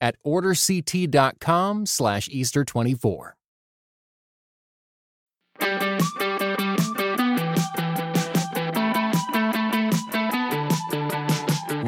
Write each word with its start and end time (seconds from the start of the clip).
at 0.00 0.16
orderct.com 0.24 1.86
slash 1.86 2.28
Easter24. 2.28 3.32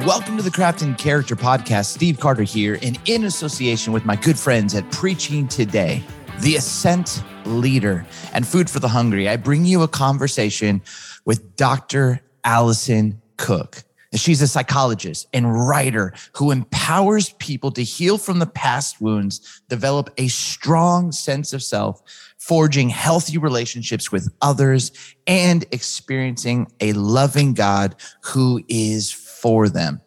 Welcome 0.05 0.37
to 0.37 0.43
the 0.43 0.51
Crafting 0.51 0.98
Character 0.98 1.37
Podcast. 1.37 1.87
Steve 1.87 2.19
Carter 2.19 2.43
here, 2.43 2.77
and 2.83 2.98
in 3.06 3.23
association 3.25 3.93
with 3.93 4.05
my 4.05 4.17
good 4.17 4.37
friends 4.37 4.75
at 4.75 4.91
Preaching 4.91 5.47
Today, 5.47 6.03
the 6.41 6.56
Ascent 6.56 7.23
Leader, 7.45 8.05
and 8.33 8.45
Food 8.45 8.69
for 8.69 8.81
the 8.81 8.89
Hungry, 8.89 9.29
I 9.29 9.37
bring 9.37 9.65
you 9.65 9.83
a 9.83 9.89
conversation 9.89 10.83
with 11.25 11.55
Dr. 11.55 12.20
Allison 12.42 13.23
Cook. 13.37 13.84
She's 14.15 14.43
a 14.43 14.48
psychologist 14.48 15.27
and 15.33 15.69
writer 15.69 16.12
who 16.34 16.51
empowers 16.51 17.30
people 17.39 17.70
to 17.73 17.83
heal 17.83 18.19
from 18.19 18.39
the 18.39 18.47
past 18.47 19.01
wounds, 19.01 19.62
develop 19.69 20.11
a 20.19 20.29
strong 20.29 21.12
sense 21.12 21.53
of 21.53 21.62
self, 21.62 22.03
forging 22.39 22.91
healthy 22.91 23.39
relationships 23.39 24.12
with 24.12 24.33
others, 24.42 24.92
and 25.27 25.64
experiencing 25.70 26.70
a 26.81 26.92
loving 26.92 27.55
God 27.55 27.97
who 28.23 28.62
is 28.69 29.11
for 29.11 29.69
them. 29.69 30.01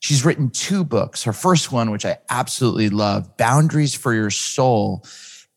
She's 0.00 0.24
written 0.24 0.50
two 0.50 0.84
books. 0.84 1.24
Her 1.24 1.32
first 1.32 1.72
one, 1.72 1.90
which 1.90 2.06
I 2.06 2.18
absolutely 2.30 2.88
love, 2.88 3.36
Boundaries 3.36 3.94
for 3.94 4.14
Your 4.14 4.30
Soul, 4.30 5.04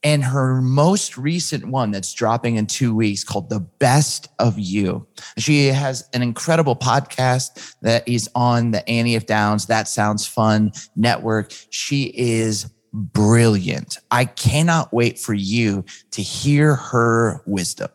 and 0.04 0.24
her 0.24 0.62
most 0.62 1.18
recent 1.18 1.66
one 1.66 1.92
that's 1.92 2.14
dropping 2.14 2.56
in 2.56 2.68
two 2.68 2.96
weeks 2.96 3.24
called 3.24 3.50
The 3.50 3.60
Best 3.60 4.30
of 4.40 4.58
You. 4.58 5.08
She 5.38 5.68
has 5.68 6.08
an 6.14 6.22
incredible 6.22 6.76
podcast 6.76 7.76
that 7.82 8.08
is 8.08 8.30
on 8.36 8.72
the 8.72 8.88
Annie 8.90 9.16
F. 9.16 9.26
Downs 9.26 9.68
That 9.68 9.88
Sounds 9.88 10.26
Fun 10.26 10.72
network. 10.96 11.54
She 11.70 12.14
is 12.16 12.72
brilliant. 12.94 13.98
I 14.10 14.26
cannot 14.26 14.92
wait 14.92 15.20
for 15.20 15.34
you 15.34 15.86
to 16.12 16.22
hear 16.22 16.76
her 16.76 17.42
wisdom. 17.46 17.90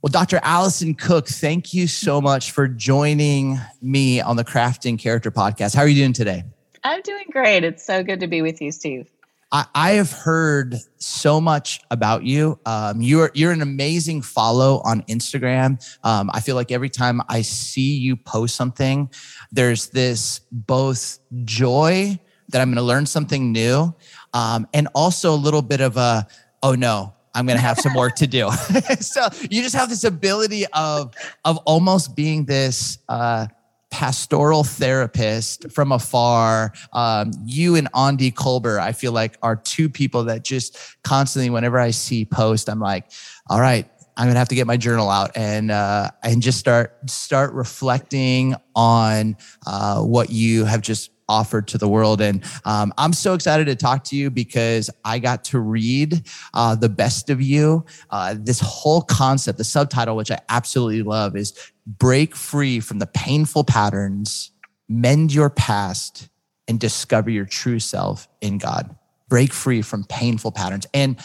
Well, 0.00 0.10
Dr. 0.12 0.38
Allison 0.44 0.94
Cook, 0.94 1.26
thank 1.26 1.74
you 1.74 1.88
so 1.88 2.20
much 2.20 2.52
for 2.52 2.68
joining 2.68 3.58
me 3.82 4.20
on 4.20 4.36
the 4.36 4.44
Crafting 4.44 4.96
Character 4.96 5.32
podcast. 5.32 5.74
How 5.74 5.82
are 5.82 5.88
you 5.88 5.96
doing 5.96 6.12
today? 6.12 6.44
I'm 6.84 7.02
doing 7.02 7.24
great. 7.32 7.64
It's 7.64 7.84
so 7.84 8.04
good 8.04 8.20
to 8.20 8.28
be 8.28 8.40
with 8.40 8.62
you, 8.62 8.70
Steve. 8.70 9.10
I, 9.50 9.66
I 9.74 9.90
have 9.92 10.12
heard 10.12 10.76
so 10.98 11.40
much 11.40 11.80
about 11.90 12.24
you. 12.24 12.58
Um, 12.66 13.00
you're 13.00 13.30
you're 13.34 13.52
an 13.52 13.62
amazing 13.62 14.22
follow 14.22 14.80
on 14.84 15.02
Instagram. 15.02 15.82
Um, 16.04 16.30
I 16.32 16.40
feel 16.40 16.54
like 16.54 16.70
every 16.70 16.90
time 16.90 17.22
I 17.28 17.42
see 17.42 17.96
you 17.96 18.16
post 18.16 18.56
something, 18.56 19.10
there's 19.50 19.88
this 19.88 20.40
both 20.52 21.18
joy 21.44 22.18
that 22.50 22.60
I'm 22.60 22.68
going 22.68 22.76
to 22.76 22.82
learn 22.82 23.06
something 23.06 23.52
new, 23.52 23.94
um, 24.34 24.66
and 24.74 24.88
also 24.94 25.32
a 25.32 25.36
little 25.36 25.62
bit 25.62 25.80
of 25.80 25.96
a 25.96 26.26
oh 26.62 26.74
no, 26.74 27.14
I'm 27.34 27.46
going 27.46 27.58
to 27.58 27.64
have 27.64 27.78
some 27.78 27.94
work 27.94 28.16
to 28.16 28.26
do. 28.26 28.50
so 29.00 29.28
you 29.50 29.62
just 29.62 29.74
have 29.74 29.88
this 29.88 30.04
ability 30.04 30.66
of 30.74 31.14
of 31.44 31.56
almost 31.58 32.14
being 32.14 32.44
this. 32.44 32.98
Uh, 33.08 33.46
pastoral 33.90 34.64
therapist 34.64 35.70
from 35.70 35.92
afar. 35.92 36.72
Um, 36.92 37.32
you 37.44 37.76
and 37.76 37.90
Aundi 37.92 38.32
Kolber, 38.32 38.78
I 38.78 38.92
feel 38.92 39.12
like 39.12 39.38
are 39.42 39.56
two 39.56 39.88
people 39.88 40.24
that 40.24 40.44
just 40.44 40.78
constantly, 41.02 41.50
whenever 41.50 41.78
I 41.78 41.90
see 41.90 42.24
post, 42.24 42.68
I'm 42.68 42.80
like, 42.80 43.10
all 43.48 43.60
right, 43.60 43.88
I'm 44.16 44.26
gonna 44.26 44.38
have 44.38 44.48
to 44.48 44.56
get 44.56 44.66
my 44.66 44.76
journal 44.76 45.10
out 45.10 45.30
and 45.36 45.70
uh, 45.70 46.10
and 46.24 46.42
just 46.42 46.58
start 46.58 46.98
start 47.08 47.52
reflecting 47.52 48.56
on 48.74 49.36
uh, 49.66 50.02
what 50.02 50.30
you 50.30 50.64
have 50.64 50.80
just 50.80 51.10
offered 51.28 51.68
to 51.68 51.78
the 51.78 51.88
world. 51.88 52.20
And 52.20 52.44
um, 52.64 52.92
I'm 52.98 53.12
so 53.12 53.34
excited 53.34 53.66
to 53.66 53.76
talk 53.76 54.04
to 54.04 54.16
you 54.16 54.30
because 54.30 54.90
I 55.04 55.18
got 55.18 55.44
to 55.44 55.60
read 55.60 56.22
uh, 56.54 56.74
The 56.74 56.88
Best 56.88 57.30
of 57.30 57.40
You. 57.40 57.84
Uh, 58.10 58.34
this 58.38 58.60
whole 58.60 59.02
concept, 59.02 59.58
the 59.58 59.64
subtitle, 59.64 60.16
which 60.16 60.30
I 60.30 60.40
absolutely 60.48 61.02
love, 61.02 61.36
is 61.36 61.54
Break 61.86 62.34
Free 62.34 62.80
from 62.80 62.98
the 62.98 63.06
Painful 63.06 63.64
Patterns, 63.64 64.50
Mend 64.88 65.32
Your 65.32 65.50
Past, 65.50 66.28
and 66.66 66.78
Discover 66.78 67.30
Your 67.30 67.46
True 67.46 67.78
Self 67.78 68.28
in 68.40 68.58
God. 68.58 68.94
Break 69.28 69.52
free 69.52 69.82
from 69.82 70.04
painful 70.04 70.52
patterns. 70.52 70.86
And 70.94 71.18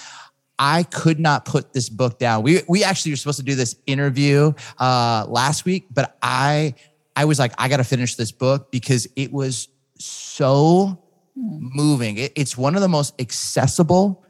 I 0.60 0.84
could 0.84 1.20
not 1.20 1.46
put 1.46 1.74
this 1.74 1.90
book 1.90 2.20
down. 2.20 2.44
We 2.44 2.62
we 2.68 2.84
actually 2.84 3.14
were 3.14 3.18
supposed 3.18 3.40
to 3.40 3.46
do 3.46 3.56
this 3.56 3.76
interview 3.88 4.54
uh, 4.78 5.26
last 5.28 5.66
week, 5.66 5.88
but 5.92 6.18
I 6.22 6.76
I 7.16 7.26
was 7.26 7.40
like, 7.40 7.54
I 7.58 7.70
got 7.70 7.78
to 7.78 7.84
finish 7.84 8.16
this 8.16 8.32
book 8.32 8.72
because 8.72 9.08
it 9.16 9.32
was 9.32 9.68
so 9.98 11.00
moving. 11.36 12.18
It, 12.18 12.34
it's 12.36 12.58
one 12.58 12.76
of 12.76 12.82
the 12.82 12.88
most 12.88 13.20
accessible, 13.20 14.26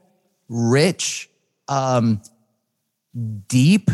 rich, 0.50 1.29
um, 1.68 2.22
deep, 3.47 3.90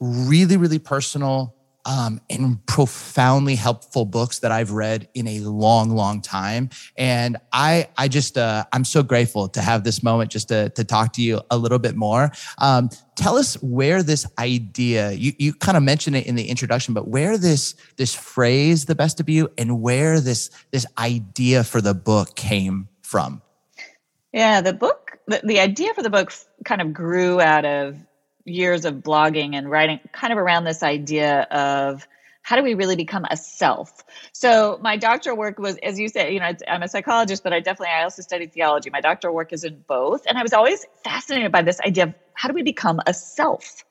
really, 0.00 0.56
really 0.56 0.78
personal 0.78 1.55
um, 1.86 2.20
and 2.28 2.64
profoundly 2.66 3.54
helpful 3.54 4.04
books 4.04 4.40
that 4.40 4.50
I've 4.50 4.72
read 4.72 5.08
in 5.14 5.28
a 5.28 5.38
long, 5.40 5.90
long 5.90 6.20
time. 6.20 6.68
And 6.98 7.36
I, 7.52 7.88
I 7.96 8.08
just, 8.08 8.36
uh, 8.36 8.64
I'm 8.72 8.84
so 8.84 9.04
grateful 9.04 9.48
to 9.50 9.62
have 9.62 9.84
this 9.84 10.02
moment 10.02 10.32
just 10.32 10.48
to, 10.48 10.68
to 10.70 10.84
talk 10.84 11.12
to 11.14 11.22
you 11.22 11.40
a 11.50 11.56
little 11.56 11.78
bit 11.78 11.94
more. 11.94 12.32
Um, 12.58 12.90
tell 13.14 13.36
us 13.36 13.54
where 13.62 14.02
this 14.02 14.26
idea, 14.38 15.12
you, 15.12 15.32
you 15.38 15.54
kind 15.54 15.76
of 15.76 15.84
mentioned 15.84 16.16
it 16.16 16.26
in 16.26 16.34
the 16.34 16.48
introduction, 16.48 16.92
but 16.92 17.06
where 17.06 17.38
this, 17.38 17.76
this 17.96 18.12
phrase, 18.12 18.86
the 18.86 18.96
best 18.96 19.20
of 19.20 19.28
you, 19.28 19.48
and 19.56 19.80
where 19.80 20.20
this, 20.20 20.50
this 20.72 20.86
idea 20.98 21.62
for 21.62 21.80
the 21.80 21.94
book 21.94 22.34
came 22.34 22.88
from. 23.02 23.40
Yeah, 24.32 24.60
the 24.60 24.72
book, 24.72 25.18
the, 25.28 25.40
the 25.44 25.60
idea 25.60 25.94
for 25.94 26.02
the 26.02 26.10
book 26.10 26.32
kind 26.64 26.82
of 26.82 26.92
grew 26.92 27.40
out 27.40 27.64
of 27.64 27.96
years 28.46 28.84
of 28.84 28.96
blogging 28.96 29.54
and 29.54 29.70
writing 29.70 30.00
kind 30.12 30.32
of 30.32 30.38
around 30.38 30.64
this 30.64 30.82
idea 30.82 31.42
of 31.42 32.06
how 32.42 32.54
do 32.54 32.62
we 32.62 32.74
really 32.74 32.94
become 32.94 33.26
a 33.28 33.36
self? 33.36 34.04
So 34.32 34.78
my 34.80 34.96
doctoral 34.96 35.36
work 35.36 35.58
was 35.58 35.76
as 35.82 35.98
you 35.98 36.08
say 36.08 36.32
you 36.32 36.38
know 36.38 36.52
i'm 36.68 36.82
a 36.82 36.88
psychologist 36.88 37.42
but 37.42 37.52
i 37.52 37.58
definitely 37.58 37.92
i 37.92 38.04
also 38.04 38.22
studied 38.22 38.52
theology. 38.52 38.88
My 38.88 39.00
doctoral 39.00 39.34
work 39.34 39.52
is 39.52 39.64
in 39.64 39.82
both. 39.88 40.26
And 40.28 40.38
i 40.38 40.42
was 40.42 40.52
always 40.52 40.86
fascinated 41.02 41.50
by 41.50 41.62
this 41.62 41.80
idea 41.80 42.04
of 42.04 42.14
how 42.34 42.48
do 42.48 42.54
we 42.54 42.62
become 42.62 43.00
a 43.06 43.12
self? 43.12 43.84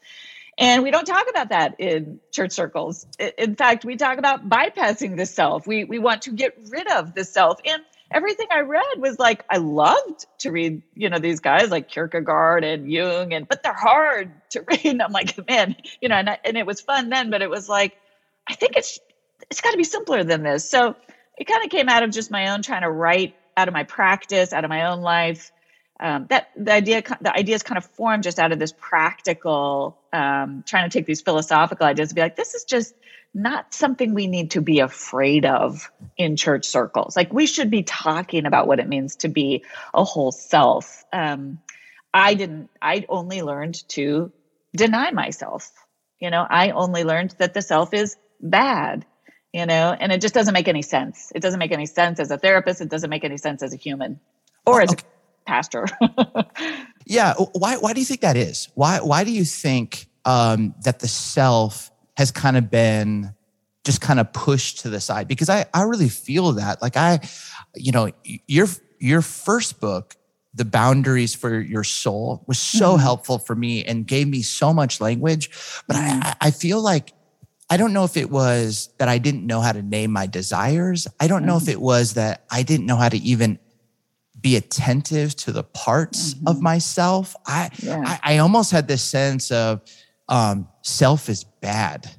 And 0.57 0.83
we 0.83 0.91
don't 0.91 1.05
talk 1.05 1.29
about 1.29 1.49
that 1.49 1.75
in 1.79 2.21
church 2.31 2.53
circles. 2.53 3.05
In 3.37 3.55
fact 3.55 3.83
we 3.83 3.97
talk 3.97 4.19
about 4.19 4.47
bypassing 4.47 5.17
the 5.17 5.25
self. 5.25 5.67
We 5.67 5.83
we 5.83 5.99
want 5.99 6.21
to 6.23 6.31
get 6.31 6.57
rid 6.69 6.89
of 6.89 7.13
the 7.13 7.25
self. 7.25 7.59
And 7.65 7.83
everything 8.11 8.47
I 8.51 8.61
read 8.61 8.97
was 8.97 9.19
like 9.19 9.43
I 9.49 9.57
loved 9.57 10.25
to 10.39 10.51
read, 10.51 10.81
you 10.93 11.09
know, 11.09 11.19
these 11.19 11.39
guys 11.39 11.69
like 11.69 11.87
Kierkegaard 11.87 12.63
and 12.63 12.91
Jung, 12.91 13.33
and 13.33 13.47
but 13.47 13.63
they're 13.63 13.73
hard 13.73 14.31
to 14.51 14.61
read. 14.67 14.85
And 14.85 15.01
I'm 15.01 15.11
like, 15.11 15.47
man, 15.47 15.75
you 16.01 16.09
know, 16.09 16.15
and, 16.15 16.29
I, 16.29 16.39
and 16.43 16.57
it 16.57 16.65
was 16.65 16.81
fun 16.81 17.09
then, 17.09 17.29
but 17.29 17.41
it 17.41 17.49
was 17.49 17.67
like, 17.67 17.95
I 18.47 18.55
think 18.55 18.75
it's 18.75 18.99
it's 19.49 19.61
got 19.61 19.71
to 19.71 19.77
be 19.77 19.83
simpler 19.83 20.23
than 20.23 20.43
this. 20.43 20.69
So 20.69 20.95
it 21.37 21.45
kind 21.45 21.63
of 21.63 21.69
came 21.69 21.89
out 21.89 22.03
of 22.03 22.11
just 22.11 22.31
my 22.31 22.51
own 22.51 22.61
trying 22.61 22.81
to 22.81 22.89
write 22.89 23.35
out 23.57 23.67
of 23.67 23.73
my 23.73 23.83
practice, 23.83 24.53
out 24.53 24.63
of 24.63 24.69
my 24.69 24.85
own 24.87 25.01
life. 25.01 25.51
Um, 25.97 26.25
that 26.29 26.49
the 26.57 26.73
idea 26.73 27.03
the 27.21 27.33
ideas 27.33 27.63
kind 27.63 27.77
of 27.77 27.85
formed 27.85 28.23
just 28.23 28.37
out 28.37 28.51
of 28.51 28.59
this 28.59 28.73
practical 28.77 29.97
um, 30.11 30.63
trying 30.65 30.89
to 30.89 30.97
take 30.97 31.05
these 31.05 31.21
philosophical 31.21 31.85
ideas 31.85 32.09
and 32.09 32.15
be 32.15 32.21
like 32.21 32.35
this 32.35 32.53
is 32.53 32.65
just 32.65 32.93
not 33.35 33.73
something 33.73 34.13
we 34.13 34.27
need 34.27 34.51
to 34.51 34.61
be 34.61 34.79
afraid 34.79 35.45
of 35.45 35.91
in 36.17 36.37
church 36.37 36.65
circles. 36.65 37.17
Like 37.17 37.33
we 37.33 37.45
should 37.45 37.69
be 37.69 37.83
talking 37.83 38.45
about 38.45 38.65
what 38.65 38.79
it 38.79 38.87
means 38.87 39.17
to 39.17 39.27
be 39.27 39.65
a 39.93 40.05
whole 40.05 40.31
self. 40.31 41.03
Um, 41.11 41.59
I 42.13 42.35
didn't, 42.35 42.69
I 42.81 43.05
only 43.09 43.41
learned 43.41 43.87
to 43.89 44.31
deny 44.73 45.11
myself. 45.11 45.69
You 46.21 46.29
know, 46.29 46.47
I 46.49 46.69
only 46.69 47.03
learned 47.03 47.35
that 47.39 47.53
the 47.53 47.61
self 47.61 47.93
is 47.93 48.15
bad, 48.39 49.05
you 49.51 49.65
know, 49.65 49.93
and 49.99 50.13
it 50.13 50.21
just 50.21 50.33
doesn't 50.33 50.53
make 50.53 50.69
any 50.69 50.81
sense. 50.81 51.33
It 51.35 51.41
doesn't 51.41 51.59
make 51.59 51.73
any 51.73 51.87
sense 51.87 52.21
as 52.21 52.31
a 52.31 52.37
therapist. 52.37 52.79
It 52.79 52.89
doesn't 52.89 53.09
make 53.09 53.25
any 53.25 53.37
sense 53.37 53.61
as 53.61 53.73
a 53.73 53.77
human 53.77 54.21
or 54.65 54.81
as 54.81 54.93
okay. 54.93 55.03
a 55.45 55.49
pastor. 55.49 55.87
yeah. 57.05 57.33
Why, 57.51 57.75
why 57.75 57.91
do 57.91 57.99
you 57.99 58.05
think 58.05 58.21
that 58.21 58.37
is? 58.37 58.69
Why, 58.75 58.99
why 58.99 59.25
do 59.25 59.31
you 59.31 59.43
think 59.43 60.07
um, 60.23 60.73
that 60.85 60.99
the 60.99 61.09
self 61.09 61.91
has 62.17 62.31
kind 62.31 62.57
of 62.57 62.69
been 62.69 63.33
just 63.83 64.01
kind 64.01 64.19
of 64.19 64.33
pushed 64.33 64.79
to 64.79 64.89
the 64.89 64.99
side 64.99 65.27
because 65.27 65.49
I, 65.49 65.65
I 65.73 65.83
really 65.83 66.09
feel 66.09 66.53
that 66.53 66.81
like 66.81 66.97
I, 66.97 67.19
you 67.75 67.91
know, 67.91 68.11
your, 68.23 68.67
your 68.99 69.21
first 69.21 69.79
book 69.79 70.15
the 70.55 70.65
boundaries 70.65 71.35
for 71.35 71.59
your 71.59 71.83
soul 71.83 72.43
was 72.47 72.57
so 72.57 72.93
mm-hmm. 72.93 73.01
helpful 73.01 73.37
for 73.37 73.55
me 73.55 73.83
and 73.83 74.07
gave 74.07 74.27
me 74.27 74.41
so 74.41 74.73
much 74.73 75.01
language. 75.01 75.49
But 75.85 75.97
mm-hmm. 75.97 76.19
I, 76.23 76.35
I 76.41 76.51
feel 76.51 76.81
like 76.81 77.11
I 77.69 77.77
don't 77.77 77.93
know 77.93 78.05
if 78.05 78.15
it 78.15 78.29
was 78.29 78.89
that 78.97 79.09
I 79.09 79.17
didn't 79.17 79.45
know 79.45 79.59
how 79.59 79.73
to 79.73 79.81
name 79.81 80.11
my 80.11 80.27
desires. 80.27 81.07
I 81.19 81.27
don't 81.27 81.45
know 81.45 81.57
if 81.57 81.63
mm-hmm. 81.63 81.71
it 81.71 81.81
was 81.81 82.13
that 82.13 82.45
I 82.49 82.63
didn't 82.63 82.85
know 82.85 82.95
how 82.95 83.09
to 83.09 83.17
even 83.17 83.59
be 84.39 84.55
attentive 84.55 85.35
to 85.37 85.51
the 85.51 85.63
parts 85.63 86.33
mm-hmm. 86.33 86.47
of 86.47 86.61
myself. 86.61 87.35
I, 87.45 87.69
yeah. 87.79 88.01
I, 88.05 88.35
I 88.35 88.37
almost 88.37 88.71
had 88.71 88.87
this 88.87 89.03
sense 89.03 89.51
of 89.51 89.81
um, 90.29 90.69
self 90.85 91.29
is 91.29 91.43
bad. 91.43 92.09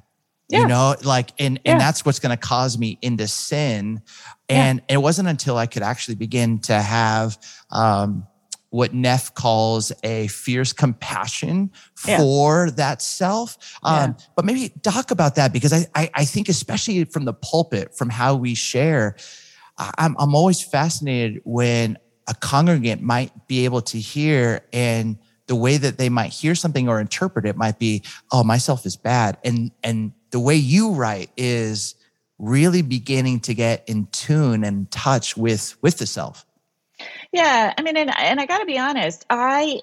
Yeah. 0.49 0.61
You 0.61 0.67
know, 0.67 0.95
like 1.03 1.31
and 1.39 1.59
yeah. 1.65 1.73
and 1.73 1.81
that's 1.81 2.05
what's 2.05 2.19
going 2.19 2.35
to 2.35 2.37
cause 2.37 2.77
me 2.77 2.97
into 3.01 3.27
sin. 3.27 4.01
And 4.47 4.81
it 4.87 4.97
wasn't 4.97 5.27
until 5.27 5.57
I 5.57 5.65
could 5.65 5.83
actually 5.83 6.15
begin 6.15 6.59
to 6.59 6.79
have 6.79 7.37
um, 7.69 8.25
what 8.69 8.93
Neff 8.93 9.33
calls 9.33 9.91
a 10.03 10.27
fierce 10.27 10.71
compassion 10.71 11.71
for 11.95 12.67
yeah. 12.67 12.73
that 12.75 13.01
self. 13.01 13.77
Um, 13.83 14.15
yeah. 14.17 14.25
But 14.37 14.45
maybe 14.45 14.69
talk 14.83 15.11
about 15.11 15.35
that 15.35 15.51
because 15.51 15.73
I, 15.73 15.85
I, 15.93 16.09
I, 16.13 16.25
think, 16.25 16.47
especially 16.47 17.03
from 17.03 17.25
the 17.25 17.33
pulpit, 17.33 17.97
from 17.97 18.09
how 18.09 18.35
we 18.35 18.55
share, 18.55 19.17
I'm, 19.77 20.15
I'm 20.17 20.33
always 20.33 20.61
fascinated 20.61 21.41
when 21.43 21.97
a 22.27 22.33
congregant 22.33 23.01
might 23.01 23.47
be 23.47 23.65
able 23.65 23.81
to 23.81 23.99
hear 23.99 24.61
and 24.71 25.17
the 25.47 25.55
way 25.55 25.77
that 25.77 25.97
they 25.97 26.09
might 26.09 26.31
hear 26.31 26.55
something 26.55 26.87
or 26.87 26.99
interpret 26.99 27.45
it 27.45 27.55
might 27.55 27.79
be, 27.79 28.03
oh, 28.31 28.43
myself 28.43 28.85
is 28.85 28.95
bad. 28.95 29.37
And, 29.43 29.71
and 29.83 30.11
the 30.31 30.39
way 30.39 30.55
you 30.55 30.91
write 30.91 31.31
is 31.37 31.95
really 32.37 32.81
beginning 32.81 33.39
to 33.41 33.53
get 33.53 33.83
in 33.87 34.07
tune 34.07 34.63
and 34.63 34.89
touch 34.91 35.35
with, 35.35 35.75
with 35.81 35.97
the 35.97 36.05
self. 36.05 36.45
Yeah, 37.31 37.73
I 37.77 37.81
mean, 37.81 37.97
and 37.97 38.11
and 38.17 38.39
I 38.39 38.45
got 38.45 38.59
to 38.59 38.65
be 38.65 38.79
honest, 38.79 39.25
I 39.29 39.81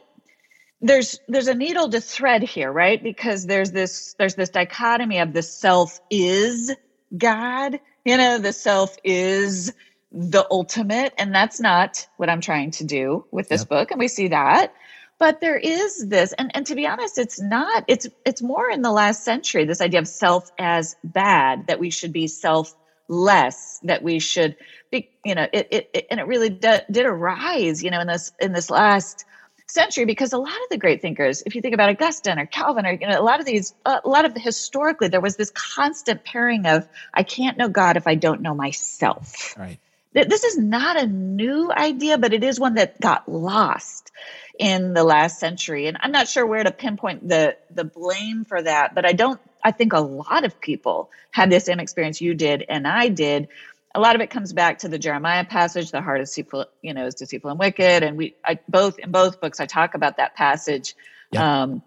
there's 0.81 1.21
there's 1.29 1.49
a 1.49 1.55
needle 1.55 1.89
to 1.91 2.01
thread 2.01 2.43
here, 2.43 2.73
right? 2.73 3.03
Because 3.03 3.47
there's 3.47 3.73
this 3.73 4.15
there's 4.19 4.35
this 4.35 4.51
dichotomy 4.51 5.19
of 5.19 5.33
the 5.33 5.43
self 5.43 6.01
is 6.11 6.75
God, 7.17 7.79
you 8.05 8.17
know, 8.17 8.39
the 8.39 8.53
self 8.53 8.97
is 9.05 9.73
the 10.13 10.47
ultimate, 10.51 11.15
and 11.19 11.35
that's 11.35 11.61
not 11.61 12.07
what 12.17 12.29
I'm 12.29 12.41
trying 12.41 12.71
to 12.73 12.85
do 12.85 13.25
with 13.31 13.49
this 13.49 13.63
yep. 13.63 13.69
book, 13.69 13.91
and 13.91 13.99
we 13.99 14.09
see 14.09 14.29
that. 14.29 14.75
But 15.19 15.41
there 15.41 15.57
is 15.57 16.07
this, 16.07 16.33
and, 16.33 16.51
and 16.55 16.67
to 16.67 16.75
be 16.75 16.87
honest, 16.87 17.19
it's 17.19 17.41
not, 17.41 17.85
it's 17.89 18.09
it's 18.27 18.43
more 18.43 18.69
in 18.69 18.83
the 18.83 18.91
last 18.91 19.25
century, 19.25 19.65
this 19.65 19.81
idea 19.81 20.01
of 20.01 20.09
self 20.09 20.51
as 20.59 20.97
bad, 21.05 21.69
that 21.69 21.79
we 21.79 21.91
should 21.91 22.13
be 22.13 22.27
self 22.27 22.75
less 23.09 23.81
that 23.83 24.03
we 24.03 24.19
should 24.19 24.57
be 24.91 25.11
you 25.25 25.35
know 25.35 25.47
it, 25.53 25.69
it, 25.71 25.91
it 25.93 26.07
and 26.11 26.21
it 26.21 26.27
really 26.27 26.49
did, 26.49 26.85
did 26.91 27.05
arise 27.07 27.83
you 27.83 27.91
know 27.91 28.01
in 28.01 28.07
this 28.07 28.33
in 28.41 28.53
this 28.53 28.71
last 28.71 29.27
century 29.67 30.05
because 30.05 30.33
a 30.33 30.39
lot 30.39 30.49
of 30.49 30.69
the 30.71 30.79
great 30.79 31.03
thinkers 31.03 31.43
if 31.45 31.55
you 31.55 31.61
think 31.61 31.75
about 31.75 31.91
augustine 31.91 32.39
or 32.39 32.47
calvin 32.47 32.87
or 32.87 32.93
you 32.93 33.07
know 33.07 33.21
a 33.21 33.23
lot 33.23 33.41
of 33.41 33.47
these 33.47 33.75
a 33.85 34.01
lot 34.05 34.25
of 34.25 34.35
the 34.35 34.41
historically 34.41 35.09
there 35.09 35.21
was 35.21 35.37
this 35.37 35.51
constant 35.51 36.25
pairing 36.25 36.67
of 36.67 36.89
i 37.13 37.23
can't 37.23 37.59
know 37.59 37.69
god 37.69 37.97
if 37.97 38.07
i 38.07 38.15
don't 38.15 38.41
know 38.41 38.55
myself. 38.55 39.57
Right. 39.57 39.79
This 40.13 40.45
is 40.45 40.57
not 40.57 40.97
a 40.97 41.07
new 41.07 41.73
idea 41.73 42.19
but 42.19 42.33
it 42.33 42.45
is 42.45 42.61
one 42.61 42.75
that 42.75 43.01
got 43.01 43.29
lost 43.29 44.13
in 44.59 44.95
the 44.95 45.03
last 45.03 45.41
century 45.41 45.87
and 45.87 45.97
i'm 46.01 46.13
not 46.13 46.29
sure 46.29 46.47
where 46.47 46.63
to 46.63 46.71
pinpoint 46.71 47.29
the 47.29 47.57
the 47.71 47.85
blame 47.85 48.45
for 48.45 48.63
that 48.63 48.95
but 48.95 49.05
i 49.05 49.13
don't 49.13 49.41
I 49.65 49.71
think 49.71 49.95
a 49.95 50.01
lot 50.01 50.45
of 50.45 50.61
people 50.61 51.11
had 51.31 51.51
the 51.51 51.59
same 51.59 51.81
experience 51.81 52.21
you 52.21 52.35
did 52.35 52.65
and 52.69 52.87
I 52.87 53.09
did. 53.09 53.49
A 53.95 54.01
lot 54.01 54.15
of 54.15 54.21
it 54.21 54.29
comes 54.29 54.53
back 54.53 54.81
to 54.81 54.89
the 54.89 54.99
Jeremiah 54.99 55.45
passage, 55.45 55.91
the 55.91 56.03
heart 56.03 56.21
is 56.21 56.29
deceitful, 56.29 56.67
you 56.83 56.93
know, 56.93 57.07
is 57.07 57.15
deceitful 57.15 57.51
and 57.51 57.59
wicked. 57.59 58.03
And 58.03 58.19
we 58.19 58.35
I 58.45 58.59
both 58.69 58.99
in 58.99 59.11
both 59.11 59.41
books 59.41 59.61
I 59.61 59.67
talk 59.67 59.95
about 59.95 60.19
that 60.19 60.35
passage 60.35 60.95
um, 61.37 61.83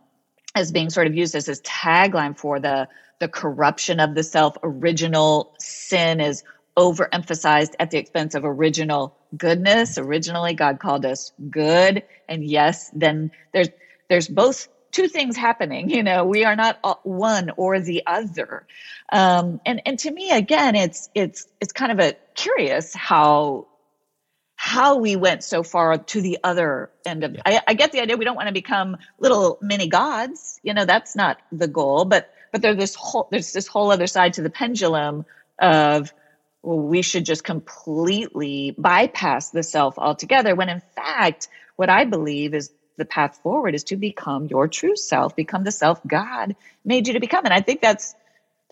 as 0.56 0.72
being 0.72 0.90
sort 0.90 1.08
of 1.08 1.16
used 1.16 1.36
as 1.36 1.46
this 1.46 1.62
tagline 1.62 2.36
for 2.36 2.60
the 2.60 2.88
the 3.19 3.28
corruption 3.28 4.00
of 4.00 4.16
the 4.16 4.24
self. 4.24 4.58
Original 4.64 5.54
sin 5.60 6.19
is 6.19 6.44
overemphasized 6.77 7.74
at 7.79 7.91
the 7.91 7.97
expense 7.97 8.35
of 8.35 8.45
original 8.45 9.15
goodness. 9.35 9.97
Originally, 9.97 10.53
God 10.53 10.79
called 10.79 11.06
us 11.06 11.33
good, 11.50 12.03
and 12.29 12.44
yes, 12.44 12.91
then 12.94 13.31
there's 13.53 13.69
there's 14.09 14.27
both 14.27 14.68
two 14.91 15.07
things 15.07 15.35
happening 15.35 15.89
you 15.89 16.01
know 16.01 16.24
we 16.24 16.45
are 16.45 16.56
not 16.56 16.79
one 17.06 17.51
or 17.57 17.79
the 17.79 18.03
other 18.07 18.65
um, 19.12 19.59
and 19.65 19.81
and 19.85 20.00
to 20.00 20.09
me 20.09 20.31
again 20.31 20.75
it's 20.75 21.09
it's 21.13 21.45
it's 21.59 21.74
kind 21.74 21.91
of 21.91 22.00
a 22.00 22.15
curious 22.35 22.95
how 22.95 23.68
how 24.56 24.97
we 24.97 25.15
went 25.15 25.44
so 25.44 25.62
far 25.62 25.97
to 25.97 26.21
the 26.21 26.39
other 26.44 26.89
end 27.06 27.23
of 27.23 27.35
I, 27.45 27.62
I 27.68 27.73
get 27.73 27.91
the 27.91 28.01
idea 28.01 28.18
we 28.18 28.25
don't 28.25 28.35
want 28.35 28.47
to 28.47 28.53
become 28.53 28.97
little 29.19 29.59
mini 29.62 29.88
gods 29.88 30.59
you 30.63 30.73
know 30.73 30.85
that's 30.85 31.15
not 31.15 31.38
the 31.51 31.68
goal 31.68 32.06
but 32.06 32.31
but 32.51 32.62
there's 32.62 32.77
this 32.77 32.95
whole 32.95 33.27
there's 33.30 33.53
this 33.53 33.68
whole 33.68 33.91
other 33.91 34.07
side 34.07 34.33
to 34.33 34.41
the 34.41 34.50
pendulum 34.50 35.25
of 35.59 36.13
well, 36.63 36.80
we 36.80 37.01
should 37.01 37.25
just 37.25 37.44
completely 37.44 38.75
bypass 38.77 39.51
the 39.51 39.63
self 39.63 39.98
altogether 39.98 40.56
when 40.56 40.69
in 40.69 40.81
fact 40.95 41.48
what 41.75 41.89
i 41.89 42.04
believe 42.04 42.54
is 42.54 42.71
the 42.98 43.06
path 43.06 43.39
forward 43.42 43.75
is 43.75 43.83
to 43.86 43.95
become 43.95 44.48
your 44.48 44.68
true 44.68 44.95
self, 44.95 45.36
become 45.36 45.63
the 45.63 45.71
self 45.71 46.06
God 46.06 46.56
made 46.83 47.07
you 47.07 47.13
to 47.13 47.19
become. 47.19 47.45
And 47.45 47.54
I 47.54 47.62
think 47.62 47.81
that's 47.81 48.15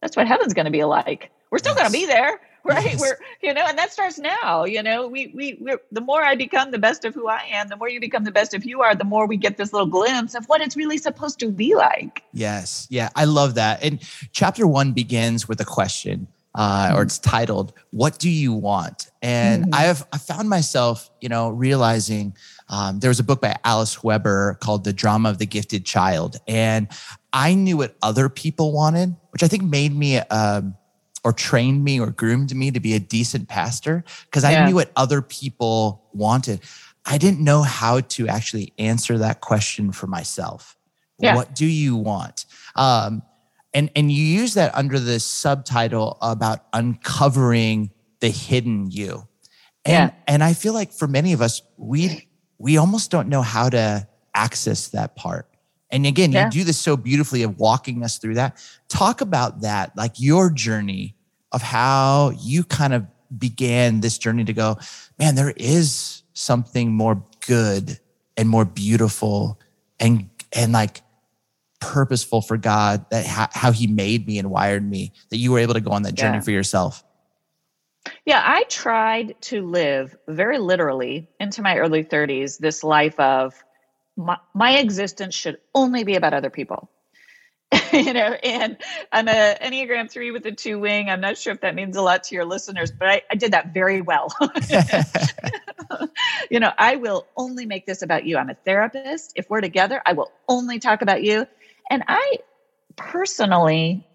that's 0.02 0.18
what 0.18 0.28
heaven's 0.28 0.54
going 0.54 0.66
to 0.66 0.72
be 0.72 0.84
like. 0.84 1.32
We're 1.50 1.60
still 1.60 1.74
yes. 1.74 1.82
going 1.82 1.92
to 1.92 1.98
be 1.98 2.06
there, 2.06 2.42
right? 2.66 2.84
Yes. 2.84 3.00
We're 3.00 3.18
you 3.42 3.54
know, 3.54 3.64
and 3.66 3.78
that 3.78 3.94
starts 3.94 4.18
now. 4.18 4.66
You 4.66 4.84
know, 4.84 5.08
we 5.08 5.32
we 5.34 5.58
we're, 5.62 5.80
the 5.92 6.02
more 6.02 6.22
I 6.22 6.36
become 6.36 6.72
the 6.72 6.80
best 6.80 7.06
of 7.06 7.14
who 7.14 7.28
I 7.28 7.44
am, 7.52 7.70
the 7.70 7.78
more 7.78 7.88
you 7.88 8.00
become 8.00 8.24
the 8.24 8.32
best 8.32 8.54
of 8.54 8.64
who 8.64 8.70
you 8.70 8.82
are, 8.82 8.96
the 8.96 9.04
more 9.04 9.28
we 9.28 9.38
get 9.38 9.58
this 9.58 9.72
little 9.72 9.88
glimpse 9.88 10.36
of 10.36 10.46
what 10.48 10.62
it's 10.62 10.76
really 10.76 10.98
supposed 10.98 11.40
to 11.40 11.52
be 11.52 11.76
like. 11.76 12.24
Yes, 12.34 12.88
yeah, 12.90 13.10
I 13.16 13.26
love 13.26 13.56
that. 13.56 13.84
And 13.84 14.02
chapter 14.32 14.68
one 14.68 14.92
begins 14.92 15.48
with 15.48 15.62
a 15.62 15.66
question. 15.66 16.28
Uh, 16.56 16.88
or 16.92 16.96
mm-hmm. 16.96 17.02
it's 17.04 17.20
titled 17.20 17.74
"What 17.92 18.18
Do 18.18 18.30
You 18.30 18.54
Want?" 18.54 19.12
And 19.22 19.66
mm-hmm. 19.66 19.74
I 19.76 19.82
have 19.82 20.08
I 20.14 20.18
found 20.18 20.50
myself, 20.50 21.12
you 21.22 21.30
know, 21.30 21.50
realizing 21.50 22.36
um, 22.70 23.00
there 23.00 23.10
was 23.10 23.20
a 23.20 23.24
book 23.24 23.42
by 23.42 23.56
Alice 23.64 24.04
Weber 24.04 24.58
called 24.62 24.84
The 24.84 24.94
Drama 24.94 25.30
of 25.30 25.38
the 25.38 25.46
Gifted 25.46 25.86
Child. 25.86 26.38
And 26.48 26.88
I 27.34 27.54
knew 27.54 27.78
what 27.78 27.96
other 28.02 28.30
people 28.30 28.72
wanted, 28.72 29.16
which 29.32 29.44
I 29.44 29.48
think 29.48 29.64
made 29.64 29.96
me 29.96 30.18
um, 30.18 30.76
or 31.24 31.34
trained 31.34 31.84
me 31.84 32.00
or 32.00 32.12
groomed 32.12 32.56
me 32.56 32.72
to 32.72 32.80
be 32.80 32.94
a 32.94 33.00
decent 33.00 33.50
pastor 33.50 34.04
because 34.26 34.44
I 34.44 34.66
knew 34.66 34.76
what 34.76 34.92
other 34.96 35.22
people 35.22 36.04
wanted. 36.14 36.62
I 37.06 37.18
didn't 37.18 37.44
know 37.44 37.62
how 37.62 38.00
to 38.00 38.28
actually 38.28 38.74
answer 38.80 39.18
that 39.20 39.42
question 39.42 39.92
for 39.92 40.08
myself. 40.08 40.78
Yeah. 41.20 41.36
What 41.36 41.56
do 41.56 41.66
you 41.66 41.96
want? 41.96 42.46
Um, 42.76 43.22
and 43.76 43.92
and 43.96 44.12
you 44.12 44.24
use 44.24 44.56
that 44.56 44.74
under 44.74 45.00
the 45.00 45.20
subtitle 45.20 46.18
about 46.22 46.66
uncovering 46.74 47.92
the 48.22 48.30
hidden 48.30 48.90
you. 48.90 49.28
And, 49.84 50.12
yeah. 50.12 50.12
and 50.28 50.44
I 50.44 50.54
feel 50.54 50.74
like 50.74 50.92
for 50.92 51.08
many 51.08 51.34
of 51.34 51.42
us, 51.42 51.62
we 51.78 52.28
we 52.58 52.78
almost 52.78 53.12
don't 53.12 53.28
know 53.28 53.44
how 53.44 53.70
to 53.70 54.08
access 54.34 54.88
that 54.90 55.16
part. 55.16 55.48
And 55.92 56.06
again, 56.06 56.32
yeah. 56.32 56.46
you 56.46 56.52
do 56.52 56.64
this 56.64 56.80
so 56.80 56.98
beautifully 56.98 57.44
of 57.44 57.60
walking 57.60 58.04
us 58.04 58.18
through 58.18 58.36
that. 58.36 58.58
Talk 58.88 59.22
about 59.22 59.62
that, 59.62 59.96
like 59.96 60.14
your 60.18 60.50
journey 60.50 61.16
of 61.52 61.62
how 61.62 62.32
you 62.40 62.64
kind 62.64 62.94
of 62.94 63.06
began 63.38 64.00
this 64.00 64.18
journey 64.18 64.46
to 64.46 64.54
go, 64.54 64.78
man, 65.20 65.36
there 65.36 65.54
is 65.58 66.24
something 66.34 66.92
more 66.92 67.24
good 67.46 68.00
and 68.38 68.50
more 68.50 68.66
beautiful 68.66 69.60
and 70.00 70.30
and 70.54 70.72
like 70.72 71.02
purposeful 71.94 72.42
for 72.42 72.58
God 72.58 73.06
that 73.12 73.26
ha- 73.26 73.50
how 73.54 73.72
he 73.72 73.88
made 73.88 74.26
me 74.28 74.40
and 74.40 74.50
wired 74.50 74.88
me 74.88 75.14
that 75.30 75.38
you 75.38 75.52
were 75.52 75.60
able 75.60 75.74
to 75.76 75.82
go 75.82 75.92
on 75.92 76.04
that 76.04 76.16
journey 76.16 76.38
yeah. 76.38 76.42
for 76.42 76.52
yourself. 76.52 77.04
Yeah, 78.26 78.42
I 78.44 78.64
tried 78.64 79.36
to 79.44 79.66
live 79.66 80.16
very 80.28 80.58
literally 80.58 81.30
into 81.40 81.62
my 81.62 81.78
early 81.78 82.04
30s 82.04 82.60
this 82.60 82.84
life 82.84 83.20
of 83.20 83.54
my, 84.18 84.38
my 84.54 84.78
existence 84.78 85.36
should 85.36 85.58
only 85.74 86.04
be 86.04 86.16
about 86.16 86.34
other 86.34 86.50
people. 86.50 86.90
you 87.92 88.14
know, 88.14 88.34
and 88.44 88.78
I'm 89.12 89.28
a 89.28 89.58
Enneagram 89.62 90.10
three 90.10 90.32
with 90.32 90.46
a 90.46 90.52
two 90.52 90.80
wing. 90.80 91.10
I'm 91.10 91.22
not 91.22 91.38
sure 91.38 91.54
if 91.54 91.62
that 91.62 91.76
means 91.76 91.98
a 91.98 92.02
lot 92.02 92.24
to 92.26 92.36
your 92.36 92.46
listeners, 92.46 92.92
but 92.92 93.08
I, 93.08 93.22
I 93.30 93.36
did 93.36 93.52
that 93.54 93.74
very 93.74 94.02
well. 94.02 94.34
you 96.50 96.60
know, 96.60 96.72
I 96.78 96.96
will 96.96 97.28
only 97.36 97.66
make 97.66 97.86
this 97.86 98.02
about 98.02 98.26
you. 98.26 98.38
I'm 98.38 98.50
a 98.50 98.54
therapist. 98.54 99.34
If 99.36 99.50
we're 99.50 99.62
together, 99.62 100.02
I 100.06 100.14
will 100.14 100.32
only 100.48 100.80
talk 100.80 101.02
about 101.02 101.24
you. 101.24 101.48
And 101.90 102.04
I 102.08 102.38
personally, 102.96 104.08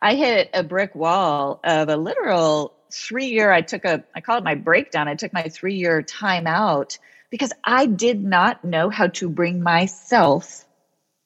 I 0.00 0.14
hit 0.14 0.50
a 0.54 0.62
brick 0.62 0.94
wall 0.94 1.60
of 1.64 1.88
a 1.88 1.96
literal 1.96 2.74
three 2.92 3.26
year, 3.26 3.50
I 3.50 3.62
took 3.62 3.84
a, 3.84 4.04
I 4.14 4.20
call 4.20 4.38
it 4.38 4.44
my 4.44 4.54
breakdown. 4.54 5.08
I 5.08 5.14
took 5.14 5.32
my 5.32 5.44
three 5.44 5.76
year 5.76 6.02
time 6.02 6.46
out 6.46 6.98
because 7.30 7.52
I 7.64 7.86
did 7.86 8.22
not 8.22 8.64
know 8.64 8.90
how 8.90 9.08
to 9.08 9.28
bring 9.28 9.62
myself 9.62 10.66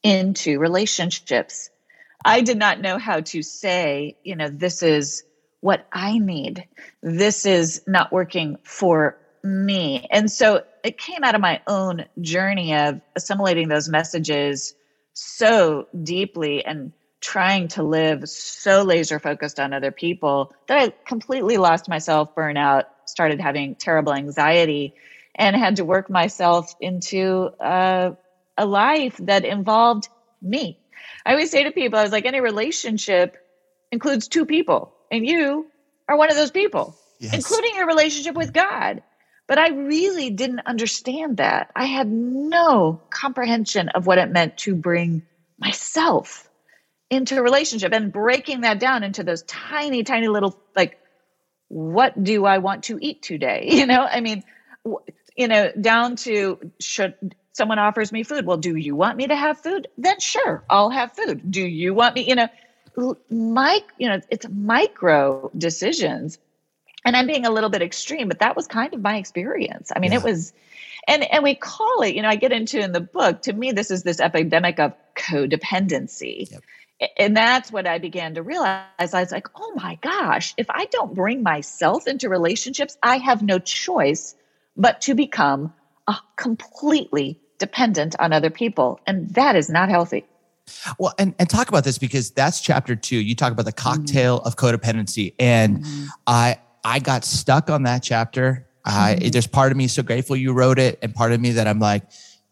into 0.03 0.59
relationships. 0.61 1.71
I 2.25 2.43
did 2.43 2.59
not 2.59 2.81
know 2.81 2.99
how 2.99 3.21
to 3.21 3.43
say, 3.43 4.17
you 4.23 4.37
know, 4.37 4.49
this 4.49 4.83
is 4.83 5.25
what 5.61 5.87
I 5.93 6.19
need. 6.19 6.67
This 7.03 7.45
is 7.45 7.83
not 7.87 8.12
working 8.12 8.59
for 8.62 9.19
me. 9.43 10.07
And 10.11 10.31
so 10.31 10.62
it 10.85 10.99
came 10.99 11.25
out 11.25 11.35
of 11.35 11.41
my 11.41 11.61
own 11.67 12.05
journey 12.21 12.75
of 12.75 13.00
assimilating 13.17 13.69
those 13.69 13.88
messages 13.88 14.75
so 15.17 15.89
deeply 16.03 16.65
and 16.65 16.93
trying 17.21 17.69
to 17.69 17.83
live 17.83 18.29
so 18.29 18.83
laser 18.83 19.19
focused 19.19 19.59
on 19.59 19.73
other 19.73 19.91
people 19.91 20.53
that 20.69 20.79
I 20.79 20.93
completely 21.07 21.57
lost 21.57 21.89
myself, 21.89 22.35
burnout, 22.35 22.85
started 23.07 23.41
having 23.41 23.75
terrible 23.75 24.13
anxiety, 24.13 24.95
and 25.35 25.57
had 25.57 25.77
to 25.77 25.85
work 25.85 26.11
myself 26.11 26.75
into 26.81 27.51
uh, 27.61 28.13
a 28.59 28.67
life 28.67 29.17
that 29.21 29.47
involved 29.47 30.09
me. 30.43 30.79
I 31.25 31.33
always 31.33 31.51
say 31.51 31.65
to 31.65 31.73
people, 31.73 31.99
I 31.99 32.03
was 32.03 32.13
like, 32.13 32.27
any 32.27 32.41
relationship 32.41 33.39
includes 33.91 34.29
two 34.29 34.45
people, 34.45 34.93
and 35.11 35.27
you 35.27 35.67
are 36.09 36.17
one 36.17 36.31
of 36.31 36.37
those 36.37 36.51
people, 36.51 36.95
yes. 37.19 37.35
including 37.35 37.75
your 37.77 37.87
relationship 37.87 38.35
with 38.35 38.53
God. 38.53 39.03
But 39.49 39.59
I 39.59 39.69
really 39.69 40.31
didn't 40.31 40.67
understand 40.67 41.37
that. 41.37 41.71
I 41.76 41.85
had 41.85 42.09
no 42.09 43.00
comprehension 43.11 43.88
of 43.91 44.07
what 44.07 44.19
it 44.19 44.31
meant 44.31 44.59
to 44.59 44.75
bring 44.75 45.23
myself 45.59 46.49
into 47.11 47.38
a 47.38 47.43
relationship 47.43 47.93
and 47.93 48.12
breaking 48.12 48.62
that 48.62 48.81
down 48.81 49.05
into 49.05 49.23
those 49.23 49.43
tiny, 49.43 50.03
tiny 50.03 50.26
little, 50.26 50.59
like, 50.75 50.99
what 51.69 52.23
do 52.23 52.45
I 52.45 52.59
want 52.59 52.85
to 52.85 52.99
eat 53.00 53.23
today? 53.23 53.69
You 53.73 53.87
know, 53.87 54.03
I 54.03 54.21
mean, 54.21 54.43
you 55.37 55.49
know, 55.49 55.71
down 55.81 56.17
to 56.17 56.73
should 56.81 57.15
someone 57.53 57.79
offers 57.79 58.12
me 58.12 58.23
food. 58.23 58.47
Well, 58.47 58.57
do 58.57 58.75
you 58.75 58.95
want 58.97 59.17
me 59.17 59.26
to 59.29 59.37
have 59.37 59.61
food? 59.61 59.88
Then 59.97 60.19
sure, 60.21 60.65
I'll 60.69 60.91
have 60.91 61.12
food. 61.12 61.50
Do 61.50 61.62
you 61.62 61.95
want 61.95 62.15
me, 62.17 62.29
you 62.29 62.35
know, 62.35 62.49
Mike, 63.31 63.85
you 63.99 64.09
know, 64.09 64.21
it's 64.31 64.47
micro 64.49 65.50
decisions 65.57 66.38
and 67.07 67.17
I'm 67.17 67.27
being 67.27 67.47
a 67.47 67.51
little 67.51 67.71
bit 67.71 67.81
extreme, 67.81 68.29
but 68.29 68.41
that 68.41 68.57
was 68.57 68.67
kind 68.67 68.93
of 68.93 69.01
my 69.01 69.17
experience. 69.17 69.93
I 69.95 70.01
mean, 70.01 70.11
yeah. 70.11 70.19
it 70.19 70.25
was, 70.25 70.53
and 71.07 71.23
and 71.33 71.45
we 71.45 71.55
call 71.55 72.03
it, 72.03 72.15
you 72.17 72.21
know, 72.21 72.29
I 72.29 72.35
get 72.37 72.53
into 72.53 72.81
in 72.81 72.93
the 72.93 73.01
book. 73.01 73.43
To 73.43 73.53
me, 73.53 73.73
this 73.73 73.91
is 73.91 74.03
this 74.03 74.21
epidemic 74.21 74.79
of 74.81 74.93
codependency. 75.15 76.51
Yep. 76.51 76.63
And 77.19 77.37
that's 77.37 77.71
what 77.71 77.87
I 77.87 77.99
began 77.99 78.35
to 78.35 78.43
realize. 78.43 78.85
I 78.99 79.21
was 79.21 79.31
like, 79.31 79.47
oh 79.55 79.73
my 79.77 79.97
gosh, 80.03 80.55
if 80.57 80.69
I 80.69 80.87
don't 80.87 81.15
bring 81.15 81.43
myself 81.43 82.07
into 82.07 82.29
relationships, 82.29 82.97
I 83.03 83.19
have 83.19 83.43
no 83.43 83.59
choice 83.59 84.35
but 84.77 85.03
to 85.03 85.15
become 85.15 85.73
a 86.09 86.17
completely 86.37 87.39
dependent 87.59 88.17
on 88.19 88.33
other 88.33 88.51
people. 88.51 88.99
And 89.07 89.31
that 89.35 89.57
is 89.57 89.71
not 89.71 89.91
healthy. 89.91 90.25
Well, 90.99 91.15
and, 91.19 91.35
and 91.39 91.49
talk 91.49 91.69
about 91.69 91.85
this 91.85 91.99
because 91.99 92.31
that's 92.31 92.61
chapter 92.61 92.97
two. 92.97 93.17
You 93.17 93.35
talk 93.37 93.53
about 93.53 93.67
the 93.67 93.73
mm-hmm. 93.73 93.89
cocktail 93.89 94.39
mm-hmm. 94.39 94.49
of 94.49 94.57
codependency. 94.57 95.35
And 95.39 95.85
mm-hmm. 95.85 96.07
I 96.27 96.59
I 96.87 97.00
got 97.00 97.25
stuck 97.25 97.69
on 97.69 97.83
that 97.83 98.05
chapter. 98.05 98.64
I 98.85 99.16
mm-hmm. 99.19 99.31
there's 99.31 99.49
part 99.49 99.73
of 99.73 99.76
me 99.76 99.88
so 99.88 100.05
grateful 100.05 100.37
you 100.37 100.52
wrote 100.52 100.78
it, 100.78 101.00
and 101.02 101.12
part 101.12 101.33
of 101.33 101.40
me 101.40 101.50
that 101.52 101.66
I'm 101.66 101.81
like, 101.81 102.05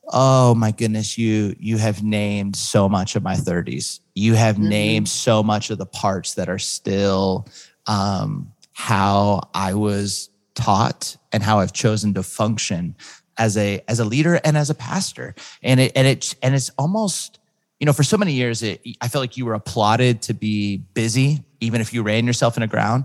oh 0.08 0.56
my 0.56 0.72
goodness, 0.72 1.16
you 1.16 1.54
you 1.60 1.78
have 1.78 2.02
named 2.02 2.56
so 2.56 2.88
much 2.88 3.14
of 3.14 3.22
my 3.22 3.36
30s. 3.36 4.00
You 4.16 4.34
have 4.34 4.56
mm-hmm. 4.56 4.68
named 4.68 5.08
so 5.08 5.44
much 5.44 5.70
of 5.70 5.78
the 5.78 5.86
parts 5.86 6.34
that 6.34 6.48
are 6.48 6.58
still 6.58 7.46
um, 7.86 8.52
how 8.72 9.48
I 9.54 9.74
was 9.74 10.30
taught 10.56 11.16
and 11.32 11.40
how 11.40 11.60
I've 11.60 11.72
chosen 11.72 12.12
to 12.14 12.24
function 12.24 12.96
as 13.38 13.56
a 13.56 13.84
as 13.86 14.00
a 14.00 14.04
leader 14.04 14.40
and 14.44 14.56
as 14.56 14.68
a 14.68 14.74
pastor. 14.74 15.36
And 15.62 15.78
it 15.78 15.92
and 15.94 16.08
it 16.08 16.34
and 16.42 16.56
it's 16.56 16.70
almost 16.76 17.38
you 17.78 17.86
know 17.86 17.92
for 17.92 18.02
so 18.02 18.16
many 18.16 18.32
years 18.32 18.64
it, 18.64 18.84
I 19.00 19.06
felt 19.06 19.22
like 19.22 19.36
you 19.36 19.44
were 19.44 19.54
applauded 19.54 20.22
to 20.22 20.34
be 20.34 20.78
busy 20.92 21.44
even 21.60 21.80
if 21.80 21.94
you 21.94 22.02
ran 22.02 22.26
yourself 22.26 22.56
in 22.56 22.62
the 22.62 22.66
ground 22.66 23.04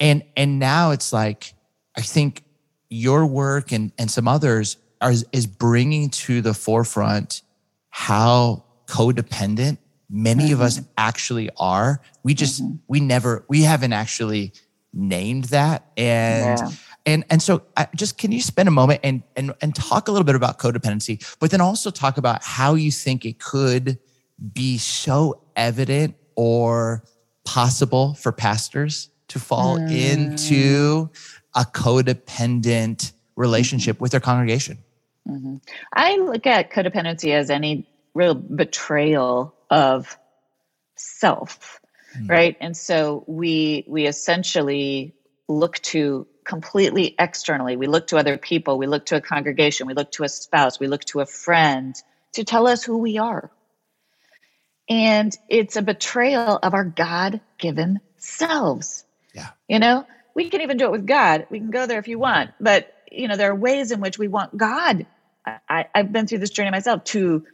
and 0.00 0.22
and 0.36 0.58
now 0.58 0.90
it's 0.90 1.12
like 1.12 1.54
i 1.96 2.00
think 2.00 2.44
your 2.88 3.26
work 3.26 3.72
and 3.72 3.92
and 3.98 4.10
some 4.10 4.28
others 4.28 4.76
are 5.00 5.12
is 5.32 5.46
bringing 5.46 6.10
to 6.10 6.40
the 6.40 6.54
forefront 6.54 7.42
how 7.90 8.64
codependent 8.86 9.78
many 10.10 10.44
mm-hmm. 10.44 10.54
of 10.54 10.60
us 10.60 10.78
mm-hmm. 10.78 10.90
actually 10.96 11.50
are 11.58 12.00
we 12.22 12.34
just 12.34 12.62
mm-hmm. 12.62 12.76
we 12.88 13.00
never 13.00 13.44
we 13.48 13.62
haven't 13.62 13.92
actually 13.92 14.52
named 14.94 15.44
that 15.44 15.90
and 15.96 16.58
yeah. 16.58 16.70
and 17.04 17.24
and 17.28 17.42
so 17.42 17.62
I, 17.76 17.88
just 17.94 18.16
can 18.16 18.32
you 18.32 18.40
spend 18.40 18.68
a 18.68 18.72
moment 18.72 19.00
and 19.04 19.22
and 19.36 19.52
and 19.60 19.74
talk 19.74 20.08
a 20.08 20.12
little 20.12 20.24
bit 20.24 20.34
about 20.34 20.58
codependency 20.58 21.36
but 21.38 21.50
then 21.50 21.60
also 21.60 21.90
talk 21.90 22.16
about 22.16 22.42
how 22.42 22.74
you 22.74 22.90
think 22.90 23.26
it 23.26 23.38
could 23.38 23.98
be 24.52 24.78
so 24.78 25.42
evident 25.56 26.14
or 26.36 27.04
possible 27.44 28.14
for 28.14 28.32
pastors 28.32 29.10
to 29.28 29.38
fall 29.38 29.78
mm. 29.78 29.90
into 29.90 31.10
a 31.54 31.64
codependent 31.64 33.12
relationship 33.36 33.96
mm-hmm. 33.96 34.02
with 34.02 34.12
their 34.12 34.20
congregation. 34.20 34.78
Mm-hmm. 35.26 35.56
I 35.92 36.16
look 36.16 36.46
at 36.46 36.70
codependency 36.70 37.32
as 37.32 37.50
any 37.50 37.88
real 38.14 38.34
betrayal 38.34 39.54
of 39.70 40.16
self, 40.96 41.80
mm. 42.16 42.28
right? 42.28 42.56
And 42.60 42.76
so 42.76 43.24
we 43.26 43.84
we 43.86 44.06
essentially 44.06 45.14
look 45.48 45.78
to 45.78 46.26
completely 46.44 47.14
externally. 47.18 47.76
We 47.76 47.86
look 47.86 48.06
to 48.08 48.16
other 48.16 48.38
people, 48.38 48.78
we 48.78 48.86
look 48.86 49.06
to 49.06 49.16
a 49.16 49.20
congregation, 49.20 49.86
we 49.86 49.94
look 49.94 50.10
to 50.12 50.24
a 50.24 50.28
spouse, 50.28 50.80
we 50.80 50.86
look 50.86 51.04
to 51.06 51.20
a 51.20 51.26
friend 51.26 51.94
to 52.32 52.44
tell 52.44 52.66
us 52.66 52.82
who 52.82 52.98
we 52.98 53.18
are. 53.18 53.50
And 54.88 55.36
it's 55.48 55.76
a 55.76 55.82
betrayal 55.82 56.58
of 56.62 56.72
our 56.72 56.84
God 56.84 57.42
given 57.58 58.00
selves. 58.16 59.04
Yeah. 59.38 59.50
You 59.68 59.78
know, 59.78 60.06
we 60.34 60.50
can 60.50 60.62
even 60.62 60.76
do 60.76 60.86
it 60.86 60.92
with 60.92 61.06
God. 61.06 61.46
We 61.50 61.58
can 61.58 61.70
go 61.70 61.86
there 61.86 61.98
if 61.98 62.08
you 62.08 62.18
want, 62.18 62.50
but 62.60 62.92
you 63.10 63.28
know, 63.28 63.36
there 63.36 63.50
are 63.50 63.54
ways 63.54 63.90
in 63.92 64.00
which 64.00 64.18
we 64.18 64.28
want 64.28 64.56
God. 64.56 65.06
I, 65.68 65.86
I've 65.94 66.12
been 66.12 66.26
through 66.26 66.38
this 66.38 66.50
journey 66.50 66.70
myself 66.70 67.04
to 67.04 67.46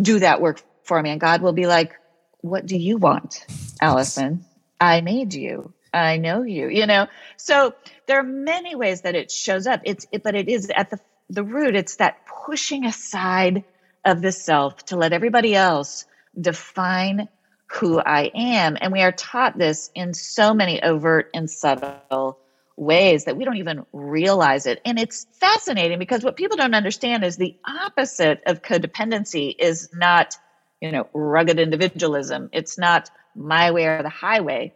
do 0.00 0.20
that 0.20 0.40
work 0.40 0.62
for 0.84 1.02
me, 1.02 1.10
and 1.10 1.20
God 1.20 1.42
will 1.42 1.52
be 1.52 1.66
like, 1.66 1.92
"What 2.40 2.64
do 2.66 2.76
you 2.76 2.96
want, 2.96 3.46
Allison? 3.80 4.44
I 4.80 5.00
made 5.00 5.34
you. 5.34 5.74
I 5.92 6.16
know 6.16 6.42
you." 6.42 6.68
You 6.68 6.86
know, 6.86 7.08
so 7.36 7.74
there 8.06 8.18
are 8.20 8.24
many 8.24 8.74
ways 8.74 9.02
that 9.02 9.14
it 9.14 9.30
shows 9.30 9.66
up. 9.66 9.80
It's, 9.84 10.06
it, 10.12 10.22
but 10.22 10.34
it 10.34 10.48
is 10.48 10.70
at 10.74 10.90
the 10.90 10.98
the 11.28 11.44
root. 11.44 11.76
It's 11.76 11.96
that 11.96 12.24
pushing 12.46 12.86
aside 12.86 13.64
of 14.04 14.22
the 14.22 14.32
self 14.32 14.84
to 14.86 14.96
let 14.96 15.12
everybody 15.12 15.54
else 15.54 16.06
define 16.40 17.28
who 17.72 18.00
I 18.00 18.30
am. 18.34 18.76
And 18.80 18.92
we 18.92 19.00
are 19.00 19.12
taught 19.12 19.56
this 19.56 19.90
in 19.94 20.14
so 20.14 20.52
many 20.52 20.82
overt 20.82 21.30
and 21.34 21.50
subtle 21.50 22.38
ways 22.76 23.24
that 23.24 23.36
we 23.36 23.44
don't 23.44 23.56
even 23.56 23.86
realize 23.92 24.66
it. 24.66 24.80
And 24.84 24.98
it's 24.98 25.26
fascinating 25.32 25.98
because 25.98 26.22
what 26.22 26.36
people 26.36 26.56
don't 26.56 26.74
understand 26.74 27.24
is 27.24 27.36
the 27.36 27.56
opposite 27.66 28.42
of 28.46 28.62
codependency 28.62 29.54
is 29.58 29.88
not, 29.94 30.36
you 30.80 30.92
know, 30.92 31.08
rugged 31.14 31.58
individualism. 31.58 32.50
It's 32.52 32.78
not 32.78 33.10
my 33.34 33.70
way 33.70 33.86
or 33.86 34.02
the 34.02 34.08
highway. 34.08 34.74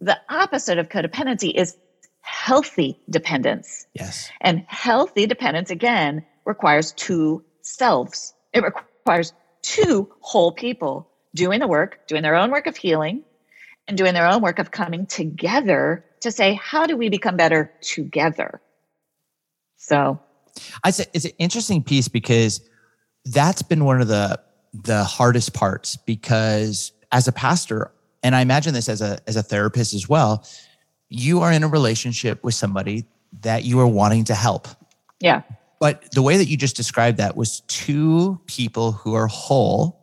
The 0.00 0.18
opposite 0.30 0.78
of 0.78 0.88
codependency 0.88 1.52
is 1.54 1.76
healthy 2.22 2.98
dependence. 3.10 3.86
Yes. 3.94 4.30
And 4.40 4.64
healthy 4.68 5.26
dependence, 5.26 5.70
again, 5.70 6.24
requires 6.44 6.92
two 6.92 7.44
selves. 7.62 8.32
It 8.54 8.62
requires 8.62 9.32
two 9.62 10.10
whole 10.20 10.52
people 10.52 11.10
doing 11.38 11.60
the 11.60 11.68
work, 11.68 12.06
doing 12.08 12.22
their 12.22 12.34
own 12.34 12.50
work 12.50 12.66
of 12.66 12.76
healing, 12.76 13.22
and 13.86 13.96
doing 13.96 14.12
their 14.12 14.26
own 14.26 14.42
work 14.42 14.58
of 14.58 14.72
coming 14.72 15.06
together 15.06 16.04
to 16.20 16.32
say, 16.32 16.54
how 16.54 16.84
do 16.84 16.96
we 16.96 17.08
become 17.08 17.36
better 17.36 17.72
together? 17.80 18.60
So 19.76 20.20
I 20.82 20.90
say 20.90 21.06
it's 21.14 21.24
an 21.24 21.30
interesting 21.38 21.82
piece 21.82 22.08
because 22.08 22.60
that's 23.24 23.62
been 23.62 23.84
one 23.84 24.00
of 24.00 24.08
the 24.08 24.40
the 24.74 25.04
hardest 25.04 25.54
parts 25.54 25.96
because 25.96 26.92
as 27.10 27.26
a 27.26 27.32
pastor, 27.32 27.90
and 28.22 28.34
I 28.34 28.40
imagine 28.40 28.74
this 28.74 28.88
as 28.88 29.00
a 29.00 29.18
as 29.28 29.36
a 29.36 29.42
therapist 29.42 29.94
as 29.94 30.08
well, 30.08 30.44
you 31.08 31.40
are 31.40 31.52
in 31.52 31.62
a 31.62 31.68
relationship 31.68 32.42
with 32.42 32.54
somebody 32.54 33.06
that 33.42 33.64
you 33.64 33.78
are 33.78 33.86
wanting 33.86 34.24
to 34.24 34.34
help. 34.34 34.66
Yeah. 35.20 35.42
But 35.80 36.10
the 36.12 36.22
way 36.22 36.36
that 36.36 36.46
you 36.46 36.56
just 36.56 36.74
described 36.74 37.18
that 37.18 37.36
was 37.36 37.60
two 37.68 38.40
people 38.46 38.90
who 38.90 39.14
are 39.14 39.28
whole 39.28 39.97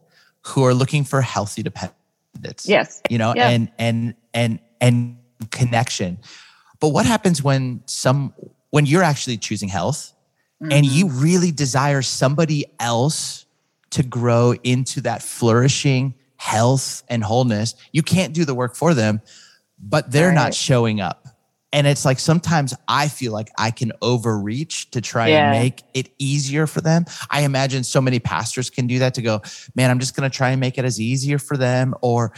who 0.46 0.64
are 0.64 0.74
looking 0.74 1.04
for 1.04 1.22
healthy 1.22 1.64
dependence. 1.64 2.68
Yes. 2.68 3.02
You 3.10 3.18
know, 3.18 3.34
yeah. 3.36 3.50
and 3.50 3.72
and 3.78 4.16
and 4.34 4.60
and 4.80 5.18
connection. 5.52 6.20
But 6.80 6.90
what 6.90 7.06
happens 7.06 7.42
when 7.42 7.82
some 7.86 8.34
when 8.70 8.86
you're 8.86 9.04
actually 9.04 9.38
choosing 9.38 9.70
health 9.70 10.14
mm-hmm. 10.62 10.72
and 10.72 10.86
you 10.86 11.10
really 11.10 11.52
desire 11.52 12.02
somebody 12.02 12.66
else 12.80 13.46
to 13.92 14.04
grow 14.04 14.54
into 14.64 15.02
that 15.02 15.24
flourishing 15.24 16.14
health 16.38 17.04
and 17.08 17.24
wholeness, 17.24 17.76
you 17.92 18.04
can't 18.04 18.34
do 18.34 18.46
the 18.46 18.54
work 18.54 18.76
for 18.76 18.94
them, 18.94 19.22
but 19.80 20.12
they're 20.12 20.28
right. 20.28 20.36
not 20.36 20.54
showing 20.54 21.00
up. 21.00 21.25
And 21.76 21.86
it's 21.88 22.06
like 22.06 22.20
sometimes 22.20 22.74
I 22.88 23.10
feel 23.10 23.34
like 23.34 23.52
I 23.58 23.70
can 23.70 23.92
overreach 24.02 24.92
to 24.92 25.02
try 25.02 25.28
yeah. 25.28 25.52
and 25.52 25.62
make 25.62 25.84
it 25.94 26.10
easier 26.20 26.68
for 26.68 26.80
them. 26.80 27.04
I 27.30 27.42
imagine 27.42 27.84
so 27.84 28.00
many 28.00 28.18
pastors 28.18 28.70
can 28.70 28.88
do 28.88 28.98
that 29.00 29.14
to 29.16 29.22
go, 29.22 29.42
man, 29.76 29.92
I'm 29.92 30.00
just 30.00 30.16
going 30.16 30.30
to 30.30 30.34
try 30.34 30.52
and 30.52 30.62
make 30.62 30.78
it 30.78 30.86
as 30.86 31.02
easier 31.02 31.38
for 31.38 31.58
them. 31.58 31.94
Or 32.02 32.32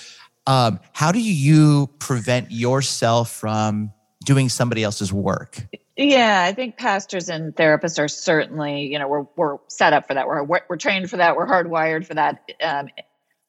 um, 0.47 0.79
how 0.93 1.11
do 1.11 1.21
you 1.21 1.87
prevent 1.99 2.49
yourself 2.51 3.29
from 3.29 3.93
doing 4.25 4.49
somebody 4.49 4.83
else's 4.83 5.13
work? 5.13 5.67
Yeah, 5.95 6.43
I 6.43 6.51
think 6.51 6.77
pastors 6.77 7.29
and 7.29 7.55
therapists 7.55 7.99
are 7.99 8.07
certainly, 8.07 8.91
you 8.91 8.97
know, 8.97 9.07
we're 9.07 9.25
we're 9.35 9.57
set 9.67 9.93
up 9.93 10.07
for 10.07 10.15
that. 10.15 10.25
We're 10.25 10.45
we're 10.45 10.77
trained 10.77 11.11
for 11.11 11.17
that. 11.17 11.35
We're 11.35 11.47
hardwired 11.47 12.07
for 12.07 12.15
that. 12.15 12.41
Um, 12.63 12.89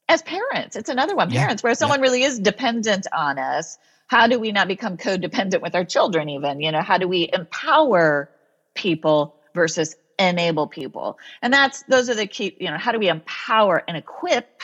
as 0.08 0.22
parents, 0.22 0.76
it's 0.76 0.88
another 0.88 1.14
one. 1.14 1.30
Yeah. 1.30 1.40
Parents, 1.40 1.62
where 1.62 1.74
someone 1.74 2.00
yeah. 2.00 2.04
really 2.04 2.22
is 2.22 2.38
dependent 2.38 3.06
on 3.12 3.38
us, 3.38 3.78
how 4.06 4.26
do 4.26 4.40
we 4.40 4.52
not 4.52 4.68
become 4.68 4.96
codependent 4.96 5.60
with 5.60 5.74
our 5.74 5.84
children? 5.84 6.28
Even, 6.30 6.60
you 6.60 6.72
know, 6.72 6.80
how 6.80 6.98
do 6.98 7.06
we 7.06 7.28
empower 7.32 8.30
people 8.74 9.36
versus 9.54 9.96
enable 10.18 10.66
people? 10.66 11.18
And 11.42 11.52
that's 11.52 11.82
those 11.84 12.08
are 12.08 12.14
the 12.14 12.26
key. 12.26 12.56
You 12.58 12.70
know, 12.70 12.78
how 12.78 12.92
do 12.92 12.98
we 12.98 13.08
empower 13.08 13.82
and 13.86 13.96
equip 13.96 14.62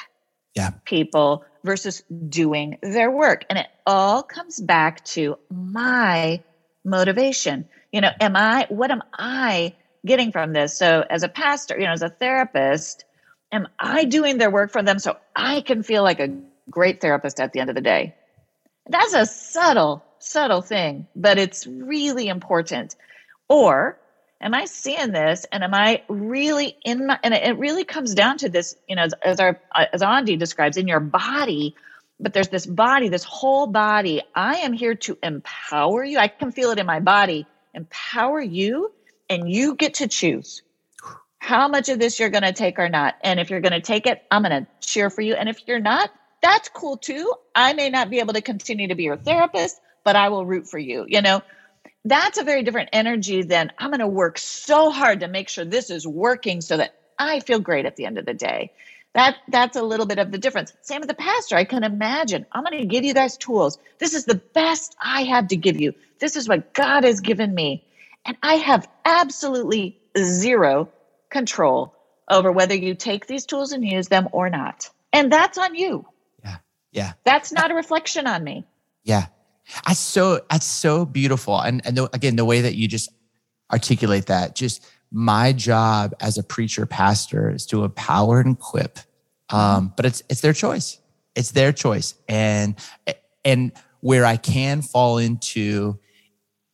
yeah. 0.54 0.70
people 0.84 1.44
versus 1.62 2.02
doing 2.28 2.78
their 2.82 3.10
work? 3.10 3.44
And 3.50 3.58
it 3.58 3.66
all 3.86 4.22
comes 4.22 4.60
back 4.60 5.04
to 5.06 5.38
my 5.50 6.42
motivation. 6.84 7.68
You 7.92 8.00
know, 8.00 8.10
am 8.20 8.36
I, 8.36 8.66
what 8.70 8.90
am 8.90 9.02
I 9.12 9.74
getting 10.06 10.32
from 10.32 10.54
this? 10.54 10.76
So, 10.76 11.04
as 11.08 11.22
a 11.22 11.28
pastor, 11.28 11.78
you 11.78 11.84
know, 11.84 11.92
as 11.92 12.02
a 12.02 12.08
therapist, 12.08 13.04
am 13.52 13.68
I 13.78 14.04
doing 14.04 14.38
their 14.38 14.50
work 14.50 14.72
for 14.72 14.82
them 14.82 14.98
so 14.98 15.16
I 15.34 15.60
can 15.60 15.82
feel 15.82 16.02
like 16.02 16.20
a 16.20 16.36
great 16.70 17.00
therapist 17.00 17.40
at 17.40 17.52
the 17.52 17.60
end 17.60 17.70
of 17.70 17.76
the 17.76 17.82
day? 17.82 18.14
That's 18.88 19.14
a 19.14 19.26
subtle, 19.26 20.04
subtle 20.18 20.60
thing, 20.60 21.06
but 21.16 21.38
it's 21.38 21.66
really 21.66 22.28
important. 22.28 22.96
Or 23.48 23.98
am 24.40 24.54
I 24.54 24.66
seeing 24.66 25.12
this 25.12 25.46
and 25.50 25.64
am 25.64 25.74
I 25.74 26.02
really 26.08 26.76
in 26.84 27.06
my, 27.06 27.18
and 27.22 27.32
it 27.32 27.58
really 27.58 27.84
comes 27.84 28.14
down 28.14 28.38
to 28.38 28.48
this, 28.48 28.76
you 28.88 28.96
know, 28.96 29.02
as, 29.02 29.14
as 29.22 29.40
our, 29.40 29.60
as 29.72 30.02
Aundi 30.02 30.38
describes 30.38 30.76
in 30.76 30.88
your 30.88 31.00
body, 31.00 31.74
but 32.20 32.32
there's 32.32 32.48
this 32.48 32.66
body, 32.66 33.08
this 33.08 33.24
whole 33.24 33.66
body. 33.66 34.22
I 34.34 34.56
am 34.56 34.72
here 34.72 34.94
to 34.96 35.18
empower 35.22 36.04
you. 36.04 36.18
I 36.18 36.28
can 36.28 36.52
feel 36.52 36.70
it 36.70 36.78
in 36.78 36.86
my 36.86 37.00
body, 37.00 37.46
empower 37.72 38.40
you, 38.40 38.92
and 39.30 39.50
you 39.50 39.74
get 39.74 39.94
to 39.94 40.08
choose 40.08 40.62
how 41.44 41.68
much 41.68 41.90
of 41.90 41.98
this 41.98 42.18
you're 42.18 42.30
going 42.30 42.42
to 42.42 42.52
take 42.52 42.78
or 42.78 42.88
not. 42.88 43.16
And 43.22 43.38
if 43.38 43.50
you're 43.50 43.60
going 43.60 43.72
to 43.72 43.80
take 43.80 44.06
it, 44.06 44.22
I'm 44.30 44.42
going 44.42 44.64
to 44.64 44.66
cheer 44.80 45.10
for 45.10 45.20
you. 45.20 45.34
And 45.34 45.48
if 45.48 45.60
you're 45.66 45.78
not, 45.78 46.10
that's 46.42 46.70
cool 46.70 46.96
too. 46.96 47.34
I 47.54 47.74
may 47.74 47.90
not 47.90 48.08
be 48.08 48.20
able 48.20 48.32
to 48.32 48.40
continue 48.40 48.88
to 48.88 48.94
be 48.94 49.04
your 49.04 49.18
therapist, 49.18 49.78
but 50.04 50.16
I 50.16 50.30
will 50.30 50.46
root 50.46 50.66
for 50.66 50.78
you. 50.78 51.04
You 51.06 51.20
know, 51.20 51.42
that's 52.04 52.38
a 52.38 52.44
very 52.44 52.62
different 52.62 52.90
energy 52.94 53.42
than 53.42 53.72
I'm 53.78 53.90
going 53.90 54.00
to 54.00 54.08
work 54.08 54.38
so 54.38 54.90
hard 54.90 55.20
to 55.20 55.28
make 55.28 55.50
sure 55.50 55.66
this 55.66 55.90
is 55.90 56.06
working 56.06 56.62
so 56.62 56.78
that 56.78 56.94
I 57.18 57.40
feel 57.40 57.60
great 57.60 57.84
at 57.86 57.96
the 57.96 58.06
end 58.06 58.18
of 58.18 58.24
the 58.24 58.34
day 58.34 58.72
that 59.14 59.36
that's 59.48 59.76
a 59.76 59.82
little 59.82 60.06
bit 60.06 60.18
of 60.18 60.32
the 60.32 60.38
difference 60.38 60.72
same 60.82 61.00
with 61.00 61.08
the 61.08 61.14
pastor 61.14 61.56
i 61.56 61.64
can 61.64 61.84
imagine 61.84 62.44
i'm 62.52 62.64
going 62.64 62.80
to 62.80 62.86
give 62.86 63.04
you 63.04 63.14
guys 63.14 63.36
tools 63.36 63.78
this 63.98 64.14
is 64.14 64.24
the 64.24 64.40
best 64.54 64.96
i 65.00 65.22
have 65.22 65.48
to 65.48 65.56
give 65.56 65.80
you 65.80 65.92
this 66.18 66.36
is 66.36 66.48
what 66.48 66.74
god 66.74 67.04
has 67.04 67.20
given 67.20 67.54
me 67.54 67.84
and 68.26 68.36
i 68.42 68.54
have 68.54 68.88
absolutely 69.04 69.96
zero 70.18 70.88
control 71.34 71.94
over 72.30 72.50
whether 72.50 72.74
you 72.74 72.94
take 72.94 73.26
these 73.26 73.44
tools 73.44 73.72
and 73.72 73.84
use 73.84 74.08
them 74.08 74.28
or 74.32 74.48
not. 74.48 74.88
And 75.12 75.30
that's 75.30 75.58
on 75.58 75.74
you. 75.74 76.06
Yeah 76.42 76.56
yeah. 76.94 77.12
That's 77.24 77.52
not 77.52 77.70
a 77.70 77.74
reflection 77.74 78.26
on 78.26 78.42
me. 78.42 78.64
Yeah. 79.02 79.26
That's 79.84 79.98
so 79.98 80.40
that's 80.48 80.64
so 80.64 81.04
beautiful. 81.04 81.60
And 81.60 81.82
and 81.84 81.96
the, 81.96 82.08
again 82.14 82.36
the 82.36 82.44
way 82.44 82.62
that 82.62 82.76
you 82.76 82.88
just 82.88 83.10
articulate 83.70 84.26
that 84.26 84.54
just 84.54 84.86
my 85.10 85.52
job 85.52 86.14
as 86.20 86.38
a 86.38 86.42
preacher 86.42 86.86
pastor 86.86 87.50
is 87.50 87.66
to 87.66 87.84
empower 87.84 88.40
and 88.40 88.56
equip 88.56 88.98
um, 89.50 89.92
but 89.96 90.06
it's 90.06 90.22
it's 90.30 90.40
their 90.40 90.52
choice. 90.52 90.98
It's 91.34 91.50
their 91.50 91.72
choice. 91.72 92.14
And 92.28 92.76
and 93.44 93.72
where 94.00 94.24
i 94.24 94.36
can 94.36 94.82
fall 94.82 95.18
into 95.18 95.98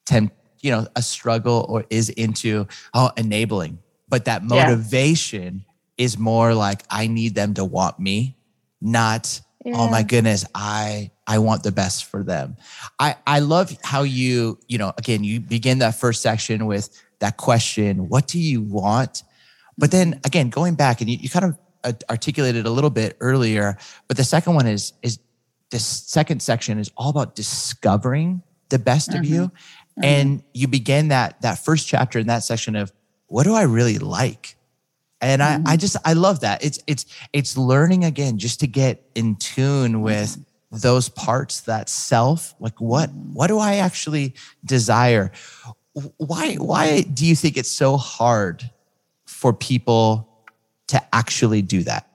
temp, 0.05 0.33
you 0.61 0.71
know 0.71 0.87
a 0.97 1.02
struggle 1.02 1.64
or 1.69 1.85
is 1.90 2.11
into 2.11 2.67
oh 2.93 3.11
enabling 3.17 3.79
but 4.11 4.25
that 4.26 4.43
motivation 4.43 5.64
yeah. 5.97 6.05
is 6.05 6.19
more 6.19 6.55
like 6.55 6.83
i 6.90 7.07
need 7.07 7.35
them 7.35 7.55
to 7.55 7.64
want 7.64 7.99
me 7.99 8.37
not 8.80 9.41
yeah. 9.65 9.73
oh 9.76 9.89
my 9.89 10.02
goodness 10.02 10.45
i 10.54 11.11
i 11.26 11.39
want 11.39 11.63
the 11.63 11.73
best 11.73 12.04
for 12.04 12.23
them 12.23 12.56
i 12.99 13.17
i 13.26 13.39
love 13.39 13.76
how 13.82 14.02
you 14.02 14.58
you 14.69 14.76
know 14.76 14.93
again 14.99 15.25
you 15.25 15.41
begin 15.41 15.78
that 15.78 15.95
first 15.95 16.21
section 16.23 16.67
with 16.67 16.91
that 17.21 17.37
question, 17.37 18.08
what 18.08 18.26
do 18.26 18.39
you 18.39 18.61
want? 18.61 19.23
But 19.78 19.91
then 19.93 20.21
again, 20.25 20.50
going 20.50 20.75
back 20.75 21.00
and 21.00 21.08
you, 21.08 21.19
you 21.19 21.30
kind 21.30 21.45
of 21.85 22.02
articulated 22.11 22.67
a 22.67 22.71
little 22.71 22.91
bit 22.91 23.17
earlier, 23.21 23.78
but 24.08 24.17
the 24.17 24.25
second 24.25 24.54
one 24.54 24.67
is, 24.67 24.93
is 25.02 25.19
this 25.71 25.87
second 25.87 26.43
section 26.43 26.78
is 26.78 26.91
all 26.97 27.11
about 27.11 27.37
discovering 27.37 28.43
the 28.71 28.78
best 28.78 29.11
mm-hmm. 29.11 29.21
of 29.21 29.26
you. 29.26 29.41
Mm-hmm. 29.43 30.04
And 30.04 30.43
you 30.52 30.67
begin 30.67 31.08
that, 31.08 31.41
that 31.43 31.65
first 31.65 31.87
chapter 31.87 32.19
in 32.19 32.26
that 32.26 32.43
section 32.43 32.75
of 32.75 32.93
what 33.30 33.45
do 33.45 33.54
I 33.54 33.62
really 33.62 33.99
like? 33.99 34.56
And 35.21 35.43
mm-hmm. 35.43 35.66
I, 35.66 35.73
I 35.73 35.76
just, 35.76 35.97
I 36.04 36.12
love 36.12 36.40
that. 36.40 36.64
It's, 36.64 36.78
it's, 36.86 37.06
it's 37.32 37.56
learning 37.56 38.04
again, 38.04 38.38
just 38.38 38.60
to 38.60 38.66
get 38.66 39.02
in 39.14 39.36
tune 39.36 40.02
with 40.02 40.38
those 40.71 41.08
parts, 41.08 41.62
that 41.62 41.88
self, 41.88 42.54
like 42.60 42.80
what, 42.80 43.10
what 43.12 43.49
do 43.49 43.58
I 43.58 43.76
actually 43.76 44.34
desire? 44.64 45.32
why 46.16 46.54
why 46.54 47.02
do 47.02 47.26
you 47.26 47.34
think 47.34 47.56
it's 47.56 47.71
so 47.71 47.97
hard 47.97 48.71
for 49.26 49.52
people 49.52 50.28
to 50.88 51.02
actually 51.14 51.62
do 51.62 51.82
that? 51.84 52.06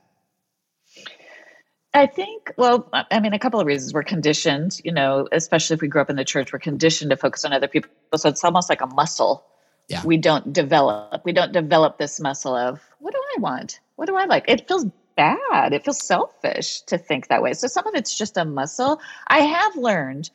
I 1.94 2.08
think, 2.08 2.54
well, 2.58 2.90
I 2.94 3.22
mean, 3.22 3.34
a 3.34 3.40
couple 3.40 3.62
of 3.62 3.68
reasons. 3.68 3.94
We're 3.94 4.04
conditioned, 4.04 4.82
you 4.84 4.92
know, 4.92 5.30
especially 5.32 5.76
if 5.76 5.82
we 5.82 5.88
grew 5.88 6.02
up 6.02 6.10
in 6.10 6.18
the 6.18 6.26
church, 6.26 6.52
we're 6.52 6.60
conditioned 6.60 7.12
to 7.12 7.18
focus 7.18 7.46
on 7.46 7.54
other 7.54 7.70
people. 7.70 7.90
So 8.18 8.28
it's 8.28 8.44
almost 8.44 8.70
like 8.70 8.82
a 8.82 8.88
muscle. 8.88 9.46
Yeah. 9.88 10.02
We 10.04 10.18
don't 10.18 10.52
develop. 10.52 11.24
We 11.26 11.32
don't 11.32 11.52
develop 11.52 11.98
this 11.98 12.20
muscle 12.20 12.56
of 12.56 12.82
what 13.00 13.14
do 13.14 13.22
I 13.38 13.40
want? 13.40 13.80
What 13.96 14.08
do 14.08 14.16
I 14.16 14.26
like? 14.26 14.46
It 14.48 14.68
feels 14.68 14.86
bad. 15.16 15.74
It 15.74 15.86
feels 15.86 16.02
selfish 16.02 16.82
to 16.82 16.98
think 16.98 17.28
that 17.28 17.42
way. 17.42 17.54
So 17.54 17.68
some 17.68 17.88
of 17.88 17.96
it's 17.96 18.18
just 18.18 18.38
a 18.38 18.46
muscle. 18.46 19.00
I 19.28 19.40
have 19.40 19.76
learned 19.76 20.30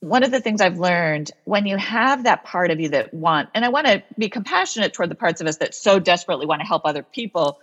one 0.00 0.24
of 0.24 0.30
the 0.30 0.40
things 0.40 0.60
I've 0.60 0.78
learned 0.78 1.30
when 1.44 1.64
you 1.64 1.76
have 1.76 2.24
that 2.24 2.44
part 2.44 2.70
of 2.70 2.80
you 2.80 2.88
that 2.90 3.14
want, 3.14 3.48
and 3.54 3.64
I 3.64 3.68
want 3.68 3.86
to 3.86 4.02
be 4.18 4.28
compassionate 4.28 4.92
toward 4.92 5.10
the 5.10 5.14
parts 5.14 5.40
of 5.40 5.46
us 5.46 5.58
that 5.58 5.74
so 5.74 6.00
desperately 6.00 6.46
want 6.46 6.60
to 6.60 6.66
help 6.66 6.82
other 6.84 7.04
people. 7.04 7.60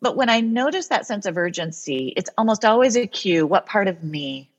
But 0.00 0.16
when 0.16 0.30
I 0.30 0.40
notice 0.40 0.88
that 0.88 1.06
sense 1.06 1.26
of 1.26 1.36
urgency, 1.36 2.12
it's 2.16 2.30
almost 2.38 2.64
always 2.64 2.96
a 2.96 3.06
cue 3.06 3.46
what 3.46 3.66
part 3.66 3.88
of 3.88 4.04
me 4.04 4.49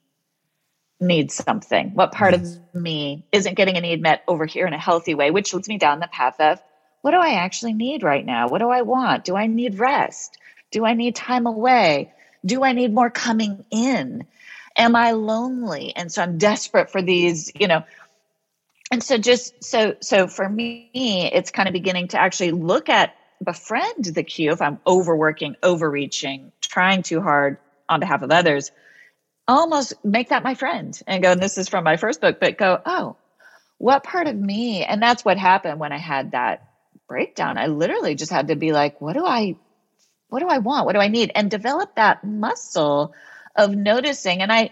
needs 1.02 1.34
something? 1.34 1.92
What 1.94 2.12
part 2.12 2.34
of 2.34 2.60
me 2.74 3.26
isn't 3.32 3.56
getting 3.56 3.78
a 3.78 3.82
need 3.82 4.02
met 4.02 4.24
over 4.28 4.46
here 4.46 4.68
in 4.68 4.74
a 4.74 4.80
healthy 4.80 5.16
way, 5.16 5.32
which 5.32 5.54
leads 5.54 5.68
me 5.68 5.78
down 5.78 6.00
the 6.00 6.08
path 6.08 6.40
of 6.40 6.62
what 7.02 7.12
do 7.12 7.18
I 7.18 7.34
actually 7.34 7.74
need 7.74 8.04
right 8.04 8.26
now? 8.26 8.48
What 8.48 8.60
do 8.60 8.70
I 8.70 8.84
want? 8.84 9.26
Do 9.26 9.36
I 9.36 9.48
need 9.48 9.80
rest? 9.80 10.38
Do 10.70 10.86
I 10.86 10.94
need 10.94 11.16
time 11.16 11.48
away? 11.48 12.14
Do 12.46 12.64
I 12.64 12.74
need 12.74 12.94
more 12.94 13.10
coming 13.10 13.66
in? 13.72 14.26
am 14.76 14.96
I 14.96 15.12
lonely? 15.12 15.96
And 15.96 16.12
so 16.12 16.22
I'm 16.22 16.38
desperate 16.38 16.92
for 16.92 17.02
these, 17.02 17.52
you 17.56 17.68
know. 17.68 17.84
And 18.92 19.04
so 19.04 19.18
just 19.18 19.64
so 19.64 19.96
so 20.02 20.28
for 20.28 20.48
me, 20.48 20.90
it's 21.34 21.52
kind 21.52 21.68
of 21.70 21.74
beginning 21.74 22.10
to 22.10 22.20
actually 22.20 22.52
look 22.52 22.90
at 22.90 23.16
befriend 23.44 24.06
the 24.06 24.24
cue 24.24 24.52
if 24.52 24.62
I'm 24.62 24.80
overworking, 24.86 25.56
overreaching, 25.64 26.52
trying 26.62 27.04
too 27.04 27.22
hard 27.22 27.58
on 27.88 28.00
behalf 28.00 28.22
of 28.22 28.32
others, 28.32 28.72
almost 29.48 29.94
make 30.04 30.30
that 30.30 30.44
my 30.44 30.56
friend 30.56 31.00
and 31.08 31.24
go, 31.24 31.32
and 31.32 31.42
this 31.42 31.58
is 31.58 31.70
from 31.70 31.84
my 31.84 31.98
first 31.98 32.22
book, 32.22 32.40
but 32.40 32.58
go, 32.58 32.80
oh, 32.86 33.18
what 33.78 34.04
part 34.04 34.28
of 34.28 34.36
me? 34.36 34.84
And 34.84 35.02
that's 35.02 35.26
what 35.26 35.38
happened 35.38 35.80
when 35.80 35.92
I 35.92 35.98
had 35.98 36.32
that 36.32 36.68
breakdown. 37.08 37.58
I 37.58 37.68
literally 37.68 38.16
just 38.16 38.32
had 38.32 38.48
to 38.50 38.56
be 38.56 38.72
like, 38.72 39.02
what 39.02 39.14
do 39.14 39.26
I 39.26 39.56
what 40.32 40.40
do 40.40 40.48
I 40.48 40.60
want? 40.60 40.86
What 40.86 40.94
do 40.94 41.00
I 41.00 41.10
need? 41.10 41.32
And 41.36 41.52
develop 41.52 41.96
that 41.96 42.24
muscle 42.24 43.14
of 43.56 43.76
noticing. 43.76 44.42
And 44.42 44.52
I, 44.52 44.72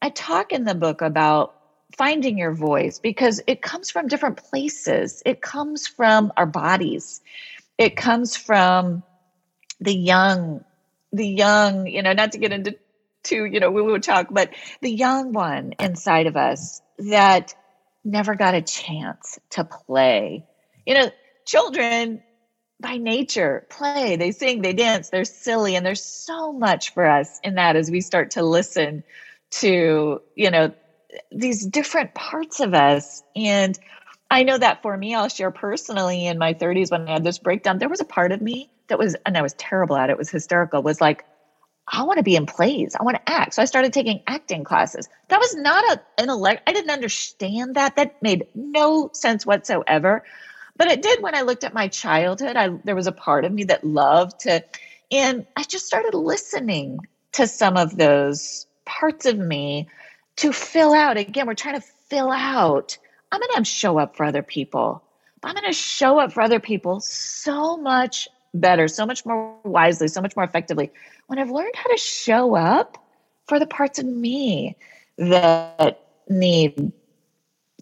I 0.00 0.10
talk 0.10 0.52
in 0.52 0.64
the 0.64 0.74
book 0.74 1.02
about 1.02 1.56
finding 1.96 2.38
your 2.38 2.54
voice 2.54 3.00
because 3.00 3.42
it 3.48 3.60
comes 3.60 3.90
from 3.90 4.06
different 4.06 4.36
places. 4.36 5.20
It 5.26 5.42
comes 5.42 5.88
from 5.88 6.32
our 6.36 6.46
bodies. 6.46 7.20
It 7.76 7.96
comes 7.96 8.36
from 8.36 9.02
the 9.80 9.94
young, 9.94 10.64
the 11.12 11.26
young, 11.26 11.88
you 11.88 12.02
know, 12.02 12.12
not 12.12 12.32
to 12.32 12.38
get 12.38 12.52
into 12.52 12.76
to, 13.24 13.44
you 13.44 13.60
know, 13.60 13.70
we 13.70 13.82
would 13.82 14.02
talk, 14.02 14.28
but 14.30 14.50
the 14.80 14.90
young 14.90 15.32
one 15.32 15.74
inside 15.78 16.26
of 16.26 16.36
us 16.36 16.80
that 16.98 17.54
never 18.04 18.34
got 18.34 18.54
a 18.54 18.62
chance 18.62 19.38
to 19.50 19.64
play. 19.64 20.46
You 20.86 20.94
know, 20.94 21.10
children 21.44 22.22
by 22.80 22.96
nature 22.96 23.66
play 23.68 24.16
they 24.16 24.30
sing 24.30 24.62
they 24.62 24.72
dance 24.72 25.10
they're 25.10 25.24
silly 25.24 25.76
and 25.76 25.84
there's 25.84 26.02
so 26.02 26.52
much 26.52 26.94
for 26.94 27.04
us 27.04 27.38
in 27.44 27.56
that 27.56 27.76
as 27.76 27.90
we 27.90 28.00
start 28.00 28.32
to 28.32 28.42
listen 28.42 29.04
to 29.50 30.22
you 30.34 30.50
know 30.50 30.72
these 31.30 31.66
different 31.66 32.14
parts 32.14 32.60
of 32.60 32.72
us 32.72 33.22
and 33.36 33.78
i 34.30 34.44
know 34.44 34.56
that 34.56 34.80
for 34.80 34.96
me 34.96 35.14
i'll 35.14 35.28
share 35.28 35.50
personally 35.50 36.26
in 36.26 36.38
my 36.38 36.54
30s 36.54 36.90
when 36.90 37.06
i 37.06 37.12
had 37.12 37.24
this 37.24 37.38
breakdown 37.38 37.78
there 37.78 37.88
was 37.88 38.00
a 38.00 38.04
part 38.04 38.32
of 38.32 38.40
me 38.40 38.70
that 38.88 38.98
was 38.98 39.14
and 39.26 39.36
i 39.36 39.42
was 39.42 39.52
terrible 39.54 39.96
at 39.96 40.08
it 40.08 40.16
was 40.16 40.30
hysterical 40.30 40.82
was 40.82 41.00
like 41.00 41.24
I 41.86 42.04
want 42.04 42.18
to 42.18 42.22
be 42.22 42.36
in 42.36 42.46
plays. 42.46 42.94
I 42.98 43.02
want 43.02 43.16
to 43.16 43.32
act. 43.32 43.54
So 43.54 43.62
I 43.62 43.64
started 43.64 43.92
taking 43.92 44.22
acting 44.26 44.64
classes. 44.64 45.08
That 45.28 45.40
was 45.40 45.56
not 45.56 45.84
a, 45.84 46.22
an 46.22 46.30
elect. 46.30 46.62
I 46.66 46.72
didn't 46.72 46.90
understand 46.90 47.74
that. 47.74 47.96
That 47.96 48.22
made 48.22 48.46
no 48.54 49.10
sense 49.12 49.44
whatsoever. 49.44 50.24
But 50.76 50.88
it 50.88 51.02
did 51.02 51.22
when 51.22 51.34
I 51.34 51.42
looked 51.42 51.64
at 51.64 51.74
my 51.74 51.88
childhood. 51.88 52.56
I, 52.56 52.68
there 52.84 52.94
was 52.94 53.06
a 53.06 53.12
part 53.12 53.44
of 53.44 53.52
me 53.52 53.64
that 53.64 53.84
loved 53.84 54.40
to, 54.40 54.64
and 55.10 55.46
I 55.56 55.64
just 55.64 55.86
started 55.86 56.14
listening 56.14 57.00
to 57.32 57.46
some 57.46 57.76
of 57.76 57.96
those 57.96 58.66
parts 58.84 59.26
of 59.26 59.36
me 59.38 59.88
to 60.36 60.52
fill 60.52 60.94
out. 60.94 61.16
Again, 61.16 61.46
we're 61.46 61.54
trying 61.54 61.80
to 61.80 61.86
fill 62.08 62.30
out. 62.30 62.98
I'm 63.32 63.40
going 63.40 63.56
to 63.56 63.64
show 63.64 63.98
up 63.98 64.16
for 64.16 64.24
other 64.24 64.42
people. 64.42 65.02
I'm 65.42 65.54
going 65.54 65.66
to 65.66 65.72
show 65.72 66.18
up 66.18 66.32
for 66.32 66.42
other 66.42 66.60
people 66.60 67.00
so 67.00 67.76
much 67.76 68.28
better, 68.54 68.88
so 68.88 69.06
much 69.06 69.24
more 69.24 69.56
wisely, 69.64 70.08
so 70.08 70.20
much 70.20 70.36
more 70.36 70.44
effectively 70.44 70.90
when 71.26 71.38
I've 71.38 71.50
learned 71.50 71.74
how 71.74 71.90
to 71.90 71.96
show 71.96 72.56
up 72.56 72.98
for 73.46 73.58
the 73.58 73.66
parts 73.66 73.98
of 73.98 74.06
me 74.06 74.76
that 75.18 76.04
need 76.28 76.92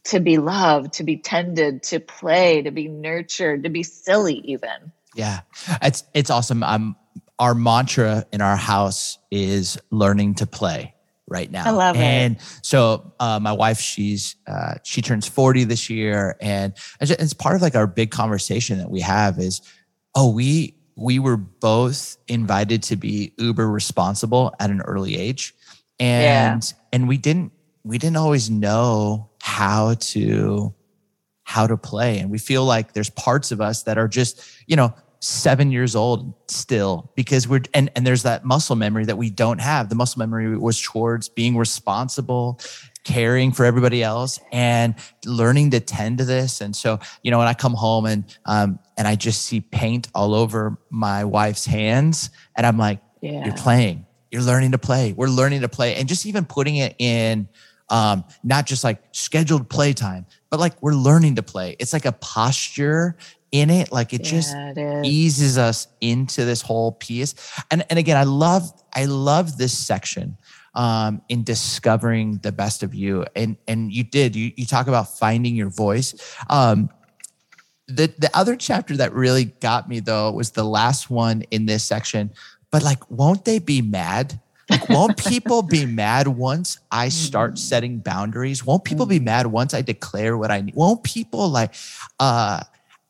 to 0.05 0.21
be 0.21 0.39
loved, 0.39 0.95
to 0.95 1.05
be 1.05 1.17
tended, 1.17 1.83
to 1.85 2.01
play, 2.01 2.63
to 2.63 2.71
be 2.71 2.89
nurtured, 2.89 3.63
to 3.65 3.69
be 3.69 3.83
silly 3.83 4.37
even. 4.45 4.93
Yeah. 5.15 5.41
It's 5.83 6.05
it's 6.15 6.31
awesome. 6.31 6.63
Um 6.63 6.97
our 7.39 7.55
mantra 7.55 8.27
in 8.33 8.41
our 8.41 8.57
house 8.57 9.19
is 9.31 9.79
learning 9.91 10.35
to 10.35 10.47
play 10.47 10.95
right 11.29 11.51
now. 11.51 11.65
I 11.67 11.71
love 11.71 11.97
and 11.97 12.37
it. 12.37 12.41
And 12.41 12.59
so 12.63 13.13
uh, 13.21 13.39
my 13.39 13.53
wife, 13.53 13.79
she's 13.79 14.37
uh, 14.47 14.75
she 14.83 15.03
turns 15.03 15.29
40 15.29 15.65
this 15.65 15.89
year. 15.89 16.37
And 16.41 16.75
it's 17.01 17.35
part 17.35 17.55
of 17.55 17.63
like 17.63 17.75
our 17.77 17.87
big 17.87 18.11
conversation 18.11 18.79
that 18.79 18.91
we 18.91 19.01
have 19.01 19.39
is, 19.39 19.61
oh, 20.15 20.31
we 20.31 20.75
we 20.97 21.19
were 21.19 21.37
both 21.37 22.17
invited 22.27 22.83
to 22.83 22.97
be 22.97 23.33
uber 23.39 23.69
responsible 23.69 24.53
at 24.59 24.71
an 24.71 24.81
early 24.81 25.17
age. 25.17 25.55
And 26.01 26.63
yeah. 26.65 26.79
and 26.93 27.09
we 27.09 27.17
didn't 27.17 27.53
we 27.85 27.99
didn't 27.99 28.17
always 28.17 28.51
know 28.51 29.31
how 29.41 29.95
to 29.95 30.75
how 31.45 31.67
to 31.67 31.79
play 31.79 32.19
and 32.19 32.31
we 32.31 32.37
feel 32.37 32.65
like 32.65 32.93
there's 32.93 33.09
parts 33.09 33.51
of 33.51 33.61
us 33.61 33.85
that 33.85 33.97
are 33.97 34.07
just 34.07 34.43
you 34.67 34.77
know 34.77 34.93
seven 35.21 35.73
years 35.73 35.97
old 35.97 36.35
still 36.49 37.11
because 37.17 37.49
we're 37.49 37.63
and, 37.75 37.91
and 37.97 38.07
there's 38.07 38.23
that 38.23 38.45
muscle 38.45 38.77
memory 38.77 39.05
that 39.07 39.17
we 39.17 39.31
don't 39.31 39.61
have 39.61 39.89
the 39.89 39.95
muscle 39.95 40.19
memory 40.19 40.57
was 40.59 40.81
towards 40.81 41.29
being 41.29 41.57
responsible 41.57 42.61
caring 43.09 43.53
for 43.53 43.65
everybody 43.65 44.03
else 44.03 44.39
and 44.53 44.95
learning 45.25 45.71
to 45.71 45.81
tend 45.81 46.19
to 46.19 46.27
this 46.27 46.61
and 46.61 46.77
so 46.77 46.99
you 47.23 47.31
know 47.31 47.39
when 47.39 47.49
i 47.49 47.55
come 47.55 47.73
home 47.73 48.05
and 48.05 48.39
um 48.45 48.79
and 48.99 49.09
i 49.09 49.15
just 49.15 49.47
see 49.47 49.63
paint 49.63 50.09
all 50.15 50.35
over 50.35 50.77
my 50.91 51.25
wife's 51.25 51.65
hands 51.65 52.29
and 52.55 52.67
i'm 52.67 52.77
like 52.77 53.01
yeah. 53.23 53.47
you're 53.47 53.57
playing 53.57 54.05
you're 54.31 54.43
learning 54.43 54.73
to 54.73 54.79
play 54.79 55.15
we're 55.15 55.27
learning 55.27 55.63
to 55.63 55.69
play 55.71 55.95
and 55.95 56.07
just 56.07 56.27
even 56.27 56.45
putting 56.45 56.77
it 56.77 56.95
in 56.99 57.49
um, 57.91 58.25
not 58.45 58.67
just 58.67 58.85
like 58.85 59.03
scheduled 59.13 59.71
playtime, 59.71 60.27
but 60.51 60.61
like 60.61 60.75
we're 60.83 60.93
learning 60.93 61.37
to 61.37 61.43
play. 61.43 61.75
It's 61.79 61.95
like 61.95 62.05
a 62.05 62.13
posture 62.13 63.17
in 63.53 63.71
it. 63.71 63.91
Like 63.93 64.13
it 64.13 64.25
yeah, 64.25 64.31
just 64.31 64.55
it 64.55 65.07
eases 65.07 65.57
us 65.57 65.89
into 66.01 66.45
this 66.45 66.61
whole 66.61 66.93
piece. 66.93 67.35
And 67.71 67.85
and 67.89 67.99
again, 67.99 68.17
I 68.17 68.25
love 68.25 68.71
I 68.95 69.07
love 69.07 69.57
this 69.57 69.77
section 69.77 70.37
um, 70.79 71.21
in 71.29 71.43
discovering 71.43 72.39
the 72.39 72.53
best 72.53 72.83
of 72.83 72.95
you. 72.95 73.27
And 73.37 73.59
and 73.67 73.93
you 73.93 74.05
did 74.05 74.35
you 74.35 74.53
you 74.57 74.65
talk 74.65 74.87
about 74.87 75.19
finding 75.19 75.55
your 75.55 75.69
voice. 75.69 76.15
Um, 76.49 76.89
the 77.89 78.15
the 78.17 78.31
other 78.33 78.57
chapter 78.57 78.97
that 78.97 79.13
really 79.13 79.47
got 79.47 79.89
me 79.89 80.01
though 80.01 80.31
was 80.31 80.53
the 80.53 80.65
last 80.65 81.11
one 81.11 81.43
in 81.51 81.67
this 81.67 81.85
section. 81.85 82.31
But 82.71 82.83
like, 82.85 83.11
won't 83.11 83.45
they 83.45 83.59
be 83.59 83.83
mad? 83.83 84.41
Like, 84.71 84.89
won't 84.89 85.17
people 85.27 85.63
be 85.63 85.85
mad 85.85 86.29
once 86.29 86.79
I 86.91 87.09
start 87.09 87.55
mm. 87.55 87.59
setting 87.59 87.99
boundaries? 87.99 88.65
Won't 88.65 88.85
people 88.85 89.07
be 89.07 89.19
mm. 89.19 89.25
mad 89.25 89.47
once 89.49 89.75
I 89.75 89.83
declare 89.83 90.37
what 90.37 90.51
I 90.51 90.61
need? 90.61 90.75
Won't 90.75 91.03
people 91.03 91.49
like, 91.49 91.75
uh, 92.21 92.61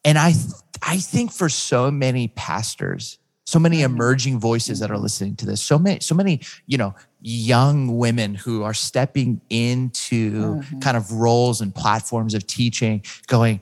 and 0.04 0.16
I, 0.16 0.34
I 0.80 0.98
think 0.98 1.32
for 1.32 1.48
so 1.48 1.90
many 1.90 2.28
pastors, 2.28 3.18
so 3.46 3.58
many 3.58 3.82
emerging 3.82 4.38
voices 4.38 4.78
that 4.78 4.92
are 4.92 4.98
listening 4.98 5.34
to 5.36 5.46
this, 5.46 5.60
so 5.60 5.78
many, 5.78 5.98
so 6.00 6.14
many, 6.14 6.40
you 6.66 6.78
know, 6.78 6.94
young 7.20 7.96
women 7.98 8.34
who 8.34 8.62
are 8.62 8.74
stepping 8.74 9.40
into 9.50 10.32
mm-hmm. 10.32 10.78
kind 10.78 10.96
of 10.96 11.12
roles 11.12 11.60
and 11.60 11.74
platforms 11.74 12.34
of 12.34 12.46
teaching, 12.46 13.02
going, 13.26 13.60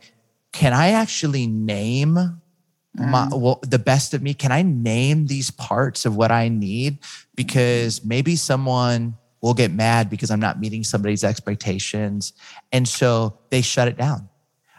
can 0.53 0.73
I 0.73 0.90
actually 0.90 1.47
name 1.47 2.14
my, 2.14 3.27
mm. 3.27 3.40
well, 3.40 3.61
the 3.62 3.79
best 3.79 4.14
of 4.14 4.23
me? 4.23 4.33
Can 4.33 4.53
I 4.53 4.62
name 4.62 5.27
these 5.27 5.51
parts 5.51 6.07
of 6.07 6.16
what 6.16 6.31
I 6.33 6.49
need? 6.49 6.99
Because 7.35 8.05
maybe 8.05 8.37
someone 8.37 9.16
will 9.42 9.55
get 9.55 9.71
mad 9.71 10.09
because 10.09 10.31
I'm 10.31 10.40
not 10.40 10.59
meeting 10.59 10.83
somebody's 10.83 11.23
expectations. 11.23 12.33
And 12.73 12.88
so 12.88 13.38
they 13.51 13.61
shut 13.61 13.88
it 13.88 13.97
down. 13.97 14.29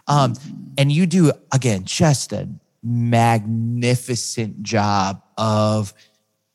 Um, 0.07 0.33
mm. 0.33 0.73
and 0.77 0.91
you 0.91 1.05
do, 1.05 1.31
again, 1.51 1.83
just 1.83 2.33
a 2.33 2.49
magnificent 2.81 4.63
job 4.63 5.21
of 5.37 5.93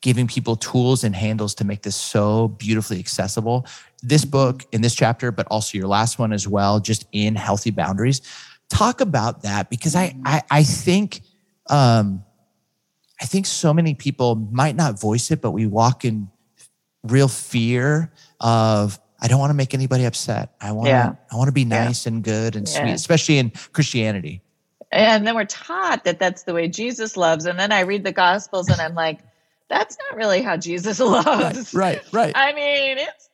giving 0.03 0.27
people 0.27 0.57
tools 0.57 1.05
and 1.05 1.15
handles 1.15 1.55
to 1.55 1.63
make 1.63 1.81
this 1.81 1.95
so 1.95 2.49
beautifully 2.49 2.99
accessible. 2.99 3.65
This 4.03 4.25
book 4.25 4.65
in 4.73 4.81
this 4.81 4.93
chapter, 4.93 5.31
but 5.31 5.47
also 5.47 5.77
your 5.77 5.87
last 5.87 6.19
one 6.19 6.33
as 6.33 6.45
well, 6.45 6.81
just 6.81 7.05
in 7.13 7.35
healthy 7.35 7.71
boundaries. 7.71 8.21
Talk 8.69 8.99
about 8.99 9.43
that 9.43 9.69
because 9.69 9.95
I, 9.95 10.13
I, 10.25 10.41
I 10.51 10.63
think 10.63 11.21
um, 11.69 12.23
I 13.21 13.25
think 13.25 13.45
so 13.45 13.73
many 13.73 13.95
people 13.95 14.35
might 14.35 14.75
not 14.75 14.99
voice 14.99 15.31
it, 15.31 15.41
but 15.41 15.51
we 15.51 15.65
walk 15.65 16.03
in 16.03 16.29
real 17.03 17.29
fear 17.29 18.11
of 18.41 18.99
I 19.21 19.27
don't 19.29 19.39
want 19.39 19.51
to 19.51 19.55
make 19.55 19.73
anybody 19.73 20.03
upset. 20.03 20.53
I 20.59 20.73
want 20.73 20.89
yeah. 20.89 21.15
I 21.31 21.37
want 21.37 21.47
to 21.47 21.53
be 21.53 21.63
nice 21.63 22.05
yeah. 22.05 22.11
and 22.11 22.23
good 22.23 22.57
and 22.57 22.67
yeah. 22.67 22.81
sweet, 22.81 22.91
especially 22.91 23.37
in 23.37 23.53
Christianity. 23.71 24.41
And 24.91 25.25
then 25.25 25.33
we're 25.33 25.45
taught 25.45 26.03
that 26.03 26.19
that's 26.19 26.43
the 26.43 26.53
way 26.53 26.67
Jesus 26.67 27.15
loves. 27.15 27.45
And 27.45 27.57
then 27.57 27.71
I 27.71 27.81
read 27.81 28.03
the 28.03 28.11
Gospels 28.11 28.69
and 28.69 28.81
I'm 28.81 28.93
like, 28.93 29.19
that's 29.69 29.97
not 29.97 30.17
really 30.17 30.41
how 30.41 30.57
Jesus 30.57 30.99
loves. 30.99 31.73
Right, 31.73 32.01
right. 32.11 32.13
right. 32.13 32.33
I 32.35 32.53
mean, 32.53 32.97
it's 32.97 33.29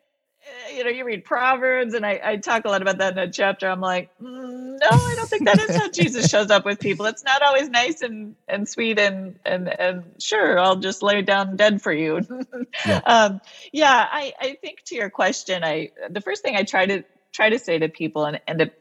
you 0.73 0.83
know, 0.83 0.89
you 0.89 1.05
read 1.05 1.25
Proverbs, 1.25 1.93
and 1.93 2.05
I, 2.05 2.19
I 2.23 2.37
talk 2.37 2.65
a 2.65 2.69
lot 2.69 2.81
about 2.81 2.97
that 2.99 3.13
in 3.13 3.19
a 3.19 3.31
chapter. 3.31 3.67
I'm 3.67 3.81
like, 3.81 4.09
mm, 4.19 4.79
no, 4.79 4.87
I 4.87 5.13
don't 5.15 5.29
think 5.29 5.45
that 5.45 5.59
is 5.59 5.75
how 5.75 5.89
Jesus 5.93 6.29
shows 6.29 6.49
up 6.49 6.65
with 6.65 6.79
people. 6.79 7.05
It's 7.05 7.23
not 7.23 7.41
always 7.41 7.69
nice 7.69 8.01
and 8.01 8.35
and 8.47 8.67
sweet 8.67 8.99
and 8.99 9.39
and 9.45 9.67
and 9.67 10.03
sure, 10.19 10.59
I'll 10.59 10.77
just 10.77 11.03
lay 11.03 11.21
down 11.21 11.55
dead 11.55 11.81
for 11.81 11.91
you. 11.91 12.21
yeah. 12.85 13.01
Um, 13.05 13.41
yeah, 13.71 14.07
I 14.11 14.33
I 14.39 14.57
think 14.61 14.83
to 14.85 14.95
your 14.95 15.09
question, 15.09 15.63
I 15.63 15.91
the 16.09 16.21
first 16.21 16.43
thing 16.43 16.55
I 16.55 16.63
try 16.63 16.85
to 16.85 17.03
try 17.31 17.49
to 17.49 17.59
say 17.59 17.79
to 17.79 17.89
people 17.89 18.25
and 18.25 18.39
and 18.47 18.59
to 18.59 18.71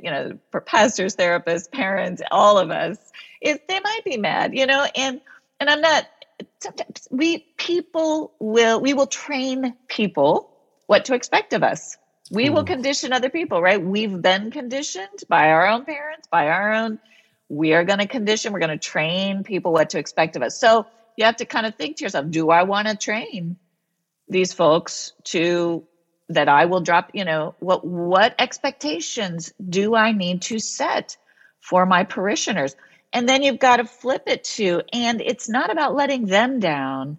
you 0.00 0.10
know 0.10 0.38
for 0.50 0.60
pastors, 0.60 1.16
therapists, 1.16 1.70
parents, 1.70 2.22
all 2.30 2.58
of 2.58 2.70
us 2.70 2.98
is 3.40 3.58
they 3.68 3.80
might 3.80 4.04
be 4.04 4.16
mad, 4.16 4.54
you 4.54 4.66
know, 4.66 4.86
and 4.94 5.20
and 5.60 5.70
I'm 5.70 5.80
not 5.80 6.06
sometimes 6.60 7.08
we 7.10 7.38
people 7.56 8.32
will 8.38 8.80
we 8.80 8.94
will 8.94 9.06
train 9.06 9.74
people 9.88 10.50
what 10.86 11.06
to 11.06 11.14
expect 11.14 11.52
of 11.52 11.62
us. 11.62 11.96
We 12.30 12.50
will 12.50 12.64
mm. 12.64 12.68
condition 12.68 13.12
other 13.12 13.30
people, 13.30 13.62
right? 13.62 13.82
We've 13.82 14.20
been 14.20 14.50
conditioned 14.50 15.24
by 15.28 15.50
our 15.50 15.66
own 15.66 15.84
parents, 15.84 16.28
by 16.30 16.48
our 16.48 16.72
own. 16.72 16.98
We 17.48 17.72
are 17.72 17.84
going 17.84 18.00
to 18.00 18.06
condition, 18.06 18.52
we're 18.52 18.58
going 18.58 18.78
to 18.78 18.78
train 18.78 19.42
people 19.42 19.72
what 19.72 19.90
to 19.90 19.98
expect 19.98 20.36
of 20.36 20.42
us. 20.42 20.58
So 20.58 20.86
you 21.16 21.24
have 21.24 21.36
to 21.36 21.46
kind 21.46 21.66
of 21.66 21.74
think 21.76 21.96
to 21.96 22.04
yourself, 22.04 22.30
do 22.30 22.50
I 22.50 22.64
want 22.64 22.88
to 22.88 22.96
train 22.96 23.56
these 24.28 24.52
folks 24.52 25.12
to 25.24 25.84
that 26.28 26.48
I 26.48 26.66
will 26.66 26.80
drop, 26.80 27.10
you 27.14 27.24
know, 27.24 27.54
what 27.58 27.86
what 27.86 28.34
expectations 28.38 29.52
do 29.66 29.94
I 29.94 30.12
need 30.12 30.42
to 30.42 30.58
set 30.58 31.16
for 31.60 31.86
my 31.86 32.04
parishioners? 32.04 32.76
And 33.12 33.28
then 33.28 33.42
you've 33.42 33.58
got 33.58 33.78
to 33.78 33.84
flip 33.84 34.24
it 34.26 34.44
to 34.44 34.82
and 34.92 35.20
it's 35.20 35.48
not 35.48 35.70
about 35.70 35.94
letting 35.94 36.26
them 36.26 36.60
down 36.60 37.18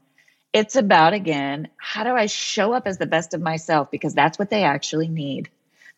it's 0.51 0.75
about, 0.75 1.13
again, 1.13 1.67
how 1.77 2.03
do 2.03 2.11
I 2.11 2.25
show 2.25 2.73
up 2.73 2.87
as 2.87 2.97
the 2.97 3.05
best 3.05 3.33
of 3.33 3.41
myself? 3.41 3.91
Because 3.91 4.13
that's 4.13 4.39
what 4.39 4.49
they 4.49 4.63
actually 4.63 5.07
need. 5.07 5.49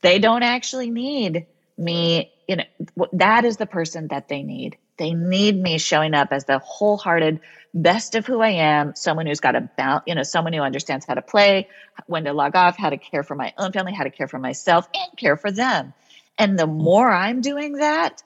They 0.01 0.19
don't 0.19 0.43
actually 0.43 0.89
need 0.89 1.45
me. 1.77 2.31
You 2.47 2.57
know, 2.57 3.07
that 3.13 3.45
is 3.45 3.57
the 3.57 3.65
person 3.65 4.09
that 4.09 4.27
they 4.27 4.43
need. 4.43 4.77
They 4.97 5.13
need 5.13 5.55
me 5.55 5.77
showing 5.77 6.13
up 6.13 6.29
as 6.31 6.45
the 6.45 6.59
wholehearted 6.59 7.39
best 7.73 8.15
of 8.15 8.25
who 8.25 8.41
I 8.41 8.49
am, 8.49 8.93
someone 8.95 9.25
who's 9.25 9.39
got 9.39 9.55
a 9.55 9.61
balance, 9.61 10.03
you 10.05 10.15
know, 10.15 10.23
someone 10.23 10.51
who 10.51 10.61
understands 10.61 11.05
how 11.05 11.13
to 11.13 11.21
play, 11.21 11.69
when 12.07 12.25
to 12.25 12.33
log 12.33 12.55
off, 12.55 12.77
how 12.77 12.89
to 12.89 12.97
care 12.97 13.23
for 13.23 13.35
my 13.35 13.53
own 13.57 13.71
family, 13.71 13.93
how 13.93 14.03
to 14.03 14.09
care 14.09 14.27
for 14.27 14.37
myself 14.37 14.89
and 14.93 15.17
care 15.17 15.37
for 15.37 15.49
them. 15.49 15.93
And 16.37 16.59
the 16.59 16.67
mm. 16.67 16.75
more 16.75 17.09
I'm 17.09 17.39
doing 17.39 17.73
that, 17.73 18.21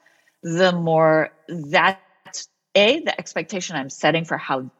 the 0.46 0.70
more 0.70 1.32
that 1.48 1.98
a 2.76 3.00
the 3.00 3.18
expectation 3.18 3.74
I'm 3.74 3.90
setting 3.90 4.24
for 4.24 4.38
how 4.38 4.70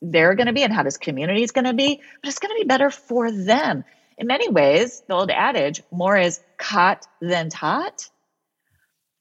they're 0.00 0.36
going 0.36 0.46
to 0.46 0.52
be 0.52 0.62
and 0.62 0.72
how 0.72 0.84
this 0.84 0.98
community 0.98 1.42
is 1.42 1.50
going 1.50 1.64
to 1.64 1.74
be, 1.74 2.00
but 2.22 2.28
it's 2.28 2.38
going 2.38 2.54
to 2.54 2.62
be 2.62 2.68
better 2.68 2.90
for 2.90 3.32
them. 3.32 3.84
In 4.18 4.28
many 4.28 4.48
ways, 4.48 5.02
the 5.08 5.14
old 5.14 5.30
adage, 5.30 5.82
more 5.90 6.16
is 6.16 6.40
caught 6.58 7.06
than 7.20 7.50
taught. 7.50 8.08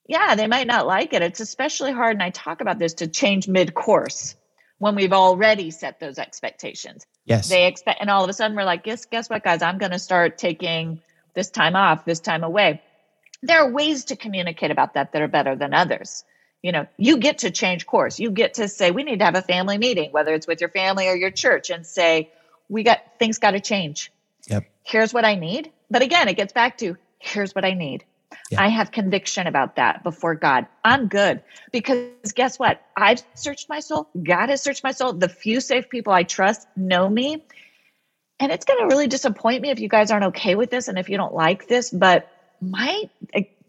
Yeah, 0.08 0.36
they 0.36 0.46
might 0.46 0.68
not 0.68 0.86
like 0.86 1.14
it. 1.14 1.24
It's 1.24 1.40
especially 1.40 1.92
hard, 1.92 2.14
and 2.14 2.22
I 2.24 2.30
talk 2.30 2.62
about 2.62 2.78
this 2.78 2.94
to 2.96 3.08
change 3.08 3.48
mid 3.48 3.74
course. 3.74 4.36
when 4.78 4.96
we've 4.96 5.14
already 5.14 5.72
set 5.72 6.00
those 6.00 6.20
expectations. 6.20 7.06
Yes. 7.26 7.50
They 7.50 7.68
expect, 7.68 8.02
and 8.02 8.10
all 8.10 8.24
of 8.24 8.30
a 8.30 8.34
sudden 8.34 8.56
we're 8.56 8.66
like, 8.66 8.84
guess, 8.84 9.06
guess 9.06 9.30
what, 9.30 9.44
guys? 9.44 9.62
I'm 9.62 9.78
going 9.78 9.92
to 9.92 10.00
start 10.00 10.38
taking 10.38 11.02
this 11.34 11.50
time 11.50 11.76
off, 11.76 12.06
this 12.06 12.20
time 12.20 12.44
away. 12.44 12.82
There 13.46 13.60
are 13.60 13.70
ways 13.70 14.06
to 14.06 14.16
communicate 14.16 14.72
about 14.72 14.96
that 14.96 15.12
that 15.12 15.22
are 15.22 15.28
better 15.28 15.56
than 15.56 15.74
others. 15.74 16.24
You 16.62 16.72
know, 16.72 16.88
you 16.98 17.18
get 17.18 17.40
to 17.40 17.52
change 17.52 17.86
course. 17.86 18.20
You 18.20 18.32
get 18.32 18.56
to 18.56 18.68
say, 18.68 18.92
we 18.92 19.04
need 19.04 19.20
to 19.20 19.26
have 19.26 19.36
a 19.36 19.42
family 19.42 19.78
meeting, 19.78 20.12
whether 20.12 20.34
it's 20.34 20.48
with 20.48 20.62
your 20.62 20.70
family 20.70 21.08
or 21.08 21.16
your 21.16 21.30
church, 21.30 21.70
and 21.70 21.86
say, 21.86 22.32
we 22.70 22.84
got 22.84 23.02
things 23.20 23.38
got 23.38 23.52
to 23.52 23.60
change. 23.60 24.12
Yep. 24.48 24.66
Here's 24.84 25.14
what 25.14 25.26
I 25.26 25.36
need. 25.36 25.72
But 25.92 26.02
again, 26.02 26.28
it 26.28 26.38
gets 26.38 26.54
back 26.54 26.80
to 26.80 26.98
here's 27.20 27.54
what 27.54 27.66
I 27.66 27.74
need. 27.74 28.04
I 28.58 28.70
have 28.70 28.92
conviction 28.92 29.48
about 29.48 29.78
that 29.78 30.04
before 30.04 30.36
God. 30.36 30.68
I'm 30.84 31.08
good 31.08 31.42
because 31.72 32.32
guess 32.34 32.60
what? 32.60 32.82
I've 32.96 33.22
searched 33.34 33.70
my 33.70 33.80
soul. 33.80 34.08
God 34.22 34.50
has 34.50 34.62
searched 34.62 34.84
my 34.84 34.92
soul. 34.92 35.14
The 35.14 35.30
few 35.30 35.60
safe 35.60 35.90
people 35.90 36.14
I 36.14 36.24
trust 36.24 36.68
know 36.76 37.10
me. 37.10 37.44
And 38.40 38.52
it's 38.52 38.66
going 38.66 38.80
to 38.80 38.88
really 38.88 39.08
disappoint 39.08 39.62
me 39.62 39.70
if 39.70 39.80
you 39.80 39.90
guys 39.90 40.12
aren't 40.12 40.26
okay 40.26 40.56
with 40.56 40.70
this 40.70 40.88
and 40.88 41.00
if 41.00 41.10
you 41.10 41.18
don't 41.18 41.34
like 41.34 41.68
this. 41.68 41.90
But 41.90 42.30
my, 42.62 43.10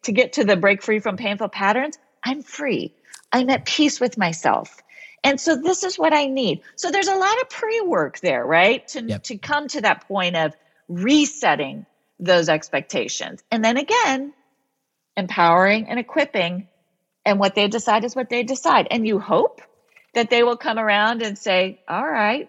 to 0.02 0.12
get 0.12 0.34
to 0.34 0.44
the 0.44 0.56
break 0.56 0.82
free 0.82 1.00
from 1.00 1.16
painful 1.16 1.48
patterns, 1.48 1.98
I'm 2.24 2.42
free. 2.42 2.92
I'm 3.32 3.50
at 3.50 3.66
peace 3.66 4.00
with 4.00 4.16
myself. 4.18 4.82
And 5.24 5.40
so 5.40 5.56
this 5.56 5.82
is 5.82 5.98
what 5.98 6.12
I 6.12 6.26
need. 6.26 6.60
So 6.76 6.90
there's 6.90 7.08
a 7.08 7.14
lot 7.16 7.40
of 7.42 7.50
pre 7.50 7.80
work 7.80 8.20
there, 8.20 8.44
right? 8.44 8.86
To, 8.88 9.02
yep. 9.02 9.24
to 9.24 9.36
come 9.36 9.68
to 9.68 9.80
that 9.80 10.06
point 10.06 10.36
of 10.36 10.54
resetting 10.88 11.86
those 12.20 12.48
expectations. 12.48 13.42
And 13.50 13.64
then 13.64 13.76
again, 13.76 14.32
empowering 15.16 15.88
and 15.88 15.98
equipping. 15.98 16.68
And 17.24 17.40
what 17.40 17.54
they 17.54 17.66
decide 17.66 18.04
is 18.04 18.14
what 18.14 18.28
they 18.28 18.44
decide. 18.44 18.86
And 18.90 19.06
you 19.06 19.18
hope 19.18 19.60
that 20.14 20.30
they 20.30 20.42
will 20.42 20.56
come 20.56 20.78
around 20.78 21.22
and 21.22 21.36
say, 21.36 21.80
all 21.88 22.06
right. 22.06 22.48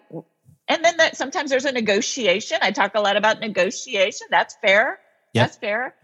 And 0.68 0.84
then 0.84 0.98
that 0.98 1.16
sometimes 1.16 1.50
there's 1.50 1.64
a 1.64 1.72
negotiation. 1.72 2.58
I 2.62 2.70
talk 2.70 2.94
a 2.94 3.00
lot 3.00 3.16
about 3.16 3.40
negotiation. 3.40 4.28
That's 4.30 4.56
fair. 4.62 5.00
Yep. 5.32 5.44
That's 5.44 5.56
fair. 5.56 5.94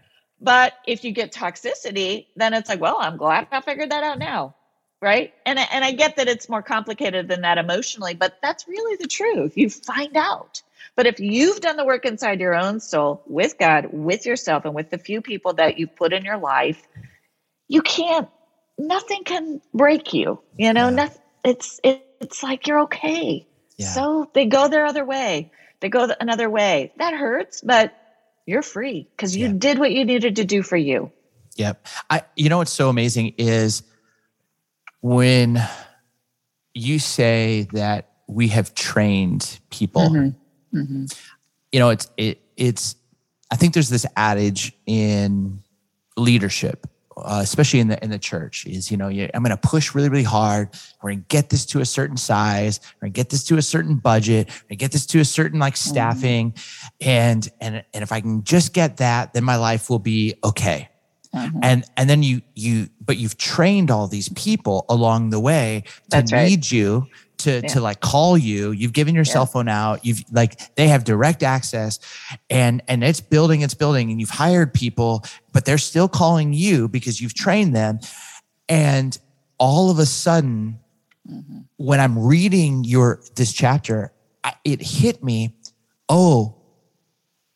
But 0.41 0.73
if 0.85 1.03
you 1.03 1.11
get 1.11 1.31
toxicity, 1.31 2.27
then 2.35 2.53
it's 2.53 2.69
like, 2.69 2.81
well, 2.81 2.97
I'm 2.99 3.17
glad 3.17 3.47
I 3.51 3.61
figured 3.61 3.91
that 3.91 4.03
out 4.03 4.19
now. 4.19 4.55
Right. 5.01 5.33
And, 5.45 5.59
and 5.59 5.83
I 5.83 5.91
get 5.91 6.15
that 6.15 6.27
it's 6.27 6.49
more 6.49 6.63
complicated 6.63 7.27
than 7.27 7.41
that 7.41 7.57
emotionally, 7.57 8.15
but 8.15 8.37
that's 8.41 8.67
really 8.67 8.95
the 8.95 9.07
truth. 9.07 9.57
You 9.57 9.69
find 9.69 10.15
out. 10.17 10.61
But 10.95 11.05
if 11.05 11.19
you've 11.19 11.61
done 11.61 11.77
the 11.77 11.85
work 11.85 12.05
inside 12.05 12.39
your 12.39 12.55
own 12.55 12.79
soul 12.79 13.21
with 13.27 13.57
God, 13.59 13.89
with 13.91 14.25
yourself, 14.25 14.65
and 14.65 14.73
with 14.73 14.89
the 14.89 14.97
few 14.97 15.21
people 15.21 15.53
that 15.53 15.77
you've 15.77 15.95
put 15.95 16.13
in 16.13 16.23
your 16.23 16.37
life, 16.37 16.87
you 17.67 17.81
can't, 17.81 18.29
nothing 18.77 19.23
can 19.25 19.61
break 19.73 20.13
you. 20.13 20.39
You 20.57 20.73
know, 20.73 20.85
yeah. 20.85 20.95
nothing, 20.95 21.21
it's, 21.43 21.79
it, 21.83 22.05
it's 22.21 22.41
like 22.41 22.65
you're 22.65 22.81
okay. 22.81 23.45
Yeah. 23.77 23.87
So 23.87 24.29
they 24.33 24.45
go 24.45 24.69
their 24.69 24.85
other 24.85 25.05
way. 25.05 25.51
They 25.81 25.89
go 25.89 26.09
another 26.19 26.49
way. 26.49 26.93
That 26.97 27.13
hurts, 27.13 27.61
but 27.61 27.93
you're 28.45 28.61
free 28.61 29.07
because 29.11 29.35
you 29.35 29.47
yeah. 29.47 29.53
did 29.55 29.79
what 29.79 29.91
you 29.91 30.05
needed 30.05 30.37
to 30.37 30.45
do 30.45 30.63
for 30.63 30.77
you. 30.77 31.11
Yep. 31.55 31.85
I, 32.09 32.23
you 32.35 32.49
know, 32.49 32.57
what's 32.57 32.71
so 32.71 32.89
amazing 32.89 33.35
is 33.37 33.83
when 35.01 35.61
you 36.73 36.99
say 36.99 37.67
that 37.73 38.09
we 38.27 38.49
have 38.49 38.73
trained 38.75 39.59
people. 39.69 40.09
Mm-hmm 40.09 40.41
Mm-hmm. 40.75 41.05
You 41.71 41.79
know, 41.79 41.89
it's 41.89 42.09
it 42.17 42.41
it's. 42.57 42.95
I 43.51 43.55
think 43.55 43.73
there's 43.73 43.89
this 43.89 44.05
adage 44.15 44.73
in 44.85 45.61
leadership, 46.17 46.87
uh, 47.17 47.39
especially 47.41 47.79
in 47.79 47.87
the 47.87 48.03
in 48.03 48.09
the 48.09 48.19
church, 48.19 48.65
is 48.65 48.91
you 48.91 48.97
know 48.97 49.07
you, 49.07 49.29
I'm 49.33 49.43
going 49.43 49.55
to 49.55 49.57
push 49.57 49.95
really 49.95 50.09
really 50.09 50.23
hard. 50.23 50.69
We're 51.01 51.11
going 51.11 51.21
to 51.21 51.27
get 51.27 51.49
this 51.49 51.65
to 51.67 51.79
a 51.79 51.85
certain 51.85 52.17
size. 52.17 52.79
We're 52.95 53.07
going 53.07 53.13
to 53.13 53.17
get 53.17 53.29
this 53.29 53.43
to 53.45 53.57
a 53.57 53.61
certain 53.61 53.95
budget. 53.95 54.47
We're 54.47 54.69
going 54.69 54.69
to 54.69 54.75
get 54.75 54.91
this 54.91 55.05
to 55.07 55.19
a 55.19 55.25
certain 55.25 55.59
like 55.59 55.75
mm-hmm. 55.75 55.89
staffing, 55.89 56.51
mm-hmm. 56.51 57.09
and 57.09 57.49
and 57.61 57.83
and 57.93 58.03
if 58.03 58.11
I 58.11 58.21
can 58.21 58.43
just 58.43 58.73
get 58.73 58.97
that, 58.97 59.33
then 59.33 59.43
my 59.43 59.55
life 59.55 59.89
will 59.89 59.99
be 59.99 60.35
okay. 60.43 60.89
Mm-hmm. 61.35 61.59
And 61.63 61.85
and 61.97 62.09
then 62.09 62.23
you 62.23 62.41
you 62.53 62.89
but 63.01 63.17
you've 63.17 63.37
trained 63.37 63.91
all 63.91 64.07
these 64.07 64.29
people 64.29 64.85
along 64.87 65.31
the 65.31 65.39
way 65.39 65.83
to 65.85 65.91
That's 66.09 66.31
need 66.31 66.37
right. 66.37 66.71
you 66.71 67.07
to 67.45 67.61
yeah. 67.61 67.67
to 67.67 67.79
like 67.79 67.99
call 67.99 68.37
you 68.37 68.71
you've 68.71 68.91
given 68.91 69.13
your 69.13 69.23
yeah. 69.23 69.31
cell 69.31 69.45
phone 69.45 69.69
out 69.69 70.03
you've 70.03 70.23
like 70.31 70.75
they 70.75 70.87
have 70.87 71.03
direct 71.03 71.43
access 71.43 71.99
and 72.49 72.81
and 72.87 73.03
it's 73.03 73.21
building 73.21 73.61
it's 73.61 73.75
building 73.75 74.09
and 74.09 74.19
you've 74.19 74.31
hired 74.31 74.73
people 74.73 75.23
but 75.53 75.63
they're 75.63 75.77
still 75.77 76.07
calling 76.07 76.53
you 76.53 76.87
because 76.87 77.21
you've 77.21 77.35
trained 77.35 77.75
them 77.75 77.99
and 78.67 79.19
all 79.59 79.91
of 79.91 79.99
a 79.99 80.05
sudden 80.05 80.79
mm-hmm. 81.29 81.59
when 81.77 81.99
i'm 81.99 82.17
reading 82.17 82.83
your 82.83 83.21
this 83.35 83.53
chapter 83.53 84.11
it 84.63 84.81
hit 84.81 85.23
me 85.23 85.55
oh 86.09 86.55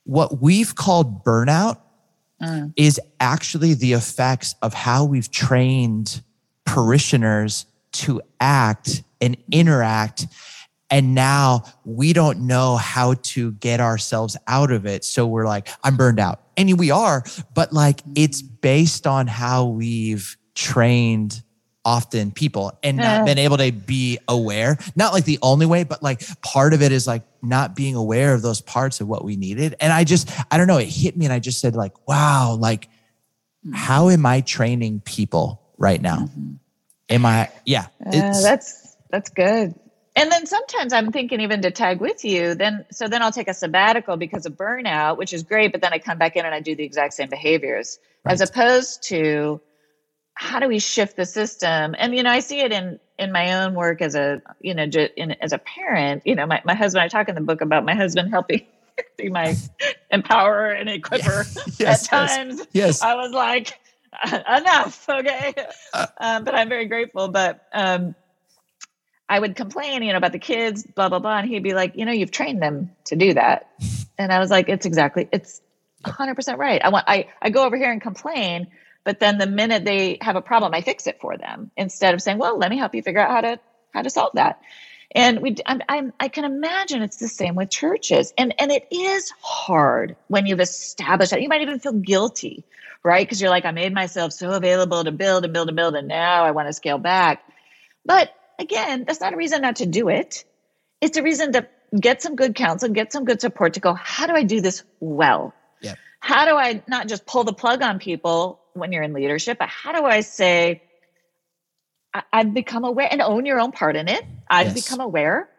what 0.03 0.39
we've 0.39 0.75
called 0.75 1.23
burnout 1.23 1.79
mm. 2.41 2.71
is 2.75 2.99
actually 3.19 3.73
the 3.73 3.93
effects 3.93 4.53
of 4.61 4.73
how 4.73 5.03
we've 5.03 5.31
trained 5.31 6.21
parishioners 6.65 7.65
to 7.91 8.21
act 8.39 9.03
and 9.21 9.37
interact. 9.51 10.27
And 10.91 11.13
now 11.13 11.63
we 11.85 12.13
don't 12.13 12.47
know 12.47 12.75
how 12.77 13.13
to 13.13 13.51
get 13.53 13.79
ourselves 13.79 14.35
out 14.47 14.71
of 14.71 14.85
it. 14.85 15.05
So 15.05 15.27
we're 15.27 15.45
like, 15.45 15.67
I'm 15.83 15.97
burned 15.97 16.19
out. 16.19 16.41
And 16.57 16.79
we 16.79 16.91
are, 16.91 17.23
but 17.53 17.71
like 17.71 18.01
it's 18.15 18.41
based 18.41 19.05
on 19.05 19.27
how 19.27 19.65
we've 19.65 20.35
trained 20.55 21.41
often 21.85 22.31
people 22.31 22.77
and 22.83 22.97
not 22.97 23.25
been 23.25 23.37
able 23.37 23.57
to 23.57 23.71
be 23.71 24.19
aware. 24.27 24.77
Not 24.95 25.13
like 25.13 25.25
the 25.25 25.39
only 25.41 25.65
way, 25.65 25.83
but 25.83 26.03
like 26.03 26.21
part 26.41 26.73
of 26.73 26.81
it 26.81 26.91
is 26.91 27.07
like 27.07 27.23
not 27.41 27.75
being 27.75 27.95
aware 27.95 28.33
of 28.33 28.41
those 28.41 28.61
parts 28.61 28.99
of 28.99 29.07
what 29.07 29.23
we 29.23 29.35
needed. 29.35 29.75
And 29.79 29.93
I 29.93 30.03
just, 30.03 30.29
I 30.51 30.57
don't 30.57 30.67
know, 30.67 30.77
it 30.77 30.89
hit 30.89 31.15
me 31.15 31.25
and 31.25 31.33
I 31.33 31.39
just 31.39 31.61
said, 31.61 31.75
like, 31.75 32.07
wow, 32.07 32.57
like, 32.59 32.89
how 33.73 34.09
am 34.09 34.25
I 34.25 34.41
training 34.41 35.01
people 35.05 35.61
right 35.77 36.01
now? 36.01 36.17
Mm-hmm. 36.17 36.53
Am 37.09 37.25
I? 37.25 37.49
Yeah. 37.65 37.87
Uh, 38.05 38.11
that's 38.11 38.78
that's 39.09 39.29
good. 39.29 39.75
And 40.15 40.31
then 40.31 40.45
sometimes 40.47 40.91
I'm 40.91 41.11
thinking 41.11 41.41
even 41.41 41.61
to 41.61 41.71
tag 41.71 42.01
with 42.01 42.25
you. 42.25 42.55
Then 42.55 42.85
so 42.91 43.07
then 43.07 43.21
I'll 43.21 43.31
take 43.31 43.47
a 43.47 43.53
sabbatical 43.53 44.17
because 44.17 44.45
of 44.45 44.53
burnout, 44.53 45.17
which 45.17 45.33
is 45.33 45.43
great. 45.43 45.71
But 45.71 45.81
then 45.81 45.93
I 45.93 45.99
come 45.99 46.17
back 46.17 46.35
in 46.35 46.45
and 46.45 46.53
I 46.53 46.59
do 46.59 46.75
the 46.75 46.83
exact 46.83 47.13
same 47.13 47.29
behaviors, 47.29 47.99
right. 48.25 48.33
as 48.33 48.41
opposed 48.41 49.03
to 49.09 49.61
how 50.33 50.59
do 50.59 50.67
we 50.67 50.79
shift 50.79 51.15
the 51.15 51.25
system? 51.25 51.95
And 51.97 52.15
you 52.15 52.23
know, 52.23 52.31
I 52.31 52.39
see 52.39 52.59
it 52.59 52.71
in 52.71 52.99
in 53.17 53.31
my 53.31 53.63
own 53.63 53.75
work 53.75 54.01
as 54.01 54.15
a 54.15 54.41
you 54.59 54.73
know 54.73 54.83
in, 54.83 55.31
as 55.33 55.53
a 55.53 55.59
parent. 55.59 56.23
You 56.25 56.35
know, 56.35 56.45
my 56.45 56.61
my 56.65 56.75
husband. 56.75 57.03
I 57.03 57.07
talk 57.07 57.29
in 57.29 57.35
the 57.35 57.41
book 57.41 57.61
about 57.61 57.85
my 57.85 57.95
husband 57.95 58.31
helping 58.31 58.65
be 59.17 59.29
my 59.29 59.55
empower 60.11 60.69
and 60.69 60.89
equipper 60.89 61.45
yes, 61.77 62.03
at 62.03 62.09
times. 62.09 62.57
Yes, 62.57 62.67
yes. 62.73 63.01
I 63.01 63.15
was 63.15 63.31
like, 63.31 63.79
enough 64.33 65.07
okay 65.07 65.53
uh, 65.93 66.07
um, 66.17 66.43
but 66.43 66.55
i'm 66.55 66.67
very 66.67 66.87
grateful 66.87 67.27
but 67.27 67.67
um, 67.73 68.15
i 69.29 69.39
would 69.39 69.55
complain 69.55 70.03
you 70.03 70.11
know 70.11 70.17
about 70.17 70.31
the 70.31 70.39
kids 70.39 70.83
blah 70.83 71.09
blah 71.09 71.19
blah. 71.19 71.37
And 71.37 71.49
he'd 71.49 71.63
be 71.63 71.73
like 71.73 71.95
you 71.95 72.05
know 72.05 72.11
you've 72.11 72.31
trained 72.31 72.61
them 72.61 72.91
to 73.05 73.15
do 73.15 73.33
that. 73.33 73.69
And 74.17 74.31
i 74.31 74.39
was 74.39 74.49
like 74.49 74.69
it's 74.69 74.85
exactly 74.85 75.29
it's 75.31 75.61
100% 76.05 76.57
right. 76.57 76.81
I 76.83 76.89
want 76.89 77.05
i 77.07 77.27
i 77.41 77.49
go 77.49 77.65
over 77.65 77.77
here 77.77 77.91
and 77.91 78.01
complain 78.01 78.67
but 79.03 79.19
then 79.19 79.37
the 79.37 79.47
minute 79.47 79.85
they 79.85 80.17
have 80.21 80.35
a 80.35 80.41
problem 80.41 80.73
i 80.73 80.81
fix 80.81 81.07
it 81.07 81.19
for 81.21 81.37
them 81.37 81.71
instead 81.77 82.13
of 82.13 82.21
saying 82.21 82.37
well 82.37 82.57
let 82.57 82.69
me 82.69 82.77
help 82.77 82.95
you 82.95 83.01
figure 83.01 83.21
out 83.21 83.31
how 83.31 83.41
to 83.41 83.59
how 83.93 84.01
to 84.01 84.09
solve 84.09 84.31
that. 84.35 84.61
And 85.11 85.41
we 85.41 85.55
I'm, 85.65 85.81
I'm 85.89 86.13
i 86.19 86.27
can 86.27 86.45
imagine 86.45 87.01
it's 87.01 87.17
the 87.17 87.27
same 87.27 87.55
with 87.55 87.69
churches. 87.69 88.33
And 88.37 88.53
and 88.59 88.71
it 88.71 88.87
is 88.91 89.31
hard 89.41 90.15
when 90.27 90.45
you've 90.45 90.59
established 90.59 91.31
that. 91.31 91.41
You 91.41 91.49
might 91.49 91.61
even 91.61 91.79
feel 91.79 91.93
guilty 91.93 92.63
right? 93.03 93.25
Because 93.25 93.41
you're 93.41 93.49
like, 93.49 93.65
I 93.65 93.71
made 93.71 93.93
myself 93.93 94.33
so 94.33 94.51
available 94.51 95.03
to 95.03 95.11
build 95.11 95.43
and 95.45 95.53
build 95.53 95.69
and 95.69 95.75
build, 95.75 95.95
and 95.95 96.07
now 96.07 96.43
I 96.43 96.51
want 96.51 96.67
to 96.67 96.73
scale 96.73 96.97
back. 96.97 97.43
But 98.05 98.29
again, 98.59 99.05
that's 99.07 99.21
not 99.21 99.33
a 99.33 99.37
reason 99.37 99.61
not 99.61 99.77
to 99.77 99.85
do 99.85 100.09
it. 100.09 100.43
It's 101.01 101.17
a 101.17 101.23
reason 101.23 101.53
to 101.53 101.67
get 101.99 102.21
some 102.21 102.35
good 102.35 102.55
counsel, 102.55 102.89
get 102.89 103.11
some 103.11 103.25
good 103.25 103.41
support 103.41 103.73
to 103.73 103.79
go, 103.79 103.93
how 103.93 104.27
do 104.27 104.33
I 104.33 104.43
do 104.43 104.61
this 104.61 104.83
well? 104.99 105.53
Yeah. 105.81 105.95
How 106.19 106.45
do 106.45 106.55
I 106.55 106.83
not 106.87 107.07
just 107.07 107.25
pull 107.25 107.43
the 107.43 107.53
plug 107.53 107.81
on 107.81 107.99
people 107.99 108.59
when 108.73 108.91
you're 108.91 109.03
in 109.03 109.13
leadership, 109.13 109.57
but 109.57 109.69
how 109.69 109.93
do 109.93 110.05
I 110.05 110.21
say, 110.21 110.83
I- 112.13 112.23
have 112.33 112.53
become 112.53 112.83
aware 112.83 113.07
and 113.09 113.21
own 113.21 113.45
your 113.45 113.59
own 113.59 113.71
part 113.71 113.95
in 113.95 114.07
it? 114.07 114.23
I've 114.49 114.75
yes. 114.75 114.83
become 114.83 114.99
aware. 114.99 115.49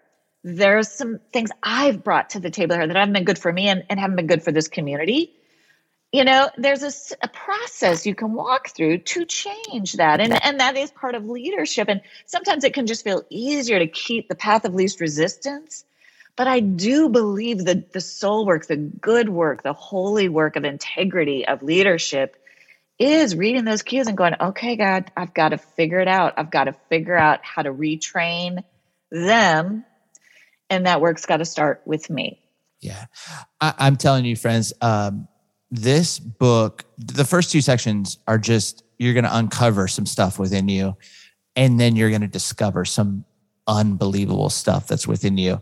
There's 0.45 0.89
some 0.89 1.21
things 1.33 1.51
I've 1.63 2.05
brought 2.05 2.31
to 2.31 2.41
the 2.41 2.51
table 2.51 2.77
here 2.77 2.87
that 2.87 2.97
haven't 2.97 3.13
been 3.13 3.25
good 3.25 3.39
for 3.39 3.53
me 3.53 3.69
and, 3.69 3.85
and 3.89 3.99
haven't 3.99 4.17
been 4.17 4.27
good 4.27 4.43
for 4.43 4.53
this 4.53 4.69
community 4.69 5.35
you 6.13 6.25
know 6.25 6.51
there's 6.57 6.83
a, 6.83 7.17
a, 7.23 7.29
process 7.29 8.07
you 8.07 8.15
can 8.15 8.33
walk 8.33 8.71
through 8.71 8.99
to 8.99 9.25
change 9.25 9.95
that 9.95 10.21
and, 10.21 10.43
and 10.45 10.61
that 10.61 10.77
is 10.77 10.91
part 10.91 11.15
of 11.15 11.25
leadership 11.29 11.89
and 11.89 12.01
sometimes 12.27 12.65
it 12.65 12.75
can 12.75 12.87
just 12.87 13.05
feel 13.05 13.23
easier 13.31 13.79
to 13.79 13.87
keep 13.87 14.29
the 14.29 14.35
path 14.35 14.65
of 14.65 14.75
least 14.75 15.01
resistance 15.01 15.85
but 16.37 16.47
i 16.47 16.61
do 16.61 17.09
believe 17.09 17.65
that 17.65 17.93
the 17.93 18.01
soul 18.01 18.45
work 18.45 18.67
the 18.67 18.77
good 18.77 19.29
work 19.29 19.63
the 19.63 19.73
holy 19.73 20.29
work 20.29 20.57
of 20.57 20.65
integrity 20.65 21.47
of 21.47 21.63
leadership 21.63 22.37
is 22.99 23.35
reading 23.35 23.65
those 23.65 23.83
cues 23.83 24.09
and 24.09 24.17
going 24.17 24.35
okay 24.41 24.77
god 24.77 25.11
i've 25.17 25.33
got 25.33 25.51
to 25.51 25.59
figure 25.59 26.01
it 26.01 26.09
out 26.09 26.35
i've 26.37 26.51
got 26.51 26.65
to 26.65 26.73
figure 26.89 27.17
out 27.17 27.45
how 27.45 27.63
to 27.63 27.73
retrain 27.73 28.63
them. 29.11 29.85
And 30.69 30.87
that 30.87 31.01
work's 31.01 31.27
got 31.27 31.39
to 31.39 31.45
start 31.45 31.83
with 31.85 32.09
me. 32.09 32.41
Yeah. 32.81 33.07
I, 33.61 33.89
am 33.89 33.97
telling 33.97 34.25
you, 34.25 34.37
friends, 34.37 34.73
um, 34.81 35.29
this 35.71 36.19
book, 36.19 36.85
the 36.99 37.25
first 37.25 37.51
two 37.51 37.61
sections 37.61 38.19
are 38.27 38.39
just, 38.39 38.83
you're 38.99 39.15
going 39.15 39.25
to 39.25 39.37
uncover 39.37 39.89
some 39.89 40.07
stuff 40.07 40.39
within 40.39 40.69
you. 40.69 40.97
And 41.57 41.79
then 41.79 41.97
you're 41.97 42.11
going 42.11 42.21
to 42.23 42.29
discover 42.29 42.85
some 42.85 43.25
unbelievable 43.67 44.51
stuff 44.51 44.89
that's 44.89 45.07
within 45.07 45.39
you. 45.39 45.61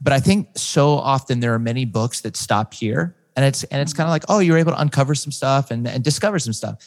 But 0.00 0.12
I 0.12 0.20
think 0.20 0.48
so 0.56 0.90
often 0.90 1.40
there 1.40 1.54
are 1.54 1.58
many 1.58 1.84
books 1.84 2.20
that 2.22 2.36
stop 2.36 2.74
here. 2.74 3.16
And 3.34 3.44
it's 3.46 3.64
and 3.64 3.80
it's 3.80 3.94
kind 3.94 4.06
of 4.06 4.10
like, 4.10 4.24
oh, 4.28 4.40
you're 4.40 4.58
able 4.58 4.72
to 4.72 4.80
uncover 4.80 5.14
some 5.14 5.32
stuff 5.32 5.70
and, 5.70 5.88
and 5.88 6.04
discover 6.04 6.38
some 6.38 6.52
stuff. 6.52 6.86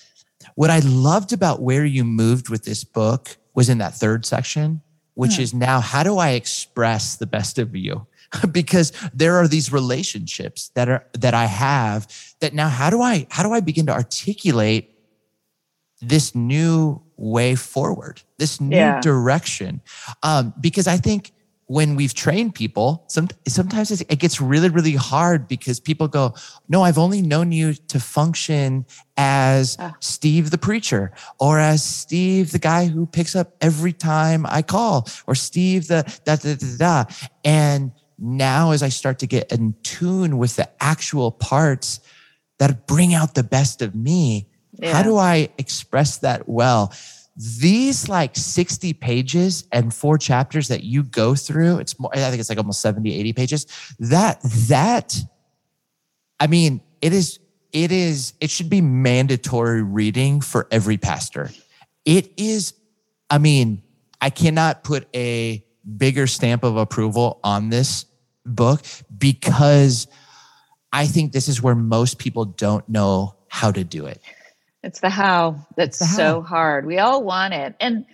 What 0.54 0.70
I 0.70 0.80
loved 0.80 1.34
about 1.34 1.62
where 1.62 1.86
you 1.86 2.04
moved 2.04 2.50
with 2.50 2.66
this 2.66 2.84
book 2.84 3.38
was 3.56 3.68
in 3.68 3.80
that 3.80 3.96
third 3.96 4.26
section, 4.26 4.82
which 5.16 5.38
hmm. 5.38 5.42
is 5.42 5.54
now 5.54 5.80
how 5.80 6.04
do 6.04 6.18
I 6.18 6.32
express 6.32 7.16
the 7.16 7.26
best 7.26 7.58
of 7.58 7.76
you? 7.76 8.06
because 8.52 8.92
there 9.14 9.36
are 9.36 9.48
these 9.48 9.72
relationships 9.72 10.70
that 10.76 10.90
are 10.90 11.06
that 11.14 11.34
I 11.34 11.46
have 11.46 12.08
that 12.40 12.54
now 12.54 12.70
how 12.70 12.90
do 12.90 13.02
I 13.02 13.28
how 13.30 13.44
do 13.44 13.52
I 13.52 13.60
begin 13.60 13.86
to 13.88 13.94
articulate 13.94 14.92
this 16.02 16.36
new 16.36 17.02
way 17.18 17.56
forward, 17.56 18.22
this 18.38 18.60
new 18.60 18.76
yeah. 18.76 19.00
direction? 19.02 19.82
Um, 20.24 20.54
because 20.60 20.88
I 20.88 20.98
think 20.98 21.32
when 21.68 21.96
we've 21.96 22.14
trained 22.14 22.54
people, 22.54 23.04
some, 23.08 23.28
sometimes 23.48 23.90
it 23.90 24.20
gets 24.20 24.40
really, 24.40 24.70
really 24.70 24.94
hard 24.94 25.48
because 25.48 25.80
people 25.80 26.08
go, 26.08 26.36
No, 26.70 26.84
I've 26.84 26.98
only 26.98 27.22
known 27.22 27.52
you 27.52 27.74
to 27.74 28.00
function 28.00 28.86
as 29.18 29.76
uh. 29.80 29.92
Steve 30.00 30.52
the 30.52 30.58
preacher, 30.58 31.12
or 31.40 31.60
as 31.60 31.84
Steve 31.84 32.52
the 32.52 32.60
guy 32.60 32.86
who 32.86 33.08
picks 33.08 33.36
up 33.36 33.56
every 33.62 33.94
time 33.94 34.46
I 34.48 34.62
call, 34.62 35.08
or 35.26 35.34
Steve 35.34 35.88
the 35.88 36.04
da 36.24 36.36
da 36.36 36.56
da 36.56 36.78
da. 36.78 37.04
And 37.44 37.92
now, 38.18 38.72
as 38.72 38.82
I 38.82 38.90
start 38.90 39.20
to 39.20 39.28
get 39.28 39.52
in 39.52 39.76
tune 39.84 40.38
with 40.38 40.56
the 40.56 40.70
actual 40.82 41.32
parts 41.32 42.00
that 42.60 42.88
bring 42.88 43.14
out 43.14 43.36
the 43.36 43.44
best 43.44 43.82
of 43.82 43.96
me, 43.96 44.50
yeah. 44.74 44.94
how 44.94 45.04
do 45.04 45.18
I 45.18 45.50
express 45.58 46.18
that 46.20 46.48
well? 46.48 46.94
these 47.36 48.08
like 48.08 48.36
60 48.36 48.94
pages 48.94 49.68
and 49.72 49.94
four 49.94 50.18
chapters 50.18 50.70
that 50.70 50.84
you 50.84 51.04
go 51.04 51.36
through 51.36 51.80
it's 51.80 52.00
more 52.00 52.10
i 52.14 52.18
think 52.30 52.40
it's 52.40 52.48
like 52.48 52.58
almost 52.58 52.80
70 52.82 53.14
80 53.14 53.34
pages 53.34 53.96
that 54.00 54.40
that 54.42 55.18
i 56.40 56.48
mean 56.48 56.82
it 57.02 57.12
is 57.12 57.40
it 57.74 57.92
is 57.92 58.34
it 58.40 58.50
should 58.50 58.70
be 58.70 58.80
mandatory 58.80 59.84
reading 59.84 60.40
for 60.40 60.68
every 60.72 60.98
pastor 60.98 61.52
it 62.06 62.32
is 62.38 62.74
i 63.30 63.38
mean 63.38 63.84
i 64.22 64.30
cannot 64.30 64.86
put 64.86 65.06
a 65.14 65.62
bigger 65.98 66.28
stamp 66.28 66.64
of 66.64 66.78
approval 66.78 67.40
on 67.44 67.70
this 67.70 68.06
book 68.46 68.82
because 69.18 70.08
i 70.92 71.06
think 71.06 71.32
this 71.32 71.48
is 71.48 71.62
where 71.62 71.76
most 71.76 72.20
people 72.20 72.46
don't 72.46 72.88
know 72.90 73.36
how 73.48 73.72
to 73.72 73.84
do 73.84 74.06
it 74.06 74.22
it's 74.86 75.00
the 75.00 75.10
how 75.10 75.66
that's 75.76 75.98
the 75.98 76.06
so 76.06 76.42
hard. 76.42 76.86
We 76.86 77.00
all 77.00 77.24
want 77.24 77.56
it. 77.56 77.74
And, 77.80 78.06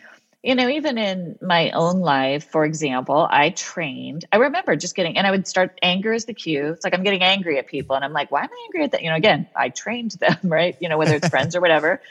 you 0.42 0.56
know, 0.56 0.70
even 0.70 0.98
in 0.98 1.38
my 1.42 1.72
own 1.72 2.00
life, 2.00 2.50
for 2.50 2.64
example, 2.64 3.28
I 3.30 3.50
trained, 3.50 4.24
I 4.32 4.38
remember 4.38 4.78
just 4.78 4.96
getting, 4.96 5.18
and 5.18 5.28
I 5.28 5.32
would 5.32 5.50
start 5.50 5.78
anger 5.82 6.14
as 6.14 6.26
the 6.26 6.34
cue. 6.34 6.70
It's 6.70 6.86
like 6.86 6.94
I'm 6.94 7.04
getting 7.04 7.24
angry 7.24 7.60
at 7.60 7.68
people. 7.68 7.98
And 7.98 8.06
I'm 8.06 8.14
like, 8.14 8.32
why 8.32 8.44
am 8.44 8.50
I 8.50 8.68
angry 8.68 8.86
at 8.86 8.92
that? 8.94 9.04
You 9.04 9.10
know, 9.10 9.18
again, 9.18 9.50
I 9.54 9.68
trained 9.68 10.12
them, 10.20 10.38
right? 10.44 10.78
You 10.80 10.88
know, 10.88 10.98
whether 10.98 11.14
it's 11.14 11.28
friends 11.28 11.58
or 11.58 11.62
whatever. 11.62 12.02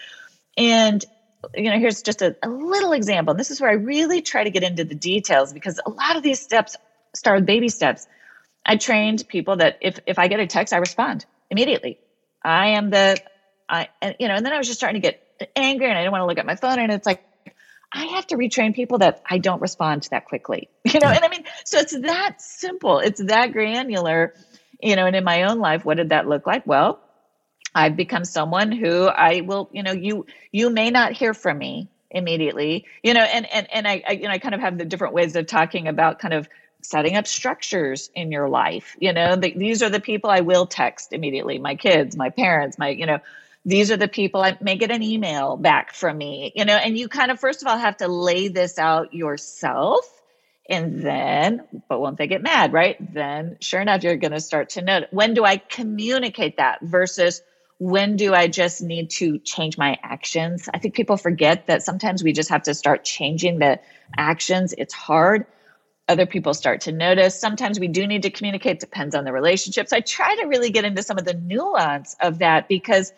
And, 0.58 1.02
you 1.54 1.70
know, 1.70 1.78
here's 1.78 2.02
just 2.02 2.22
a, 2.22 2.36
a 2.42 2.48
little 2.48 2.92
example. 2.92 3.34
This 3.34 3.50
is 3.50 3.60
where 3.60 3.70
I 3.70 3.74
really 3.74 4.22
try 4.22 4.44
to 4.44 4.50
get 4.50 4.62
into 4.62 4.84
the 4.84 4.94
details 4.94 5.52
because 5.52 5.80
a 5.84 5.90
lot 5.90 6.16
of 6.16 6.22
these 6.22 6.40
steps 6.40 6.76
start 7.14 7.38
with 7.38 7.46
baby 7.46 7.68
steps. 7.68 8.06
I 8.64 8.76
trained 8.76 9.26
people 9.26 9.56
that 9.56 9.78
if 9.80 10.00
if 10.06 10.18
I 10.18 10.28
get 10.28 10.40
a 10.40 10.46
text, 10.46 10.72
I 10.74 10.78
respond 10.78 11.24
immediately. 11.50 11.98
I 12.44 12.70
am 12.70 12.90
the 12.90 13.18
I, 13.70 13.88
and, 14.02 14.16
you 14.18 14.28
know, 14.28 14.34
and 14.34 14.44
then 14.44 14.52
I 14.52 14.58
was 14.58 14.66
just 14.66 14.78
starting 14.78 15.00
to 15.00 15.06
get 15.06 15.22
angry 15.54 15.88
and 15.88 15.96
I 15.96 16.02
didn't 16.02 16.12
want 16.12 16.22
to 16.22 16.26
look 16.26 16.38
at 16.38 16.46
my 16.46 16.56
phone. 16.56 16.78
And 16.78 16.90
it's 16.90 17.06
like, 17.06 17.24
I 17.92 18.04
have 18.06 18.26
to 18.28 18.36
retrain 18.36 18.74
people 18.74 18.98
that 18.98 19.22
I 19.28 19.38
don't 19.38 19.60
respond 19.60 20.02
to 20.04 20.10
that 20.10 20.26
quickly, 20.26 20.68
you 20.84 21.00
know? 21.00 21.08
And 21.08 21.24
I 21.24 21.28
mean, 21.28 21.44
so 21.64 21.78
it's 21.78 21.98
that 22.00 22.40
simple. 22.40 22.98
It's 22.98 23.22
that 23.22 23.52
granular, 23.52 24.34
you 24.82 24.96
know, 24.96 25.06
and 25.06 25.16
in 25.16 25.24
my 25.24 25.44
own 25.44 25.58
life, 25.58 25.84
what 25.84 25.96
did 25.96 26.10
that 26.10 26.28
look 26.28 26.46
like? 26.46 26.66
Well, 26.66 27.00
I've 27.74 27.96
become 27.96 28.24
someone 28.24 28.72
who 28.72 29.06
I 29.06 29.42
will, 29.42 29.68
you 29.72 29.82
know, 29.82 29.92
you, 29.92 30.26
you 30.52 30.70
may 30.70 30.90
not 30.90 31.12
hear 31.12 31.34
from 31.34 31.58
me 31.58 31.88
immediately, 32.10 32.86
you 33.02 33.14
know, 33.14 33.22
and, 33.22 33.46
and, 33.52 33.72
and 33.72 33.86
I, 33.86 34.02
I 34.06 34.12
you 34.12 34.22
know, 34.22 34.30
I 34.30 34.38
kind 34.38 34.54
of 34.54 34.60
have 34.60 34.78
the 34.78 34.84
different 34.84 35.14
ways 35.14 35.36
of 35.36 35.46
talking 35.46 35.86
about 35.88 36.18
kind 36.18 36.34
of 36.34 36.48
setting 36.82 37.16
up 37.16 37.26
structures 37.26 38.10
in 38.14 38.32
your 38.32 38.48
life. 38.48 38.96
You 38.98 39.12
know, 39.12 39.36
the, 39.36 39.52
these 39.52 39.82
are 39.82 39.90
the 39.90 40.00
people 40.00 40.30
I 40.30 40.40
will 40.40 40.66
text 40.66 41.12
immediately, 41.12 41.58
my 41.58 41.76
kids, 41.76 42.16
my 42.16 42.30
parents, 42.30 42.78
my, 42.78 42.88
you 42.88 43.06
know, 43.06 43.18
these 43.64 43.90
are 43.90 43.96
the 43.96 44.08
people 44.08 44.42
I 44.42 44.56
may 44.60 44.76
get 44.76 44.90
an 44.90 45.02
email 45.02 45.56
back 45.56 45.92
from 45.92 46.16
me, 46.16 46.52
you 46.56 46.64
know, 46.64 46.76
and 46.76 46.96
you 46.96 47.08
kind 47.08 47.30
of 47.30 47.38
first 47.38 47.62
of 47.62 47.68
all 47.68 47.76
have 47.76 47.98
to 47.98 48.08
lay 48.08 48.48
this 48.48 48.78
out 48.78 49.12
yourself. 49.14 50.00
And 50.68 51.02
then, 51.02 51.64
but 51.88 52.00
won't 52.00 52.16
they 52.16 52.28
get 52.28 52.42
mad, 52.42 52.72
right? 52.72 52.96
Then, 53.12 53.56
sure 53.60 53.80
enough, 53.80 54.04
you're 54.04 54.14
going 54.16 54.32
to 54.32 54.40
start 54.40 54.70
to 54.70 54.82
know 54.82 55.00
when 55.10 55.34
do 55.34 55.44
I 55.44 55.56
communicate 55.56 56.58
that 56.58 56.80
versus 56.80 57.42
when 57.80 58.16
do 58.16 58.34
I 58.34 58.46
just 58.46 58.82
need 58.82 59.08
to 59.08 59.38
change 59.38 59.78
my 59.78 59.98
actions? 60.02 60.68
I 60.72 60.78
think 60.78 60.94
people 60.94 61.16
forget 61.16 61.66
that 61.66 61.82
sometimes 61.82 62.22
we 62.22 62.34
just 62.34 62.50
have 62.50 62.62
to 62.64 62.74
start 62.74 63.04
changing 63.04 63.58
the 63.58 63.80
actions. 64.18 64.74
It's 64.76 64.92
hard. 64.92 65.46
Other 66.06 66.26
people 66.26 66.52
start 66.52 66.82
to 66.82 66.92
notice. 66.92 67.40
Sometimes 67.40 67.80
we 67.80 67.88
do 67.88 68.06
need 68.06 68.22
to 68.24 68.30
communicate, 68.30 68.80
depends 68.80 69.14
on 69.14 69.24
the 69.24 69.32
relationships. 69.32 69.94
I 69.94 70.00
try 70.00 70.36
to 70.36 70.46
really 70.46 70.68
get 70.68 70.84
into 70.84 71.02
some 71.02 71.16
of 71.16 71.24
the 71.24 71.32
nuance 71.32 72.14
of 72.20 72.40
that 72.40 72.68
because 72.68 73.14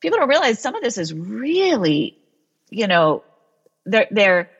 people 0.00 0.18
don't 0.18 0.28
realize 0.28 0.58
some 0.58 0.74
of 0.74 0.82
this 0.82 0.98
is 0.98 1.14
really, 1.14 2.18
you 2.68 2.88
know, 2.88 3.22
they're 3.86 4.08
they're 4.10 4.50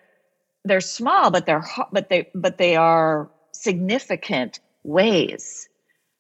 they're 0.65 0.81
small, 0.81 1.33
but 1.33 1.45
they're 1.45 1.65
but 1.91 2.09
they 2.09 2.29
but 2.37 2.57
they 2.57 2.77
are 2.77 3.29
significant 3.51 4.61
ways 4.85 5.69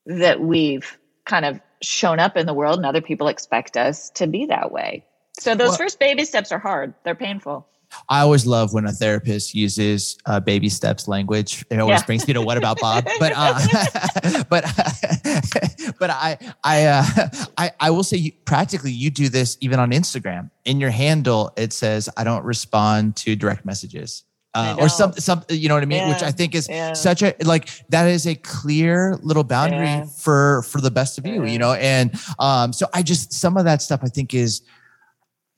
that 0.04 0.40
we've 0.40 0.98
kind 1.26 1.44
of 1.44 1.60
shown 1.82 2.18
up 2.18 2.36
in 2.36 2.46
the 2.46 2.54
world, 2.54 2.78
and 2.78 2.86
other 2.86 3.00
people 3.00 3.28
expect 3.28 3.76
us 3.76 4.10
to 4.10 4.26
be 4.26 4.46
that 4.46 4.72
way. 4.72 5.04
So 5.38 5.54
those 5.54 5.70
well, 5.70 5.78
first 5.78 5.98
baby 5.98 6.24
steps 6.24 6.52
are 6.52 6.58
hard; 6.58 6.94
they're 7.04 7.14
painful. 7.14 7.66
I 8.08 8.20
always 8.20 8.46
love 8.46 8.72
when 8.72 8.86
a 8.86 8.92
therapist 8.92 9.54
uses 9.54 10.16
uh, 10.26 10.40
baby 10.40 10.68
steps 10.68 11.08
language. 11.08 11.64
It 11.70 11.78
always 11.78 12.00
yeah. 12.00 12.06
brings 12.06 12.26
me 12.26 12.34
to 12.34 12.42
what 12.42 12.56
about 12.56 12.78
Bob? 12.80 13.06
But 13.18 13.32
uh, 13.36 14.44
but 14.48 14.64
but 15.98 16.10
I 16.10 16.38
I, 16.64 16.84
uh, 16.86 17.04
I 17.58 17.70
I 17.80 17.90
will 17.90 18.04
say 18.04 18.16
you, 18.16 18.32
practically 18.44 18.92
you 18.92 19.10
do 19.10 19.28
this 19.28 19.58
even 19.60 19.78
on 19.78 19.90
Instagram. 19.90 20.50
In 20.64 20.80
your 20.80 20.90
handle, 20.90 21.52
it 21.56 21.72
says 21.72 22.08
I 22.16 22.24
don't 22.24 22.44
respond 22.44 23.16
to 23.16 23.36
direct 23.36 23.64
messages. 23.64 24.24
Uh, 24.52 24.74
or 24.80 24.88
some, 24.88 25.12
some, 25.12 25.44
you 25.48 25.68
know 25.68 25.74
what 25.74 25.82
I 25.84 25.86
mean, 25.86 26.00
yeah. 26.00 26.08
which 26.08 26.24
I 26.24 26.32
think 26.32 26.56
is 26.56 26.68
yeah. 26.68 26.92
such 26.92 27.22
a 27.22 27.34
like 27.44 27.68
that 27.90 28.08
is 28.08 28.26
a 28.26 28.34
clear 28.34 29.16
little 29.22 29.44
boundary 29.44 29.84
yeah. 29.84 30.06
for 30.06 30.62
for 30.62 30.80
the 30.80 30.90
best 30.90 31.18
of 31.18 31.26
you, 31.26 31.46
you 31.46 31.58
know. 31.58 31.74
And 31.74 32.18
um, 32.40 32.72
so 32.72 32.88
I 32.92 33.02
just 33.02 33.32
some 33.32 33.56
of 33.56 33.64
that 33.64 33.80
stuff 33.80 34.00
I 34.02 34.08
think 34.08 34.34
is 34.34 34.62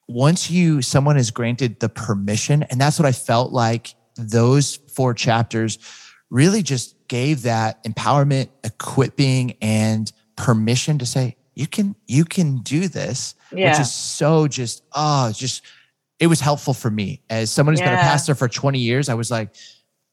once 0.09 0.51
you 0.51 0.83
someone 0.83 1.17
is 1.17 1.31
granted 1.31 1.81
the 1.81 1.89
permission 1.89 2.63
and 2.65 2.81
that's 2.81 2.99
what 2.99 3.07
i 3.07 3.13
felt 3.13 3.53
like 3.53 3.95
those 4.17 4.77
four 4.95 5.15
chapters 5.15 5.79
really 6.31 6.63
just 6.63 6.97
gave 7.09 7.43
that 7.43 7.83
empowerment 7.85 8.49
equipping 8.65 9.57
and 9.63 10.13
permission 10.37 10.99
to 10.99 11.07
say 11.07 11.37
you 11.55 11.67
can 11.67 11.95
you 12.07 12.25
can 12.25 12.59
do 12.59 12.89
this 12.89 13.35
which 13.51 13.81
is 13.81 13.93
so 13.93 14.49
just 14.49 14.83
oh 14.95 15.31
just 15.33 15.63
it 16.23 16.29
was 16.29 16.39
helpful 16.39 16.73
for 16.73 16.89
me 16.89 17.21
as 17.29 17.51
someone 17.51 17.73
who's 17.73 17.81
yeah. 17.81 17.91
been 17.91 17.99
a 17.99 18.03
pastor 18.03 18.37
for 18.37 18.49
20 18.49 18.79
years 18.79 19.09
i 19.09 19.15
was 19.15 19.31
like 19.31 19.51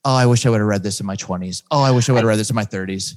oh 0.04 0.14
i 0.14 0.26
wish 0.26 0.44
i 0.44 0.50
would 0.50 0.60
have 0.60 0.66
read 0.66 0.82
this 0.82 0.98
in 0.98 1.06
my 1.06 1.14
20s 1.14 1.62
oh 1.70 1.80
i 1.80 1.90
wish 1.92 2.08
i 2.08 2.12
would 2.12 2.18
have 2.18 2.28
read 2.28 2.38
this 2.38 2.50
in 2.50 2.56
my 2.56 2.64
30s 2.64 3.16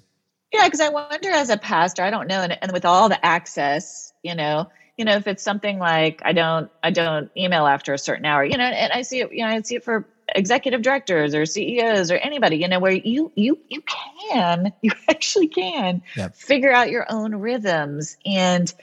yeah 0.53 0.65
because 0.65 0.79
i 0.79 0.89
wonder 0.89 1.29
as 1.31 1.49
a 1.49 1.57
pastor 1.57 2.03
i 2.03 2.11
don't 2.11 2.27
know 2.27 2.41
and, 2.41 2.55
and 2.61 2.71
with 2.71 2.85
all 2.85 3.09
the 3.09 3.25
access 3.25 4.13
you 4.21 4.35
know 4.35 4.69
you 4.97 5.05
know 5.05 5.15
if 5.15 5.25
it's 5.25 5.41
something 5.41 5.79
like 5.79 6.21
i 6.23 6.31
don't 6.31 6.69
i 6.83 6.91
don't 6.91 7.31
email 7.35 7.65
after 7.65 7.93
a 7.93 7.97
certain 7.97 8.25
hour 8.25 8.45
you 8.45 8.57
know 8.57 8.63
and 8.63 8.93
i 8.93 9.01
see 9.01 9.21
it 9.21 9.31
you 9.31 9.43
know 9.43 9.49
i 9.49 9.59
see 9.61 9.75
it 9.75 9.83
for 9.83 10.07
executive 10.35 10.83
directors 10.83 11.33
or 11.33 11.47
ceos 11.47 12.11
or 12.11 12.17
anybody 12.17 12.57
you 12.57 12.67
know 12.67 12.79
where 12.79 12.91
you 12.91 13.31
you 13.35 13.57
you 13.69 13.81
can 13.81 14.71
you 14.83 14.91
actually 15.09 15.47
can 15.47 16.01
yep. 16.15 16.35
figure 16.35 16.71
out 16.71 16.91
your 16.91 17.07
own 17.09 17.33
rhythms 17.35 18.17
and 18.23 18.75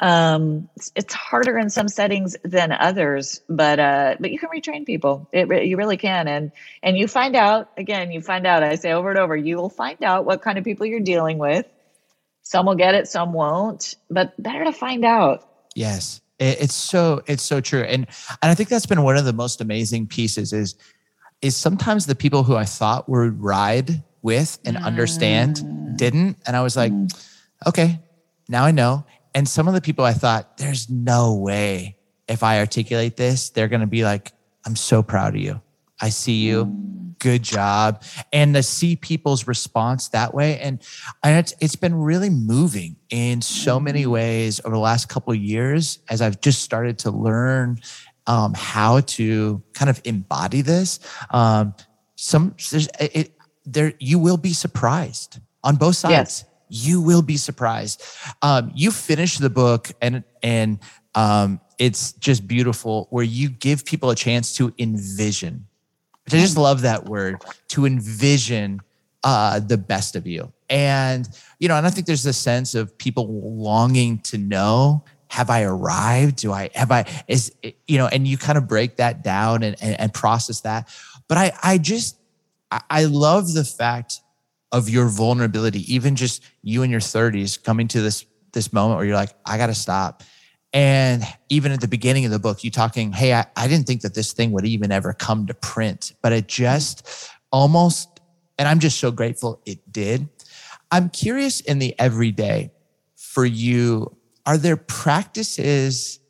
um 0.00 0.68
it's 0.94 1.12
harder 1.12 1.58
in 1.58 1.70
some 1.70 1.88
settings 1.88 2.36
than 2.44 2.70
others 2.70 3.40
but 3.48 3.80
uh 3.80 4.14
but 4.20 4.30
you 4.30 4.38
can 4.38 4.48
retrain 4.50 4.86
people 4.86 5.28
it 5.32 5.48
you 5.66 5.76
really 5.76 5.96
can 5.96 6.28
and 6.28 6.52
and 6.82 6.96
you 6.96 7.08
find 7.08 7.34
out 7.34 7.70
again 7.76 8.12
you 8.12 8.20
find 8.20 8.46
out 8.46 8.62
i 8.62 8.76
say 8.76 8.92
over 8.92 9.10
and 9.10 9.18
over 9.18 9.36
you 9.36 9.56
will 9.56 9.70
find 9.70 10.04
out 10.04 10.24
what 10.24 10.40
kind 10.40 10.56
of 10.56 10.62
people 10.64 10.86
you're 10.86 11.00
dealing 11.00 11.38
with 11.38 11.66
some 12.48 12.64
will 12.64 12.76
get 12.76 12.94
it, 12.94 13.06
some 13.06 13.34
won't, 13.34 13.94
but 14.08 14.32
better 14.42 14.64
to 14.64 14.72
find 14.72 15.04
out. 15.04 15.46
Yes. 15.74 16.22
It's 16.38 16.74
so 16.74 17.20
it's 17.26 17.42
so 17.42 17.60
true. 17.60 17.82
And 17.82 18.06
and 18.40 18.50
I 18.50 18.54
think 18.54 18.70
that's 18.70 18.86
been 18.86 19.02
one 19.02 19.18
of 19.18 19.26
the 19.26 19.34
most 19.34 19.60
amazing 19.60 20.06
pieces 20.06 20.54
is 20.54 20.74
is 21.42 21.56
sometimes 21.56 22.06
the 22.06 22.14
people 22.14 22.44
who 22.44 22.56
I 22.56 22.64
thought 22.64 23.06
would 23.06 23.42
ride 23.42 24.02
with 24.22 24.58
and 24.64 24.78
understand 24.78 25.56
Mm. 25.56 25.96
didn't. 25.98 26.38
And 26.46 26.56
I 26.56 26.62
was 26.62 26.74
like, 26.74 26.92
okay, 27.66 28.00
now 28.48 28.64
I 28.64 28.70
know. 28.70 29.04
And 29.38 29.48
some 29.48 29.68
of 29.68 29.74
the 29.74 29.80
people 29.80 30.04
I 30.04 30.14
thought, 30.14 30.56
there's 30.56 30.90
no 30.90 31.32
way 31.32 31.96
if 32.26 32.42
I 32.42 32.58
articulate 32.58 33.16
this, 33.16 33.50
they're 33.50 33.68
going 33.68 33.82
to 33.82 33.86
be 33.86 34.02
like, 34.02 34.32
I'm 34.66 34.74
so 34.74 35.00
proud 35.00 35.36
of 35.36 35.40
you. 35.40 35.60
I 36.00 36.08
see 36.08 36.40
you. 36.44 36.64
Good 37.20 37.44
job. 37.44 38.02
And 38.32 38.52
to 38.56 38.64
see 38.64 38.96
people's 38.96 39.46
response 39.46 40.08
that 40.08 40.34
way. 40.34 40.58
And, 40.58 40.82
and 41.22 41.38
it's, 41.38 41.54
it's 41.60 41.76
been 41.76 41.94
really 41.94 42.30
moving 42.30 42.96
in 43.10 43.40
so 43.40 43.78
many 43.78 44.06
ways 44.06 44.60
over 44.64 44.74
the 44.74 44.80
last 44.80 45.08
couple 45.08 45.32
of 45.32 45.38
years 45.38 46.00
as 46.08 46.20
I've 46.20 46.40
just 46.40 46.62
started 46.62 46.98
to 46.98 47.12
learn 47.12 47.78
um, 48.26 48.54
how 48.56 49.02
to 49.02 49.62
kind 49.72 49.88
of 49.88 50.00
embody 50.02 50.62
this. 50.62 50.98
Um, 51.30 51.74
some 52.16 52.56
there's, 52.72 52.88
it, 52.98 53.30
there 53.64 53.92
you 54.00 54.18
will 54.18 54.36
be 54.36 54.52
surprised 54.52 55.38
on 55.62 55.76
both 55.76 55.94
sides. 55.94 56.12
Yes. 56.12 56.44
You 56.68 57.00
will 57.00 57.22
be 57.22 57.36
surprised. 57.36 58.02
Um, 58.42 58.72
you 58.74 58.90
finish 58.90 59.38
the 59.38 59.50
book 59.50 59.90
and 60.00 60.24
and 60.42 60.78
um, 61.14 61.60
it's 61.78 62.12
just 62.12 62.46
beautiful 62.46 63.06
where 63.10 63.24
you 63.24 63.48
give 63.48 63.84
people 63.84 64.10
a 64.10 64.14
chance 64.14 64.56
to 64.56 64.72
envision. 64.78 65.66
I 66.26 66.30
just 66.32 66.58
love 66.58 66.82
that 66.82 67.06
word 67.06 67.42
to 67.68 67.86
envision 67.86 68.80
uh, 69.24 69.60
the 69.60 69.78
best 69.78 70.14
of 70.14 70.26
you. 70.26 70.52
And 70.68 71.26
you 71.58 71.68
know, 71.68 71.76
and 71.76 71.86
I 71.86 71.90
think 71.90 72.06
there's 72.06 72.26
a 72.26 72.32
sense 72.32 72.74
of 72.74 72.96
people 72.98 73.26
longing 73.28 74.18
to 74.20 74.38
know 74.38 75.04
have 75.28 75.50
I 75.50 75.62
arrived? 75.62 76.36
Do 76.36 76.52
I 76.52 76.70
have 76.74 76.90
I 76.90 77.04
is 77.28 77.52
you 77.86 77.98
know, 77.98 78.06
and 78.06 78.26
you 78.26 78.38
kind 78.38 78.58
of 78.58 78.66
break 78.66 78.96
that 78.96 79.22
down 79.22 79.62
and, 79.62 79.76
and, 79.82 80.00
and 80.00 80.14
process 80.14 80.62
that. 80.62 80.88
But 81.28 81.38
I 81.38 81.52
I 81.62 81.78
just 81.78 82.16
I 82.70 83.04
love 83.04 83.52
the 83.52 83.64
fact 83.64 84.20
of 84.72 84.88
your 84.88 85.08
vulnerability, 85.08 85.92
even 85.92 86.16
just 86.16 86.42
you 86.62 86.82
in 86.82 86.90
your 86.90 87.00
30s 87.00 87.62
coming 87.62 87.88
to 87.88 88.00
this 88.00 88.26
this 88.52 88.72
moment 88.72 88.96
where 88.96 89.06
you're 89.06 89.16
like, 89.16 89.34
I 89.44 89.58
gotta 89.58 89.74
stop. 89.74 90.22
And 90.72 91.22
even 91.48 91.72
at 91.72 91.80
the 91.80 91.88
beginning 91.88 92.24
of 92.24 92.30
the 92.30 92.38
book, 92.38 92.62
you 92.62 92.70
talking, 92.70 93.12
hey, 93.12 93.32
I, 93.32 93.46
I 93.56 93.68
didn't 93.68 93.86
think 93.86 94.02
that 94.02 94.14
this 94.14 94.32
thing 94.32 94.52
would 94.52 94.66
even 94.66 94.92
ever 94.92 95.12
come 95.12 95.46
to 95.46 95.54
print, 95.54 96.14
but 96.22 96.32
it 96.32 96.46
just 96.46 97.30
almost, 97.50 98.20
and 98.58 98.68
I'm 98.68 98.78
just 98.78 98.98
so 98.98 99.10
grateful 99.10 99.62
it 99.64 99.80
did. 99.90 100.28
I'm 100.90 101.08
curious 101.10 101.60
in 101.60 101.78
the 101.78 101.98
everyday 101.98 102.70
for 103.16 103.46
you, 103.46 104.16
are 104.46 104.58
there 104.58 104.76
practices 104.76 106.20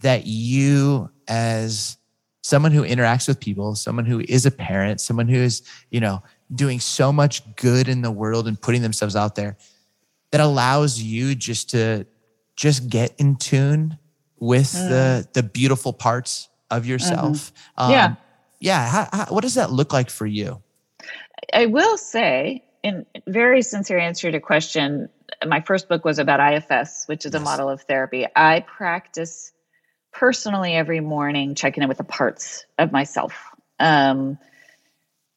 that 0.00 0.26
you 0.26 1.10
as 1.28 1.96
someone 2.42 2.72
who 2.72 2.82
interacts 2.82 3.28
with 3.28 3.40
people, 3.40 3.74
someone 3.74 4.04
who 4.04 4.20
is 4.28 4.46
a 4.46 4.50
parent, 4.50 5.00
someone 5.00 5.28
who 5.28 5.38
is, 5.38 5.62
you 5.90 6.00
know, 6.00 6.22
doing 6.54 6.80
so 6.80 7.12
much 7.12 7.42
good 7.56 7.88
in 7.88 8.02
the 8.02 8.10
world 8.10 8.46
and 8.46 8.60
putting 8.60 8.82
themselves 8.82 9.16
out 9.16 9.34
there 9.34 9.56
that 10.30 10.40
allows 10.40 11.00
you 11.00 11.34
just 11.34 11.70
to 11.70 12.06
just 12.56 12.88
get 12.88 13.14
in 13.18 13.36
tune 13.36 13.98
with 14.38 14.72
mm. 14.72 14.88
the 14.88 15.28
the 15.32 15.42
beautiful 15.42 15.92
parts 15.92 16.48
of 16.70 16.86
yourself. 16.86 17.52
Mm-hmm. 17.78 17.90
Yeah. 17.92 18.04
Um, 18.04 18.16
yeah. 18.60 18.88
How, 18.88 19.08
how, 19.12 19.24
what 19.26 19.42
does 19.42 19.54
that 19.54 19.70
look 19.70 19.92
like 19.92 20.10
for 20.10 20.26
you? 20.26 20.62
I 21.52 21.66
will 21.66 21.98
say, 21.98 22.64
in 22.82 23.06
very 23.26 23.62
sincere 23.62 23.98
answer 23.98 24.30
to 24.30 24.40
question, 24.40 25.08
my 25.46 25.60
first 25.60 25.88
book 25.88 26.04
was 26.04 26.18
about 26.18 26.40
IFS, 26.40 27.04
which 27.06 27.26
is 27.26 27.34
a 27.34 27.40
model 27.40 27.68
of 27.68 27.82
therapy. 27.82 28.26
I 28.34 28.60
practice 28.60 29.52
personally 30.12 30.74
every 30.74 31.00
morning 31.00 31.54
checking 31.54 31.82
in 31.82 31.88
with 31.88 31.98
the 31.98 32.04
parts 32.04 32.64
of 32.78 32.92
myself. 32.92 33.32
Um, 33.78 34.38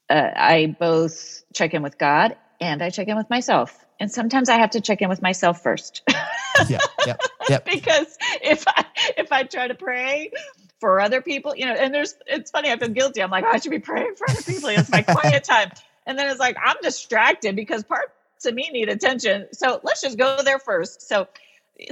uh, 0.10 0.30
I 0.36 0.76
both 0.80 1.44
check 1.54 1.74
in 1.74 1.82
with 1.82 1.98
God 1.98 2.36
and 2.60 2.82
I 2.82 2.90
check 2.90 3.08
in 3.08 3.18
with 3.18 3.30
myself. 3.30 3.78
And 4.00 4.12
sometimes 4.12 4.50
I 4.50 4.58
have 4.58 4.72
to 4.72 4.82
check 4.82 5.02
in 5.02 5.10
with 5.10 5.22
myself 5.22 5.62
first. 5.62 6.04
Yeah, 6.70 6.80
yeah, 7.06 7.16
yeah. 7.50 7.60
because 7.66 8.18
if 8.42 8.66
I 8.68 8.86
if 9.18 9.32
I 9.32 9.44
try 9.44 9.68
to 9.68 9.76
pray 9.76 10.32
for 10.80 11.00
other 11.00 11.22
people, 11.22 11.56
you 11.56 11.66
know, 11.66 11.74
and 11.74 11.94
there's 11.94 12.16
it's 12.28 12.52
funny, 12.52 12.72
I 12.72 12.78
feel 12.78 12.90
guilty. 12.90 13.22
I'm 13.22 13.30
like, 13.30 13.46
oh, 13.46 13.52
I 13.52 13.60
should 13.60 13.72
be 13.72 13.80
praying 13.80 14.16
for 14.16 14.30
other 14.30 14.42
people. 14.42 14.70
It's 14.70 14.90
my 14.90 15.02
quiet 15.02 15.44
time. 15.46 15.72
And 16.06 16.18
then 16.18 16.30
it's 16.30 16.40
like 16.40 16.58
I'm 16.64 16.78
distracted 16.82 17.56
because 17.56 17.84
parts 17.84 18.46
of 18.46 18.54
me 18.54 18.70
need 18.72 18.90
attention. 18.90 19.48
So 19.52 19.80
let's 19.84 20.02
just 20.02 20.18
go 20.18 20.44
there 20.44 20.60
first. 20.60 21.02
So 21.08 21.28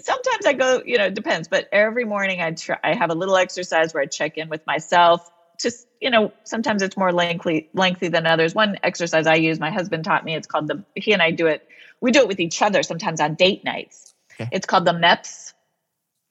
sometimes 0.02 0.46
I 0.46 0.54
go, 0.54 0.82
you 0.86 0.98
know, 0.98 1.06
it 1.06 1.14
depends, 1.14 1.48
but 1.48 1.68
every 1.72 2.06
morning 2.06 2.42
I 2.42 2.52
try 2.52 2.78
I 2.84 2.96
have 2.96 3.10
a 3.10 3.16
little 3.16 3.38
exercise 3.38 3.94
where 3.94 4.04
I 4.04 4.06
check 4.06 4.38
in 4.38 4.50
with 4.50 4.66
myself. 4.66 5.30
Just, 5.60 5.88
you 6.02 6.10
know, 6.10 6.34
sometimes 6.44 6.82
it's 6.82 6.98
more 6.98 7.12
lengthy 7.12 7.70
lengthy 7.74 8.08
than 8.10 8.26
others. 8.26 8.54
One 8.56 8.78
exercise 8.84 9.28
I 9.28 9.36
use, 9.36 9.60
my 9.60 9.72
husband 9.72 10.04
taught 10.04 10.26
me, 10.26 10.36
it's 10.36 10.48
called 10.48 10.68
the 10.68 10.84
he 10.96 11.14
and 11.14 11.22
I 11.22 11.32
do 11.32 11.48
it, 11.48 11.68
we 12.02 12.12
do 12.12 12.20
it 12.20 12.28
with 12.28 12.40
each 12.40 12.62
other 12.62 12.84
sometimes 12.84 13.22
on 13.22 13.36
date 13.36 13.64
nights. 13.64 14.14
Okay. 14.34 14.50
It's 14.52 14.66
called 14.66 14.86
the 14.86 14.94
MEPS 14.94 15.54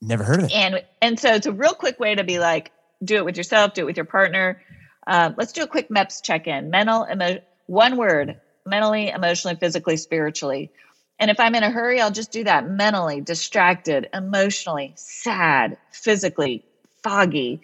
Never 0.02 0.24
heard 0.24 0.40
of 0.40 0.44
it. 0.46 0.52
and 0.52 0.82
and 1.00 1.18
so 1.18 1.32
it's 1.32 1.46
a 1.46 1.52
real 1.52 1.74
quick 1.74 2.00
way 2.00 2.14
to 2.16 2.24
be 2.24 2.40
like 2.40 2.72
do 3.04 3.16
it 3.16 3.24
with 3.24 3.36
yourself 3.36 3.72
do 3.72 3.82
it 3.82 3.84
with 3.84 3.96
your 3.96 4.04
partner 4.04 4.60
um, 5.06 5.34
let's 5.38 5.52
do 5.52 5.62
a 5.62 5.66
quick 5.66 5.88
meps 5.90 6.20
check-in 6.22 6.70
mental 6.70 7.06
emo- 7.10 7.40
one 7.66 7.96
word 7.96 8.40
mentally 8.66 9.08
emotionally 9.08 9.56
physically 9.56 9.96
spiritually 9.96 10.72
and 11.20 11.30
if 11.30 11.38
i'm 11.38 11.54
in 11.54 11.62
a 11.62 11.70
hurry 11.70 12.00
i'll 12.00 12.10
just 12.10 12.32
do 12.32 12.42
that 12.42 12.68
mentally 12.68 13.20
distracted 13.20 14.08
emotionally 14.12 14.92
sad 14.96 15.76
physically 15.92 16.64
foggy 17.04 17.60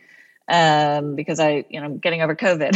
um, 0.49 1.15
because 1.15 1.39
i 1.41 1.65
you 1.69 1.81
know 1.81 1.87
i'm 1.87 1.99
getting 1.99 2.23
over 2.23 2.35
covid 2.35 2.73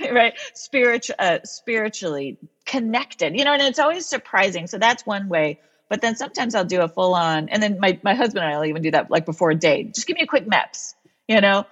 right 0.12 0.34
spiritual 0.54 1.14
uh, 1.18 1.38
spiritually 1.44 2.38
connected 2.64 3.36
you 3.38 3.44
know 3.44 3.52
and 3.52 3.62
it's 3.62 3.78
always 3.78 4.06
surprising 4.06 4.66
so 4.66 4.78
that's 4.78 5.04
one 5.06 5.28
way 5.28 5.58
but 5.88 6.00
then 6.00 6.16
sometimes 6.16 6.54
I'll 6.54 6.64
do 6.64 6.80
a 6.80 6.88
full 6.88 7.14
on, 7.14 7.48
and 7.48 7.62
then 7.62 7.78
my, 7.78 7.98
my 8.02 8.14
husband 8.14 8.44
and 8.44 8.52
I 8.52 8.58
will 8.58 8.64
even 8.66 8.82
do 8.82 8.90
that 8.90 9.08
like 9.10 9.24
before 9.24 9.50
a 9.50 9.54
date. 9.54 9.94
Just 9.94 10.06
give 10.06 10.16
me 10.16 10.22
a 10.22 10.26
quick 10.26 10.44
MEPS, 10.44 10.94
you 11.28 11.40
know? 11.40 11.64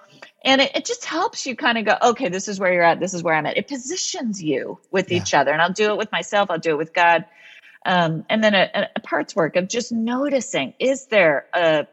And 0.45 0.61
it, 0.61 0.71
it 0.73 0.85
just 0.85 1.03
helps 1.03 1.45
you 1.45 1.55
kind 1.55 1.77
of 1.77 1.85
go, 1.85 1.97
okay, 2.11 2.29
this 2.29 2.47
is 2.47 2.59
where 2.59 2.71
you're 2.73 2.83
at. 2.83 2.99
This 3.01 3.13
is 3.13 3.23
where 3.23 3.33
I'm 3.35 3.45
at. 3.45 3.57
It 3.57 3.67
positions 3.67 4.41
you 4.41 4.79
with 4.91 5.11
Yeah. 5.11 5.17
each 5.17 5.33
other. 5.33 5.51
And 5.51 5.61
I'll 5.61 5.73
do 5.73 5.89
it 5.89 5.97
with 5.97 6.11
myself. 6.13 6.49
I'll 6.49 6.59
do 6.59 6.71
it 6.71 6.77
with 6.77 6.93
God. 6.93 7.25
Um, 7.85 8.23
and 8.29 8.43
then 8.43 8.53
a- 8.55 8.87
a 8.95 8.99
parts 9.01 9.35
work 9.35 9.57
of 9.57 9.67
just 9.67 9.91
noticing, 9.91 10.73
is 10.79 11.07
there 11.07 11.45
a, 11.53 11.85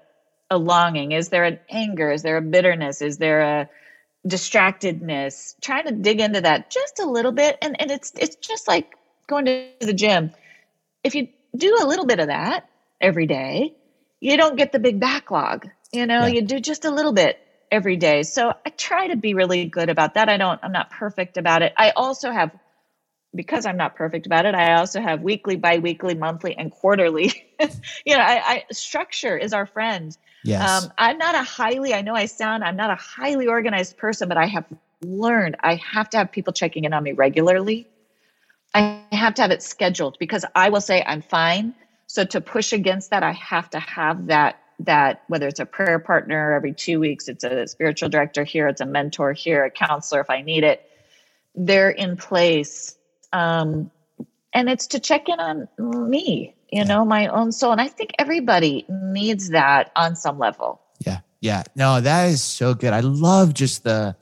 a 0.52 0.58
longing? 0.58 1.12
Is 1.12 1.28
there 1.28 1.44
an 1.44 1.58
anger? 1.68 2.10
Is 2.12 2.22
there 2.22 2.36
a 2.36 2.42
bitterness? 2.42 3.02
Is 3.02 3.18
there 3.18 3.40
a 3.40 3.68
distractedness? 4.26 5.54
Trying 5.60 5.86
to 5.86 5.92
dig 5.92 6.20
into 6.20 6.40
that 6.42 6.70
just 6.70 7.00
a 7.00 7.06
little 7.06 7.32
bit. 7.32 7.58
And, 7.62 7.80
and 7.80 7.90
it's, 7.90 8.12
it's 8.16 8.36
just 8.36 8.68
like 8.68 8.94
going 9.26 9.46
to 9.46 9.68
the 9.80 9.92
gym. 9.94 10.30
If 11.02 11.14
you 11.14 11.28
do 11.56 11.78
a 11.82 11.86
little 11.86 12.06
bit 12.06 12.20
of 12.20 12.28
that 12.28 12.68
every 13.00 13.26
day, 13.26 13.74
you 14.20 14.36
don't 14.36 14.56
get 14.56 14.72
the 14.72 14.78
big 14.78 15.00
backlog. 15.00 15.68
You 15.92 16.06
know, 16.06 16.26
Yeah. 16.26 16.34
you 16.34 16.42
do 16.42 16.60
just 16.60 16.84
a 16.84 16.90
little 16.90 17.12
bit 17.12 17.38
every 17.70 17.96
day. 17.96 18.22
So 18.22 18.52
I 18.64 18.70
try 18.70 19.08
to 19.08 19.16
be 19.16 19.34
really 19.34 19.64
good 19.66 19.88
about 19.88 20.14
that. 20.14 20.28
I 20.28 20.36
don't, 20.36 20.60
I'm 20.62 20.72
not 20.72 20.90
perfect 20.90 21.36
about 21.38 21.62
it. 21.62 21.72
I 21.76 21.90
also 21.96 22.30
have, 22.30 22.50
because 23.34 23.66
I'm 23.66 23.76
not 23.76 23.96
perfect 23.96 24.26
about 24.26 24.46
it, 24.46 24.54
I 24.54 24.74
also 24.74 25.00
have 25.00 25.22
weekly, 25.22 25.56
bi 25.56 25.78
weekly, 25.78 26.14
monthly, 26.14 26.56
and 26.56 26.70
quarterly. 26.70 27.32
you 28.04 28.16
know, 28.16 28.22
I, 28.22 28.42
I 28.44 28.64
structure 28.72 29.36
is 29.36 29.52
our 29.52 29.66
friend. 29.66 30.16
Yes. 30.44 30.84
Um, 30.84 30.92
I'm 30.98 31.18
not 31.18 31.34
a 31.34 31.42
highly, 31.42 31.94
I 31.94 32.02
know 32.02 32.14
I 32.14 32.26
sound, 32.26 32.64
I'm 32.64 32.76
not 32.76 32.90
a 32.90 32.96
highly 32.96 33.46
organized 33.46 33.96
person, 33.96 34.28
but 34.28 34.36
I 34.36 34.46
have 34.46 34.66
learned 35.04 35.56
I 35.60 35.76
have 35.76 36.10
to 36.10 36.18
have 36.18 36.32
people 36.32 36.52
checking 36.52 36.84
in 36.84 36.92
on 36.92 37.02
me 37.02 37.12
regularly. 37.12 37.88
I 38.74 39.04
have 39.12 39.34
to 39.34 39.42
have 39.42 39.50
it 39.50 39.62
scheduled 39.62 40.18
because 40.18 40.44
I 40.54 40.70
will 40.70 40.80
say 40.80 41.02
I'm 41.06 41.22
fine. 41.22 41.74
So 42.06 42.24
to 42.24 42.40
push 42.40 42.72
against 42.72 43.10
that, 43.10 43.22
I 43.22 43.32
have 43.32 43.70
to 43.70 43.80
have 43.80 44.26
that 44.26 44.58
that 44.80 45.22
whether 45.28 45.46
it's 45.46 45.60
a 45.60 45.66
prayer 45.66 45.98
partner 45.98 46.52
every 46.52 46.72
two 46.72 46.98
weeks, 46.98 47.28
it's 47.28 47.44
a 47.44 47.68
spiritual 47.68 48.08
director 48.08 48.42
here, 48.42 48.66
it's 48.66 48.80
a 48.80 48.86
mentor 48.86 49.32
here, 49.32 49.64
a 49.64 49.70
counselor 49.70 50.20
if 50.20 50.30
I 50.30 50.42
need 50.42 50.64
it. 50.64 50.88
They're 51.54 51.90
in 51.90 52.16
place. 52.16 52.96
Um, 53.32 53.90
and 54.54 54.68
it's 54.68 54.86
to 54.88 55.00
check 55.00 55.28
in 55.28 55.40
on 55.40 55.68
me, 55.78 56.54
you 56.70 56.84
know, 56.84 57.04
my 57.04 57.26
own 57.28 57.52
soul. 57.52 57.72
And 57.72 57.80
I 57.80 57.88
think 57.88 58.12
everybody 58.18 58.84
needs 58.88 59.50
that 59.50 59.90
on 59.96 60.14
some 60.16 60.38
level. 60.38 60.80
Yeah. 61.04 61.20
Yeah. 61.40 61.64
No, 61.74 62.00
that 62.00 62.28
is 62.28 62.42
so 62.42 62.74
good. 62.74 62.92
I 62.92 63.00
love 63.00 63.54
just 63.54 63.84
the 63.84 64.14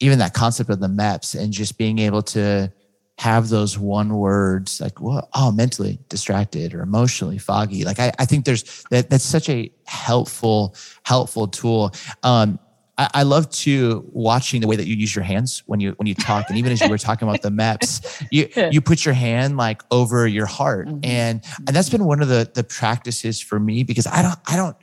even 0.00 0.18
that 0.18 0.34
concept 0.34 0.70
of 0.70 0.80
the 0.80 0.88
MEPS 0.88 1.38
and 1.38 1.52
just 1.52 1.78
being 1.78 1.98
able 1.98 2.22
to 2.22 2.72
have 3.18 3.50
those 3.50 3.78
one 3.78 4.14
words 4.16 4.80
like 4.80 4.98
what 4.98 5.28
oh 5.34 5.52
mentally 5.52 5.98
distracted 6.08 6.72
or 6.72 6.80
emotionally 6.80 7.36
foggy 7.36 7.84
like 7.84 7.98
i, 7.98 8.10
I 8.18 8.24
think 8.24 8.46
there's 8.46 8.82
that 8.84 9.10
that's 9.10 9.24
such 9.24 9.50
a 9.50 9.70
helpful 9.84 10.74
helpful 11.02 11.46
tool 11.46 11.92
um 12.22 12.58
I, 13.00 13.08
I 13.20 13.22
love 13.34 13.48
to 13.64 14.04
watching 14.12 14.60
the 14.60 14.68
way 14.70 14.76
that 14.76 14.86
you 14.86 14.94
use 14.94 15.12
your 15.16 15.24
hands 15.32 15.62
when 15.66 15.80
you 15.80 15.94
when 15.98 16.06
you 16.06 16.14
talk 16.14 16.42
and 16.50 16.58
even 16.58 16.70
as 16.72 16.80
you 16.84 16.90
were 16.90 16.98
talking 17.08 17.26
about 17.28 17.40
the 17.42 17.50
MEPS 17.50 17.90
you 18.30 18.42
you 18.74 18.80
put 18.80 19.04
your 19.06 19.14
hand 19.14 19.56
like 19.56 19.80
over 19.90 20.26
your 20.38 20.46
heart 20.46 20.86
Mhm. 20.88 21.00
and 21.04 21.34
and 21.66 21.74
that's 21.74 21.88
been 21.88 22.04
one 22.04 22.20
of 22.22 22.28
the 22.28 22.42
the 22.58 22.64
practices 22.64 23.40
for 23.48 23.58
me 23.68 23.76
because 23.90 24.06
i 24.06 24.20
don't 24.22 24.38
i 24.46 24.54
don't 24.56 24.76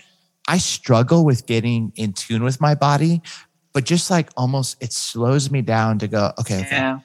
I 0.49 0.59
struggle 0.59 1.25
with 1.25 1.45
getting 1.45 1.91
in 1.97 2.13
tune 2.13 2.41
with 2.41 2.61
my 2.61 2.73
body, 2.73 3.21
but 3.73 3.83
just 3.83 4.09
like 4.09 4.29
almost 4.37 4.81
it 4.81 4.93
slows 4.93 5.51
me 5.51 5.61
down 5.61 5.99
to 5.99 6.07
go, 6.07 6.31
okay, 6.39 6.61
okay. 6.61 6.77
Yeah. 6.77 6.99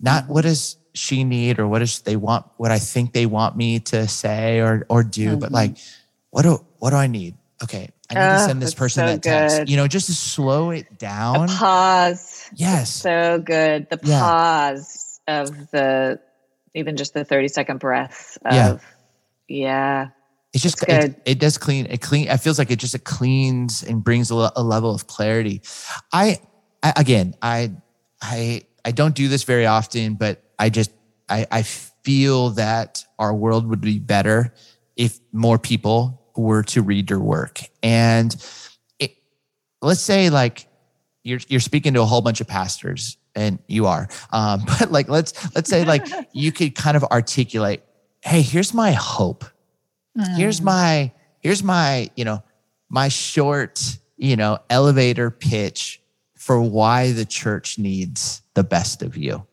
not 0.00 0.26
what 0.28 0.42
does 0.48 0.78
she 0.94 1.22
need 1.22 1.58
or 1.60 1.68
what 1.68 1.80
does 1.80 2.00
they 2.00 2.16
want, 2.16 2.46
what 2.56 2.70
I 2.70 2.78
think 2.78 3.12
they 3.12 3.26
want 3.26 3.56
me 3.58 3.78
to 3.92 4.08
say 4.08 4.60
or 4.60 4.86
or 4.88 5.02
do, 5.04 5.36
but 5.36 5.50
Mhm. 5.50 5.60
like, 5.60 5.76
what 6.30 6.42
do 6.48 6.64
what 6.80 6.90
do 6.90 6.96
I 6.96 7.08
need? 7.08 7.36
Okay, 7.62 7.90
I 8.10 8.14
need 8.14 8.30
to 8.30 8.38
Oh, 8.38 8.46
send 8.46 8.62
this 8.62 8.74
person 8.74 9.02
so 9.02 9.06
that 9.06 9.22
text. 9.22 9.58
good. 9.58 9.68
You 9.70 9.76
know, 9.76 9.86
just 9.86 10.06
to 10.06 10.14
slow 10.14 10.70
it 10.70 10.86
A 10.90 10.98
down. 10.98 11.48
pause. 11.48 12.48
Yes. 12.54 12.92
So 12.94 13.38
good. 13.38 13.88
The 13.90 13.98
Yeah. 14.02 14.20
pause 14.20 15.20
of 15.26 15.70
the 15.70 16.20
even 16.74 16.96
just 16.96 17.14
the 17.14 17.24
30 17.24 17.48
second 17.48 17.80
breaths 17.80 18.38
of 18.44 18.54
Yeah. 18.54 18.78
yeah. 19.48 20.08
It's 20.54 20.62
just 20.62 20.82
it, 20.88 21.20
it 21.26 21.38
does 21.38 21.58
clean. 21.58 21.86
It 21.86 22.00
clean. 22.00 22.28
It 22.28 22.38
feels 22.38 22.58
like 22.58 22.70
it 22.70 22.78
just 22.78 22.94
it 22.94 23.04
cleans 23.04 23.82
and 23.82 24.02
brings 24.02 24.30
a, 24.30 24.50
a 24.56 24.62
level 24.62 24.94
of 24.94 25.06
clarity. 25.06 25.60
I, 26.12 26.38
I 26.82 26.94
again, 26.96 27.34
I, 27.42 27.72
I, 28.22 28.62
I 28.84 28.92
don't 28.92 29.14
do 29.14 29.28
this 29.28 29.42
very 29.44 29.66
often, 29.66 30.14
but 30.14 30.42
I 30.58 30.70
just 30.70 30.90
I, 31.28 31.46
I 31.50 31.62
feel 31.62 32.50
that 32.50 33.04
our 33.18 33.34
world 33.34 33.66
would 33.68 33.82
be 33.82 33.98
better 33.98 34.54
if 34.96 35.20
more 35.32 35.58
people 35.58 36.27
were 36.42 36.62
to 36.62 36.82
read 36.82 37.10
your 37.10 37.20
work. 37.20 37.60
And 37.82 38.34
it, 38.98 39.16
let's 39.82 40.00
say 40.00 40.30
like 40.30 40.66
you're 41.24 41.40
you're 41.48 41.60
speaking 41.60 41.94
to 41.94 42.00
a 42.02 42.06
whole 42.06 42.22
bunch 42.22 42.40
of 42.40 42.46
pastors, 42.46 43.16
and 43.34 43.58
you 43.66 43.86
are, 43.86 44.08
um, 44.32 44.62
but 44.78 44.90
like 44.90 45.08
let's 45.08 45.54
let's 45.54 45.68
say 45.68 45.84
like 45.84 46.06
you 46.32 46.52
could 46.52 46.74
kind 46.74 46.96
of 46.96 47.04
articulate, 47.04 47.82
hey, 48.24 48.40
here's 48.42 48.72
my 48.72 48.92
hope 48.92 49.44
here's 50.36 50.60
Mm. 50.60 50.64
my 50.64 51.12
here's 51.40 51.62
my 51.62 52.10
you 52.16 52.24
know 52.24 52.42
my 52.88 53.06
short 53.06 53.98
you 54.16 54.34
know 54.34 54.58
elevator 54.68 55.30
pitch 55.30 56.00
for 56.34 56.60
why 56.60 57.12
the 57.12 57.24
church 57.24 57.78
needs 57.78 58.42
the 58.54 58.64
best 58.64 59.02
of 59.02 59.16
you 59.16 59.46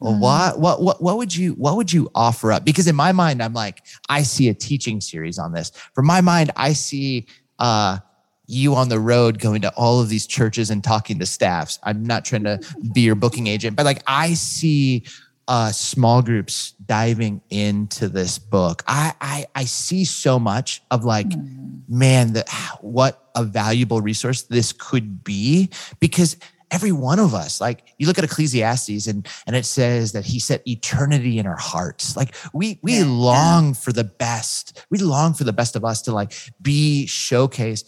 well 0.00 0.14
Mm. 0.14 0.20
what 0.20 0.60
what 0.60 0.82
what 0.82 1.02
what 1.02 1.16
would 1.16 1.34
you 1.34 1.52
what 1.54 1.76
would 1.76 1.92
you 1.92 2.10
offer 2.14 2.52
up 2.52 2.64
because 2.64 2.86
in 2.86 2.94
my 2.96 3.12
mind 3.12 3.42
i'm 3.42 3.52
like 3.54 3.82
i 4.08 4.22
see 4.22 4.48
a 4.48 4.54
teaching 4.54 5.00
series 5.00 5.38
on 5.38 5.52
this 5.52 5.72
from 5.94 6.06
my 6.06 6.20
mind 6.20 6.50
i 6.56 6.72
see 6.72 7.26
uh 7.58 7.98
you 8.46 8.74
on 8.74 8.88
the 8.88 8.98
road 8.98 9.38
going 9.40 9.60
to 9.62 9.70
all 9.74 10.00
of 10.00 10.08
these 10.08 10.26
churches 10.26 10.70
and 10.70 10.84
talking 10.84 11.18
to 11.18 11.26
staffs 11.26 11.78
i'm 11.82 12.02
not 12.04 12.24
trying 12.24 12.44
to 12.44 12.60
be 12.94 13.00
your 13.02 13.14
booking 13.16 13.46
agent 13.48 13.76
but 13.76 13.84
like 13.84 14.02
i 14.06 14.34
see 14.34 15.04
uh, 15.48 15.72
small 15.72 16.20
groups 16.20 16.72
diving 16.84 17.40
into 17.48 18.06
this 18.10 18.38
book. 18.38 18.82
I, 18.86 19.14
I 19.18 19.46
I 19.54 19.64
see 19.64 20.04
so 20.04 20.38
much 20.38 20.82
of 20.90 21.06
like, 21.06 21.26
Mm. 21.30 21.84
man, 21.88 22.34
that 22.34 22.50
what 22.82 23.30
a 23.34 23.44
valuable 23.44 24.02
resource 24.02 24.42
this 24.42 24.74
could 24.74 25.24
be 25.24 25.70
because 26.00 26.36
every 26.70 26.92
one 26.92 27.18
of 27.18 27.34
us, 27.34 27.60
like 27.60 27.84
you 27.98 28.06
look 28.06 28.18
at 28.18 28.24
Ecclesiastes 28.24 29.06
and 29.06 29.26
and 29.46 29.56
it 29.56 29.64
says 29.66 30.12
that 30.12 30.24
he 30.24 30.38
set 30.40 30.62
eternity 30.66 31.38
in 31.38 31.46
our 31.46 31.56
hearts. 31.56 32.16
Like 32.16 32.34
we 32.52 32.78
we 32.82 32.98
Yeah. 32.98 33.04
long 33.06 33.74
for 33.74 33.92
the 33.92 34.04
best. 34.04 34.84
We 34.90 34.98
long 34.98 35.34
for 35.34 35.44
the 35.44 35.52
best 35.52 35.76
of 35.76 35.84
us 35.84 36.02
to 36.02 36.12
like 36.12 36.32
be 36.60 37.06
showcased 37.08 37.84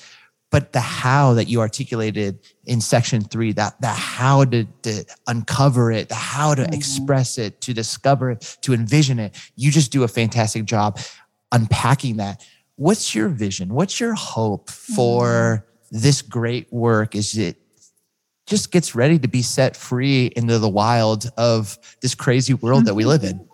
but 0.52 0.72
the 0.72 0.80
how 0.80 1.34
that 1.34 1.46
you 1.46 1.60
articulated 1.60 2.40
in 2.66 2.80
section 2.80 3.22
three 3.22 3.52
that 3.52 3.80
the 3.80 3.86
how 3.86 4.44
to, 4.44 4.64
to 4.82 5.04
uncover 5.28 5.92
it 5.92 6.08
the 6.08 6.16
how 6.16 6.54
to 6.56 6.62
Mhm. 6.64 6.74
express 6.74 7.38
it 7.38 7.60
to 7.60 7.72
discover 7.72 8.32
it 8.32 8.56
to 8.62 8.74
envision 8.74 9.20
it 9.20 9.36
you 9.54 9.70
just 9.70 9.92
do 9.92 10.02
a 10.02 10.08
fantastic 10.08 10.64
job 10.64 10.98
unpacking 11.52 12.16
that 12.16 12.42
what's 12.76 13.14
your 13.14 13.28
vision 13.28 13.72
what's 13.74 14.00
your 14.00 14.14
hope 14.14 14.70
for 14.70 15.64
this 15.92 16.20
great 16.22 16.66
work 16.72 17.14
is 17.14 17.38
it 17.38 17.56
just 18.50 18.70
gets 18.72 18.94
ready 18.94 19.18
to 19.18 19.28
be 19.28 19.40
set 19.42 19.76
free 19.76 20.26
into 20.36 20.58
the 20.58 20.68
wild 20.68 21.30
of 21.38 21.78
this 22.02 22.14
crazy 22.14 22.52
world 22.52 22.84
that 22.84 22.94
we 22.94 23.04
live 23.04 23.24
in 23.24 23.40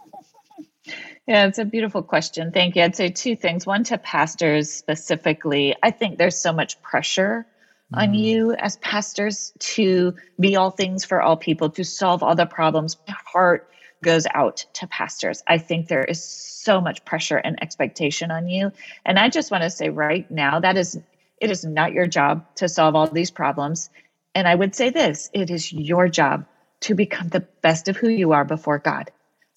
Yeah, 1.28 1.46
it's 1.46 1.58
a 1.58 1.64
beautiful 1.64 2.02
question. 2.04 2.52
Thank 2.52 2.76
you. 2.76 2.82
I'd 2.84 2.94
say 2.94 3.08
two 3.10 3.34
things. 3.34 3.66
One 3.66 3.82
to 3.84 3.98
pastors 3.98 4.72
specifically. 4.72 5.74
I 5.82 5.90
think 5.90 6.18
there's 6.18 6.38
so 6.38 6.52
much 6.52 6.80
pressure 6.82 7.44
on 7.92 8.10
Mm. 8.10 8.18
you 8.18 8.52
as 8.54 8.76
pastors 8.76 9.52
to 9.58 10.14
be 10.38 10.54
all 10.54 10.70
things 10.70 11.04
for 11.04 11.20
all 11.20 11.36
people, 11.36 11.68
to 11.70 11.82
solve 11.84 12.22
all 12.22 12.36
the 12.36 12.46
problems. 12.46 12.96
My 13.08 13.14
heart 13.24 13.68
goes 14.04 14.26
out 14.34 14.64
to 14.74 14.86
pastors. 14.86 15.42
I 15.48 15.58
think 15.58 15.88
there 15.88 16.04
is 16.04 16.22
so 16.22 16.80
much 16.80 17.04
pressure 17.04 17.38
and 17.38 17.60
expectation 17.60 18.30
on 18.30 18.48
you. 18.48 18.70
And 19.04 19.18
I 19.18 19.28
just 19.28 19.50
want 19.50 19.64
to 19.64 19.70
say 19.70 19.88
right 19.88 20.30
now 20.30 20.60
that 20.60 20.76
is 20.76 20.96
it 21.40 21.50
is 21.50 21.64
not 21.64 21.92
your 21.92 22.06
job 22.06 22.44
to 22.56 22.68
solve 22.68 22.94
all 22.94 23.08
these 23.08 23.32
problems. 23.32 23.90
And 24.36 24.46
I 24.46 24.54
would 24.54 24.74
say 24.74 24.90
this, 24.90 25.30
it 25.32 25.50
is 25.50 25.72
your 25.72 26.08
job 26.08 26.44
to 26.80 26.94
become 26.94 27.28
the 27.30 27.48
best 27.62 27.88
of 27.88 27.96
who 27.96 28.10
you 28.10 28.32
are 28.32 28.44
before 28.44 28.78
God. 28.78 29.10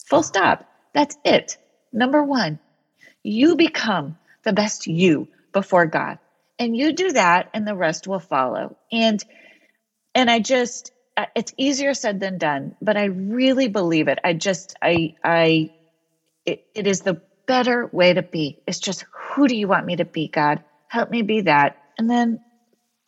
Full 0.05 0.23
stop. 0.23 0.65
That's 0.93 1.17
it. 1.25 1.57
Number 1.91 2.23
one, 2.23 2.59
you 3.21 3.57
become 3.57 4.17
the 4.43 4.53
best 4.53 4.87
you 4.87 5.27
before 5.51 5.85
God. 5.85 6.17
And 6.57 6.77
you 6.77 6.93
do 6.93 7.11
that 7.11 7.49
and 7.53 7.67
the 7.67 7.75
rest 7.75 8.07
will 8.07 8.21
follow. 8.21 8.77
And 8.89 9.21
and 10.15 10.31
I 10.31 10.39
just 10.39 10.93
uh, 11.17 11.25
it's 11.35 11.53
easier 11.57 11.93
said 11.93 12.21
than 12.21 12.37
done, 12.37 12.77
but 12.81 12.95
I 12.95 13.05
really 13.05 13.67
believe 13.67 14.07
it. 14.07 14.19
I 14.23 14.31
just 14.31 14.77
I 14.81 15.15
I 15.21 15.71
it, 16.45 16.63
it 16.73 16.87
is 16.87 17.01
the 17.01 17.21
better 17.47 17.89
way 17.91 18.13
to 18.13 18.21
be. 18.21 18.61
It's 18.65 18.79
just 18.79 19.03
who 19.11 19.49
do 19.49 19.57
you 19.57 19.67
want 19.67 19.85
me 19.85 19.97
to 19.97 20.05
be, 20.05 20.29
God? 20.29 20.63
Help 20.87 21.11
me 21.11 21.21
be 21.21 21.41
that. 21.41 21.75
And 21.97 22.09
then 22.09 22.39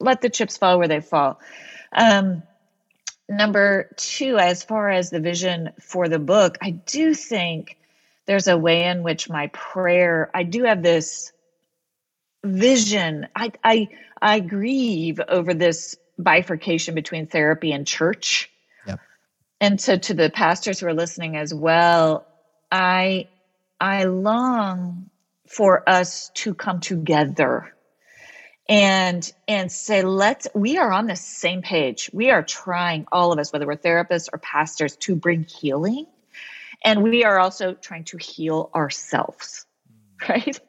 let 0.02 0.22
the 0.22 0.30
chips 0.30 0.58
fall 0.58 0.78
where 0.78 0.88
they 0.88 1.02
fall. 1.02 1.40
Um 1.94 2.44
number 3.30 3.90
two, 3.98 4.38
as 4.38 4.64
far 4.64 4.90
as 4.90 5.10
the 5.10 5.20
vision 5.20 5.70
for 5.80 6.10
the 6.10 6.20
book, 6.20 6.58
I 6.62 6.72
do 6.72 7.14
think 7.14 7.78
there's 8.26 8.48
a 8.48 8.58
way 8.58 8.86
in 8.86 9.04
which 9.04 9.30
my 9.30 9.48
prayer, 9.48 10.30
I 10.34 10.44
do 10.44 10.64
have 10.64 10.84
this 10.84 11.32
vision. 12.44 13.28
I 13.36 13.52
I 13.64 13.90
I 14.22 14.40
grieve 14.40 15.20
over 15.28 15.54
this 15.54 15.96
bifurcation 16.18 16.96
between 16.96 17.28
therapy 17.28 17.72
and 17.72 17.88
church. 17.88 18.50
Yep. 18.86 19.00
And 19.60 19.82
so 19.82 19.98
to 19.98 20.14
the 20.14 20.30
pastors 20.30 20.80
who 20.80 20.88
are 20.88 20.94
listening 20.94 21.36
as 21.38 21.54
well, 21.54 22.28
I 22.72 23.28
I 23.80 24.04
long 24.04 25.10
for 25.48 25.88
us 25.90 26.30
to 26.36 26.54
come 26.54 26.80
together 26.80 27.74
and 28.72 29.34
and 29.50 29.70
say 29.70 30.02
let's 30.02 30.48
we 30.56 30.78
are 30.78 30.94
on 30.94 31.06
the 31.06 31.16
same 31.18 31.62
page. 31.62 32.10
We 32.14 32.32
are 32.32 32.42
trying 32.42 33.06
all 33.12 33.34
of 33.34 33.40
us 33.40 33.52
whether 33.52 33.68
we're 33.68 33.76
therapists 33.76 34.30
or 34.32 34.40
pastors 34.40 34.96
to 34.98 35.16
bring 35.16 35.44
healing 35.44 36.06
and 36.84 37.04
we 37.04 37.26
are 37.26 37.38
also 37.38 37.74
trying 37.74 38.06
to 38.06 38.18
heal 38.18 38.72
ourselves. 38.74 39.66
Right? 40.30 40.60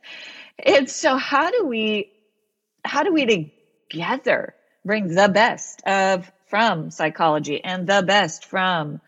And 0.58 0.88
so 0.88 1.16
how 1.16 1.50
do 1.50 1.66
we 1.66 2.10
how 2.86 3.02
do 3.02 3.12
we 3.12 3.52
together 3.90 4.54
bring 4.82 5.14
the 5.14 5.28
best 5.28 5.82
of 5.86 6.32
from 6.46 6.90
psychology 6.90 7.62
and 7.62 7.86
the 7.86 8.02
best 8.02 8.46
from 8.46 9.02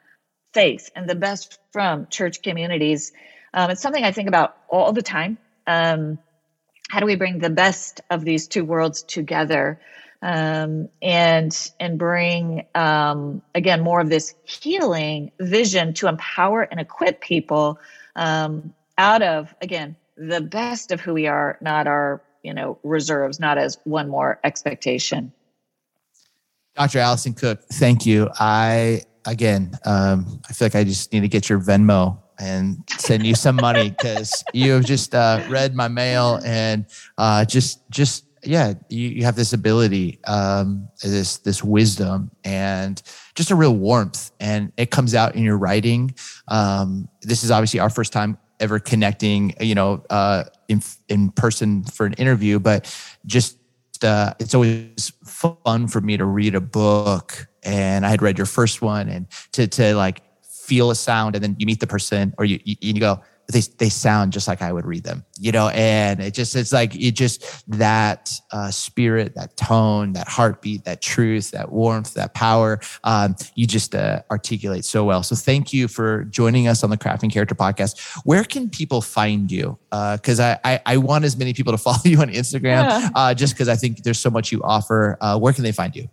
faith 0.53 0.91
and 0.95 1.09
the 1.09 1.15
best 1.15 1.59
from 1.73 2.09
church 2.09 2.43
communities? 2.43 3.13
Um, 3.55 3.71
it's 3.71 3.81
something 3.81 4.05
i 4.05 4.13
think 4.13 4.29
about 4.29 4.55
all 4.69 4.93
the 4.93 5.03
time. 5.03 5.39
Um, 5.67 6.19
how 6.95 7.01
do 7.01 7.07
we 7.07 7.17
bring 7.17 7.41
the 7.41 7.51
best 7.51 8.01
of 8.09 8.25
these 8.25 8.47
two 8.47 8.65
worlds 8.65 9.03
together 9.03 9.81
um, 10.23 10.89
and 11.03 11.73
and 11.81 11.99
bring 11.99 12.65
um, 12.77 13.43
again 13.53 13.81
more 13.81 14.01
of 14.01 14.11
this 14.11 14.37
healing 14.45 15.33
vision 15.41 15.93
to 15.95 16.07
empower 16.07 16.63
and 16.63 16.79
equip 16.79 17.21
people 17.21 17.81
um, 18.15 18.73
out 18.97 19.23
of 19.23 19.53
again 19.61 19.97
the 20.17 20.41
best 20.41 20.93
of 20.93 21.01
who 21.01 21.13
we 21.13 21.27
are 21.27 21.59
not 21.61 21.89
our 21.89 22.23
you 22.45 22.55
know 22.55 22.79
reserves 22.85 23.41
not 23.41 23.59
as 23.59 23.77
one 23.83 24.09
more 24.09 24.39
expectation 24.45 25.33
Dr. 26.77 26.99
Alison 26.99 27.35
Cook, 27.35 27.63
thank 27.73 28.05
you. 28.05 28.29
I 28.41 29.03
again, 29.25 29.79
um, 29.85 30.41
I 30.49 30.53
feel 30.53 30.67
like 30.67 30.75
I 30.75 30.85
just 30.85 31.13
need 31.13 31.21
to 31.21 31.29
get 31.29 31.49
your 31.49 31.61
Venmo 31.61 32.19
and 32.39 32.82
send 32.99 33.26
you 33.26 33.35
some 33.35 33.57
money 33.57 33.91
because 33.91 34.45
you 34.53 34.72
have 34.72 34.85
just 34.85 35.14
uh, 35.14 35.45
read 35.49 35.74
my 35.74 35.89
mail 35.89 36.41
and 36.45 36.87
uh, 37.18 37.45
just 37.45 37.89
just 37.91 38.24
yeah, 38.47 38.74
you, 38.91 39.09
you 39.09 39.24
have 39.24 39.37
this 39.37 39.53
ability, 39.53 40.18
um, 40.26 40.89
this 41.03 41.39
this 41.39 41.64
wisdom 41.64 42.30
and 42.45 43.03
just 43.35 43.51
a 43.51 43.55
real 43.55 43.74
warmth, 43.74 44.32
and 44.41 44.72
it 44.76 44.91
comes 44.91 45.14
out 45.14 45.35
in 45.35 45.43
your 45.43 45.57
writing. 45.57 46.14
Um, 46.49 47.09
this 47.22 47.43
is 47.43 47.51
obviously 47.51 47.80
our 47.80 47.91
first 47.91 48.12
time 48.12 48.39
ever 48.61 48.78
connecting, 48.78 49.55
you 49.61 49.74
know, 49.74 50.05
uh, 50.11 50.45
in 50.68 50.82
in 51.09 51.30
person 51.30 51.85
for 51.85 52.07
an 52.07 52.12
interview, 52.14 52.59
but 52.59 52.95
just 53.26 53.59
uh, 54.03 54.35
it's 54.39 54.55
always 54.55 55.12
fun 55.24 55.89
for 55.89 56.01
me 56.01 56.16
to 56.16 56.24
read 56.24 56.55
a 56.55 56.61
book 56.61 57.49
and 57.62 58.05
I 58.05 58.11
had 58.11 58.22
read 58.22 58.39
your 58.39 58.47
first 58.47 58.82
one 58.82 59.09
and 59.09 59.26
to, 59.53 59.66
to 59.66 59.95
like 59.95 60.22
feel 60.65 60.91
a 60.91 60.95
sound 60.95 61.35
and 61.35 61.45
then 61.45 61.57
you 61.59 61.67
meet 61.67 61.81
the 61.81 61.87
person 61.87 62.35
or 62.39 62.45
you, 62.45 62.59
you, 62.65 62.77
you 62.81 63.01
go, 63.01 63.23
they 63.53 63.61
they 63.79 63.89
sound 63.89 64.33
just 64.33 64.49
like 64.49 64.62
I 64.62 64.73
would 64.73 64.87
read 64.87 65.05
them, 65.05 65.25
you 65.39 65.53
know. 65.53 65.69
And 65.69 66.21
it 66.21 66.35
just 66.35 66.57
it's 66.57 66.73
like 66.73 66.95
it 66.95 67.12
just 67.12 67.45
that 67.71 68.33
uh, 68.51 68.71
spirit, 68.71 69.35
that 69.35 69.57
tone, 69.57 70.15
that 70.15 70.29
heartbeat, 70.29 70.85
that 70.85 71.03
truth, 71.03 71.51
that 71.51 71.71
warmth, 71.71 72.15
that 72.15 72.35
power. 72.35 72.81
Um, 73.05 73.37
you 73.55 73.67
just 73.67 73.95
uh, 73.95 74.23
articulate 74.31 74.85
so 74.85 75.05
well. 75.05 75.23
So 75.23 75.37
thank 75.37 75.73
you 75.73 75.89
for 75.89 76.25
joining 76.25 76.69
us 76.69 76.83
on 76.83 76.91
the 76.91 76.97
Craft 76.97 77.23
and 77.23 77.33
Character 77.33 77.55
podcast. 77.55 78.01
Where 78.25 78.45
can 78.45 78.71
people 78.71 79.03
find 79.03 79.51
you? 79.51 79.79
Because 79.91 80.41
uh, 80.41 80.57
I, 80.65 80.75
I, 80.75 80.95
I 80.95 80.97
want 80.97 81.25
as 81.25 81.37
many 81.37 81.53
people 81.53 81.73
to 81.73 81.79
follow 81.85 81.99
you 82.05 82.21
on 82.21 82.29
Instagram, 82.29 82.85
yeah. 82.85 83.11
Uh, 83.15 83.35
just 83.35 83.55
because 83.55 83.69
I 83.69 83.77
think 83.77 84.03
there's 84.05 84.19
so 84.19 84.31
much 84.31 84.53
you 84.53 84.62
offer. 84.62 85.19
Uh, 85.21 85.39
where 85.39 85.53
can 85.53 85.65
they 85.65 85.73
find 85.73 85.95
you? 85.95 86.09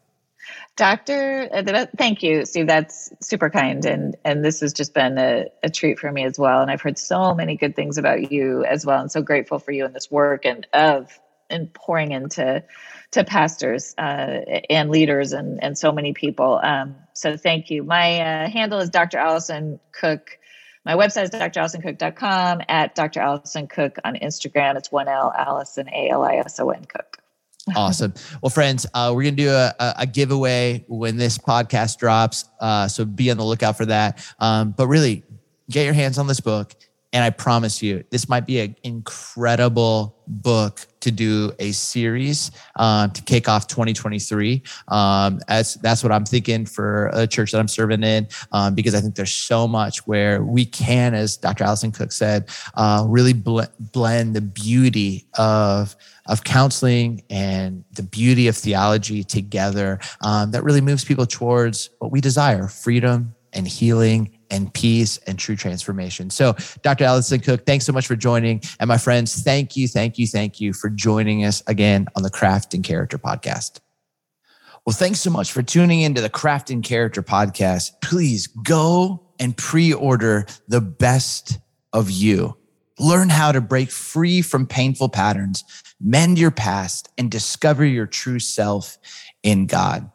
Doctor, 0.81 1.47
uh, 1.53 1.85
thank 1.95 2.23
you, 2.23 2.43
Steve. 2.43 2.65
That's 2.65 3.13
super 3.21 3.51
kind, 3.51 3.85
and 3.85 4.15
and 4.25 4.43
this 4.43 4.61
has 4.61 4.73
just 4.73 4.95
been 4.95 5.19
a, 5.19 5.45
a, 5.61 5.69
treat 5.69 5.99
for 5.99 6.11
me 6.11 6.25
as 6.25 6.39
well. 6.39 6.59
And 6.59 6.71
I've 6.71 6.81
heard 6.81 6.97
so 6.97 7.35
many 7.35 7.55
good 7.55 7.75
things 7.75 7.99
about 7.99 8.31
you 8.31 8.65
as 8.65 8.83
well, 8.83 8.99
and 8.99 9.11
so 9.11 9.21
grateful 9.21 9.59
for 9.59 9.71
you 9.71 9.85
and 9.85 9.93
this 9.93 10.09
work 10.09 10.43
and 10.43 10.65
of 10.73 11.19
and 11.51 11.71
pouring 11.71 12.13
into 12.13 12.63
to 13.11 13.23
pastors 13.23 13.93
uh, 13.99 14.39
and 14.71 14.89
leaders 14.89 15.33
and 15.33 15.63
and 15.63 15.77
so 15.77 15.91
many 15.91 16.13
people. 16.13 16.59
Um, 16.63 16.95
so 17.13 17.37
thank 17.37 17.69
you. 17.69 17.83
My 17.83 18.19
uh, 18.19 18.49
handle 18.49 18.79
is 18.79 18.89
Dr. 18.89 19.19
Alison 19.19 19.79
Cook. 19.91 20.39
My 20.83 20.95
website 20.95 21.25
is 21.25 21.29
dralisoncook.com 21.29 22.61
at 22.67 22.95
Dr. 22.95 23.19
Alison 23.19 23.67
Cook 23.67 23.97
on 24.03 24.15
Instagram. 24.15 24.77
It's 24.77 24.91
one 24.91 25.07
L 25.07 25.31
Alison 25.31 25.89
A 25.89 26.09
L 26.09 26.23
I 26.23 26.37
S 26.37 26.59
O 26.59 26.71
N 26.71 26.85
Cook 26.85 27.10
awesome. 27.75 28.13
Well, 28.41 28.49
friends, 28.49 28.85
uh, 28.93 29.11
we're 29.13 29.23
going 29.23 29.35
to 29.35 29.43
do 29.43 29.49
a, 29.49 29.73
a, 29.99 30.07
giveaway 30.07 30.83
when 30.87 31.17
this 31.17 31.37
podcast 31.37 31.97
drops. 31.97 32.45
Uh, 32.59 32.87
so 32.87 33.05
be 33.05 33.29
on 33.31 33.37
the 33.37 33.43
lookout 33.43 33.77
for 33.77 33.85
that. 33.85 34.25
Um, 34.39 34.71
but 34.71 34.87
really, 34.87 35.23
get 35.69 35.85
your 35.85 35.93
hands 35.93 36.17
on 36.17 36.27
this 36.27 36.39
book. 36.39 36.73
And 37.13 37.23
I 37.25 37.29
promise 37.29 37.83
you, 37.83 38.03
this 38.09 38.29
might 38.29 38.45
be 38.45 38.59
an 38.61 38.75
incredible 38.83 40.15
book 40.27 40.87
to 41.01 41.11
do 41.11 41.51
a 41.59 41.73
series 41.73 42.51
uh, 42.77 43.09
to 43.09 43.21
kick 43.23 43.49
off 43.49 43.67
2023. 43.67 44.63
Um, 44.87 45.41
as 45.49 45.75
that's 45.75 46.03
what 46.03 46.13
I'm 46.13 46.23
thinking 46.23 46.65
for 46.65 47.09
a 47.13 47.27
church 47.27 47.51
that 47.51 47.59
I'm 47.59 47.67
serving 47.67 48.03
in, 48.03 48.29
um, 48.53 48.75
because 48.75 48.95
I 48.95 49.01
think 49.01 49.15
there's 49.15 49.33
so 49.33 49.67
much 49.67 50.07
where 50.07 50.41
we 50.41 50.63
can, 50.63 51.13
as 51.13 51.35
Dr. 51.35 51.65
Alison 51.65 51.91
Cook 51.91 52.13
said, 52.13 52.49
uh, 52.75 53.05
really 53.07 53.33
bl- 53.33 53.61
blend 53.79 54.35
the 54.35 54.41
beauty 54.41 55.27
of 55.37 55.95
of 56.27 56.43
counseling 56.43 57.23
and 57.29 57.83
the 57.93 58.03
beauty 58.03 58.47
of 58.47 58.55
theology 58.55 59.23
together 59.23 59.99
um, 60.21 60.51
that 60.51 60.63
really 60.63 60.79
moves 60.79 61.03
people 61.03 61.25
towards 61.25 61.89
what 61.97 62.11
we 62.11 62.21
desire 62.21 62.67
freedom 62.67 63.33
and 63.53 63.67
healing 63.67 64.37
and 64.51 64.71
peace 64.73 65.17
and 65.25 65.39
true 65.39 65.55
transformation. 65.55 66.29
So, 66.29 66.55
Dr. 66.83 67.05
Alison 67.05 67.39
Cook, 67.39 67.65
thanks 67.65 67.85
so 67.85 67.93
much 67.93 68.05
for 68.05 68.15
joining. 68.15 68.61
And 68.79 68.87
my 68.87 68.97
friends, 68.97 69.41
thank 69.41 69.75
you, 69.75 69.87
thank 69.87 70.19
you, 70.19 70.27
thank 70.27 70.59
you 70.59 70.73
for 70.73 70.89
joining 70.89 71.43
us 71.45 71.63
again 71.65 72.07
on 72.15 72.23
the 72.23 72.29
Craft 72.29 72.73
and 72.73 72.83
Character 72.83 73.17
podcast. 73.17 73.79
Well, 74.85 74.95
thanks 74.95 75.21
so 75.21 75.29
much 75.29 75.51
for 75.51 75.61
tuning 75.61 76.01
into 76.01 76.21
the 76.21 76.29
Craft 76.29 76.69
and 76.69 76.83
Character 76.83 77.23
podcast. 77.23 77.91
Please 78.01 78.47
go 78.47 79.23
and 79.39 79.55
pre 79.55 79.93
order 79.93 80.45
the 80.67 80.81
best 80.81 81.59
of 81.93 82.11
you. 82.11 82.57
Learn 82.99 83.29
how 83.29 83.51
to 83.51 83.61
break 83.61 83.89
free 83.89 84.41
from 84.41 84.67
painful 84.67 85.09
patterns, 85.09 85.63
mend 85.99 86.37
your 86.37 86.51
past, 86.51 87.09
and 87.17 87.31
discover 87.31 87.85
your 87.85 88.05
true 88.05 88.39
self 88.39 88.97
in 89.43 89.65
God. 89.65 90.11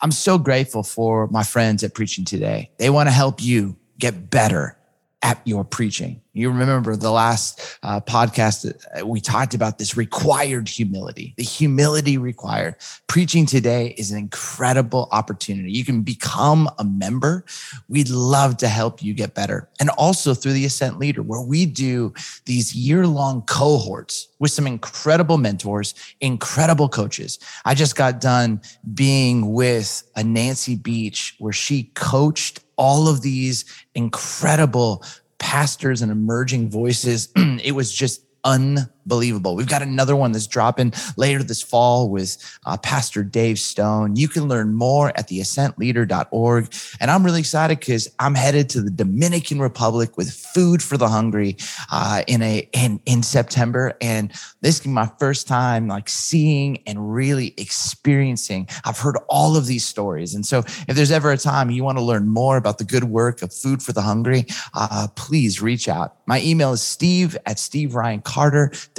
I'm 0.00 0.12
so 0.12 0.38
grateful 0.38 0.82
for 0.82 1.26
my 1.28 1.42
friends 1.42 1.82
at 1.84 1.94
Preaching 1.94 2.24
Today. 2.24 2.70
They 2.78 2.90
want 2.90 3.08
to 3.08 3.12
help 3.12 3.42
you 3.42 3.76
get 3.98 4.30
better 4.30 4.77
at 5.22 5.40
your 5.44 5.64
preaching. 5.64 6.20
You 6.32 6.50
remember 6.50 6.94
the 6.94 7.10
last 7.10 7.78
uh, 7.82 8.00
podcast 8.00 8.72
uh, 8.96 9.04
we 9.04 9.20
talked 9.20 9.54
about 9.54 9.78
this 9.78 9.96
required 9.96 10.68
humility, 10.68 11.34
the 11.36 11.42
humility 11.42 12.18
required. 12.18 12.76
Preaching 13.08 13.44
today 13.44 13.94
is 13.98 14.12
an 14.12 14.18
incredible 14.18 15.08
opportunity. 15.10 15.72
You 15.72 15.84
can 15.84 16.02
become 16.02 16.70
a 16.78 16.84
member. 16.84 17.44
We'd 17.88 18.10
love 18.10 18.58
to 18.58 18.68
help 18.68 19.02
you 19.02 19.12
get 19.12 19.34
better. 19.34 19.68
And 19.80 19.90
also 19.90 20.34
through 20.34 20.52
the 20.52 20.64
Ascent 20.64 21.00
Leader, 21.00 21.22
where 21.22 21.40
we 21.40 21.66
do 21.66 22.14
these 22.44 22.76
year 22.76 23.04
long 23.04 23.42
cohorts 23.42 24.28
with 24.38 24.52
some 24.52 24.68
incredible 24.68 25.38
mentors, 25.38 25.94
incredible 26.20 26.88
coaches. 26.88 27.40
I 27.64 27.74
just 27.74 27.96
got 27.96 28.20
done 28.20 28.60
being 28.94 29.52
with 29.52 30.08
a 30.14 30.22
Nancy 30.22 30.76
Beach 30.76 31.34
where 31.40 31.52
she 31.52 31.84
coached 31.94 32.60
all 32.78 33.08
of 33.08 33.20
these 33.20 33.64
incredible 33.94 35.04
pastors 35.38 36.00
and 36.00 36.10
emerging 36.10 36.70
voices. 36.70 37.30
it 37.36 37.74
was 37.74 37.92
just 37.92 38.24
unbelievable. 38.44 38.94
We've 39.08 39.68
got 39.68 39.82
another 39.82 40.14
one 40.14 40.32
that's 40.32 40.46
dropping 40.46 40.92
later 41.16 41.42
this 41.42 41.62
fall 41.62 42.08
with 42.08 42.36
uh, 42.66 42.76
Pastor 42.76 43.22
Dave 43.24 43.58
Stone. 43.58 44.16
You 44.16 44.28
can 44.28 44.48
learn 44.48 44.74
more 44.74 45.08
at 45.10 45.28
theascentleader.org. 45.28 46.72
And 47.00 47.10
I'm 47.10 47.24
really 47.24 47.40
excited 47.40 47.80
because 47.80 48.08
I'm 48.18 48.34
headed 48.34 48.68
to 48.70 48.80
the 48.80 48.90
Dominican 48.90 49.60
Republic 49.60 50.16
with 50.16 50.32
Food 50.32 50.82
for 50.82 50.96
the 50.96 51.08
Hungry 51.08 51.56
uh, 51.90 52.22
in 52.26 52.42
a 52.42 52.68
in 52.72 53.00
in 53.06 53.22
September, 53.22 53.96
and 54.00 54.32
this 54.60 54.80
is 54.80 54.86
my 54.86 55.10
first 55.18 55.48
time 55.48 55.88
like 55.88 56.08
seeing 56.08 56.82
and 56.86 57.12
really 57.12 57.54
experiencing. 57.56 58.68
I've 58.84 58.98
heard 58.98 59.16
all 59.28 59.56
of 59.56 59.66
these 59.66 59.84
stories, 59.84 60.34
and 60.34 60.44
so 60.44 60.58
if 60.60 60.96
there's 60.96 61.10
ever 61.10 61.32
a 61.32 61.38
time 61.38 61.70
you 61.70 61.84
want 61.84 61.98
to 61.98 62.04
learn 62.04 62.28
more 62.28 62.56
about 62.56 62.78
the 62.78 62.84
good 62.84 63.04
work 63.04 63.42
of 63.42 63.52
Food 63.52 63.82
for 63.82 63.92
the 63.92 64.02
Hungry, 64.02 64.46
uh, 64.74 65.08
please 65.16 65.62
reach 65.62 65.88
out. 65.88 66.16
My 66.26 66.40
email 66.42 66.72
is 66.72 66.82
steve 66.82 67.36
at 67.46 67.56
steveryancarter.com. 67.56 68.97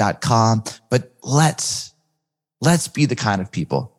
But 0.89 1.13
let's 1.21 1.93
let's 2.61 2.87
be 2.87 3.05
the 3.05 3.15
kind 3.15 3.41
of 3.41 3.51
people. 3.51 3.95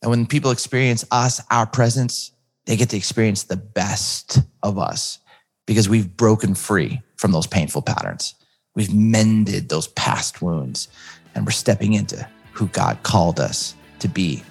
And 0.00 0.10
when 0.10 0.26
people 0.26 0.50
experience 0.50 1.04
us, 1.10 1.40
our 1.50 1.66
presence, 1.66 2.32
they 2.66 2.76
get 2.76 2.90
to 2.90 2.96
experience 2.96 3.44
the 3.44 3.56
best 3.56 4.40
of 4.62 4.78
us 4.78 5.18
because 5.66 5.88
we've 5.88 6.16
broken 6.16 6.54
free 6.54 7.00
from 7.16 7.32
those 7.32 7.46
painful 7.46 7.82
patterns. 7.82 8.34
We've 8.74 8.92
mended 8.92 9.68
those 9.68 9.88
past 9.88 10.42
wounds 10.42 10.88
and 11.34 11.44
we're 11.44 11.52
stepping 11.52 11.92
into 11.92 12.26
who 12.52 12.66
God 12.68 13.02
called 13.02 13.38
us 13.38 13.74
to 14.00 14.08
be 14.08 14.42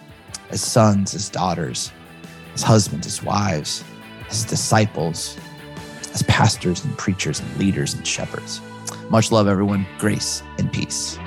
as 0.49 0.61
sons, 0.61 1.13
as 1.13 1.29
daughters, 1.29 1.91
as 2.53 2.63
husbands, 2.63 3.07
as 3.07 3.23
wives, 3.23 3.83
as 4.29 4.45
disciples, 4.45 5.37
as 6.13 6.23
pastors 6.23 6.83
and 6.83 6.97
preachers 6.97 7.39
and 7.39 7.57
leaders 7.57 7.93
and 7.93 8.05
shepherds. 8.05 8.61
Much 9.09 9.31
love, 9.31 9.47
everyone. 9.47 9.85
Grace 9.99 10.43
and 10.57 10.71
peace. 10.71 11.17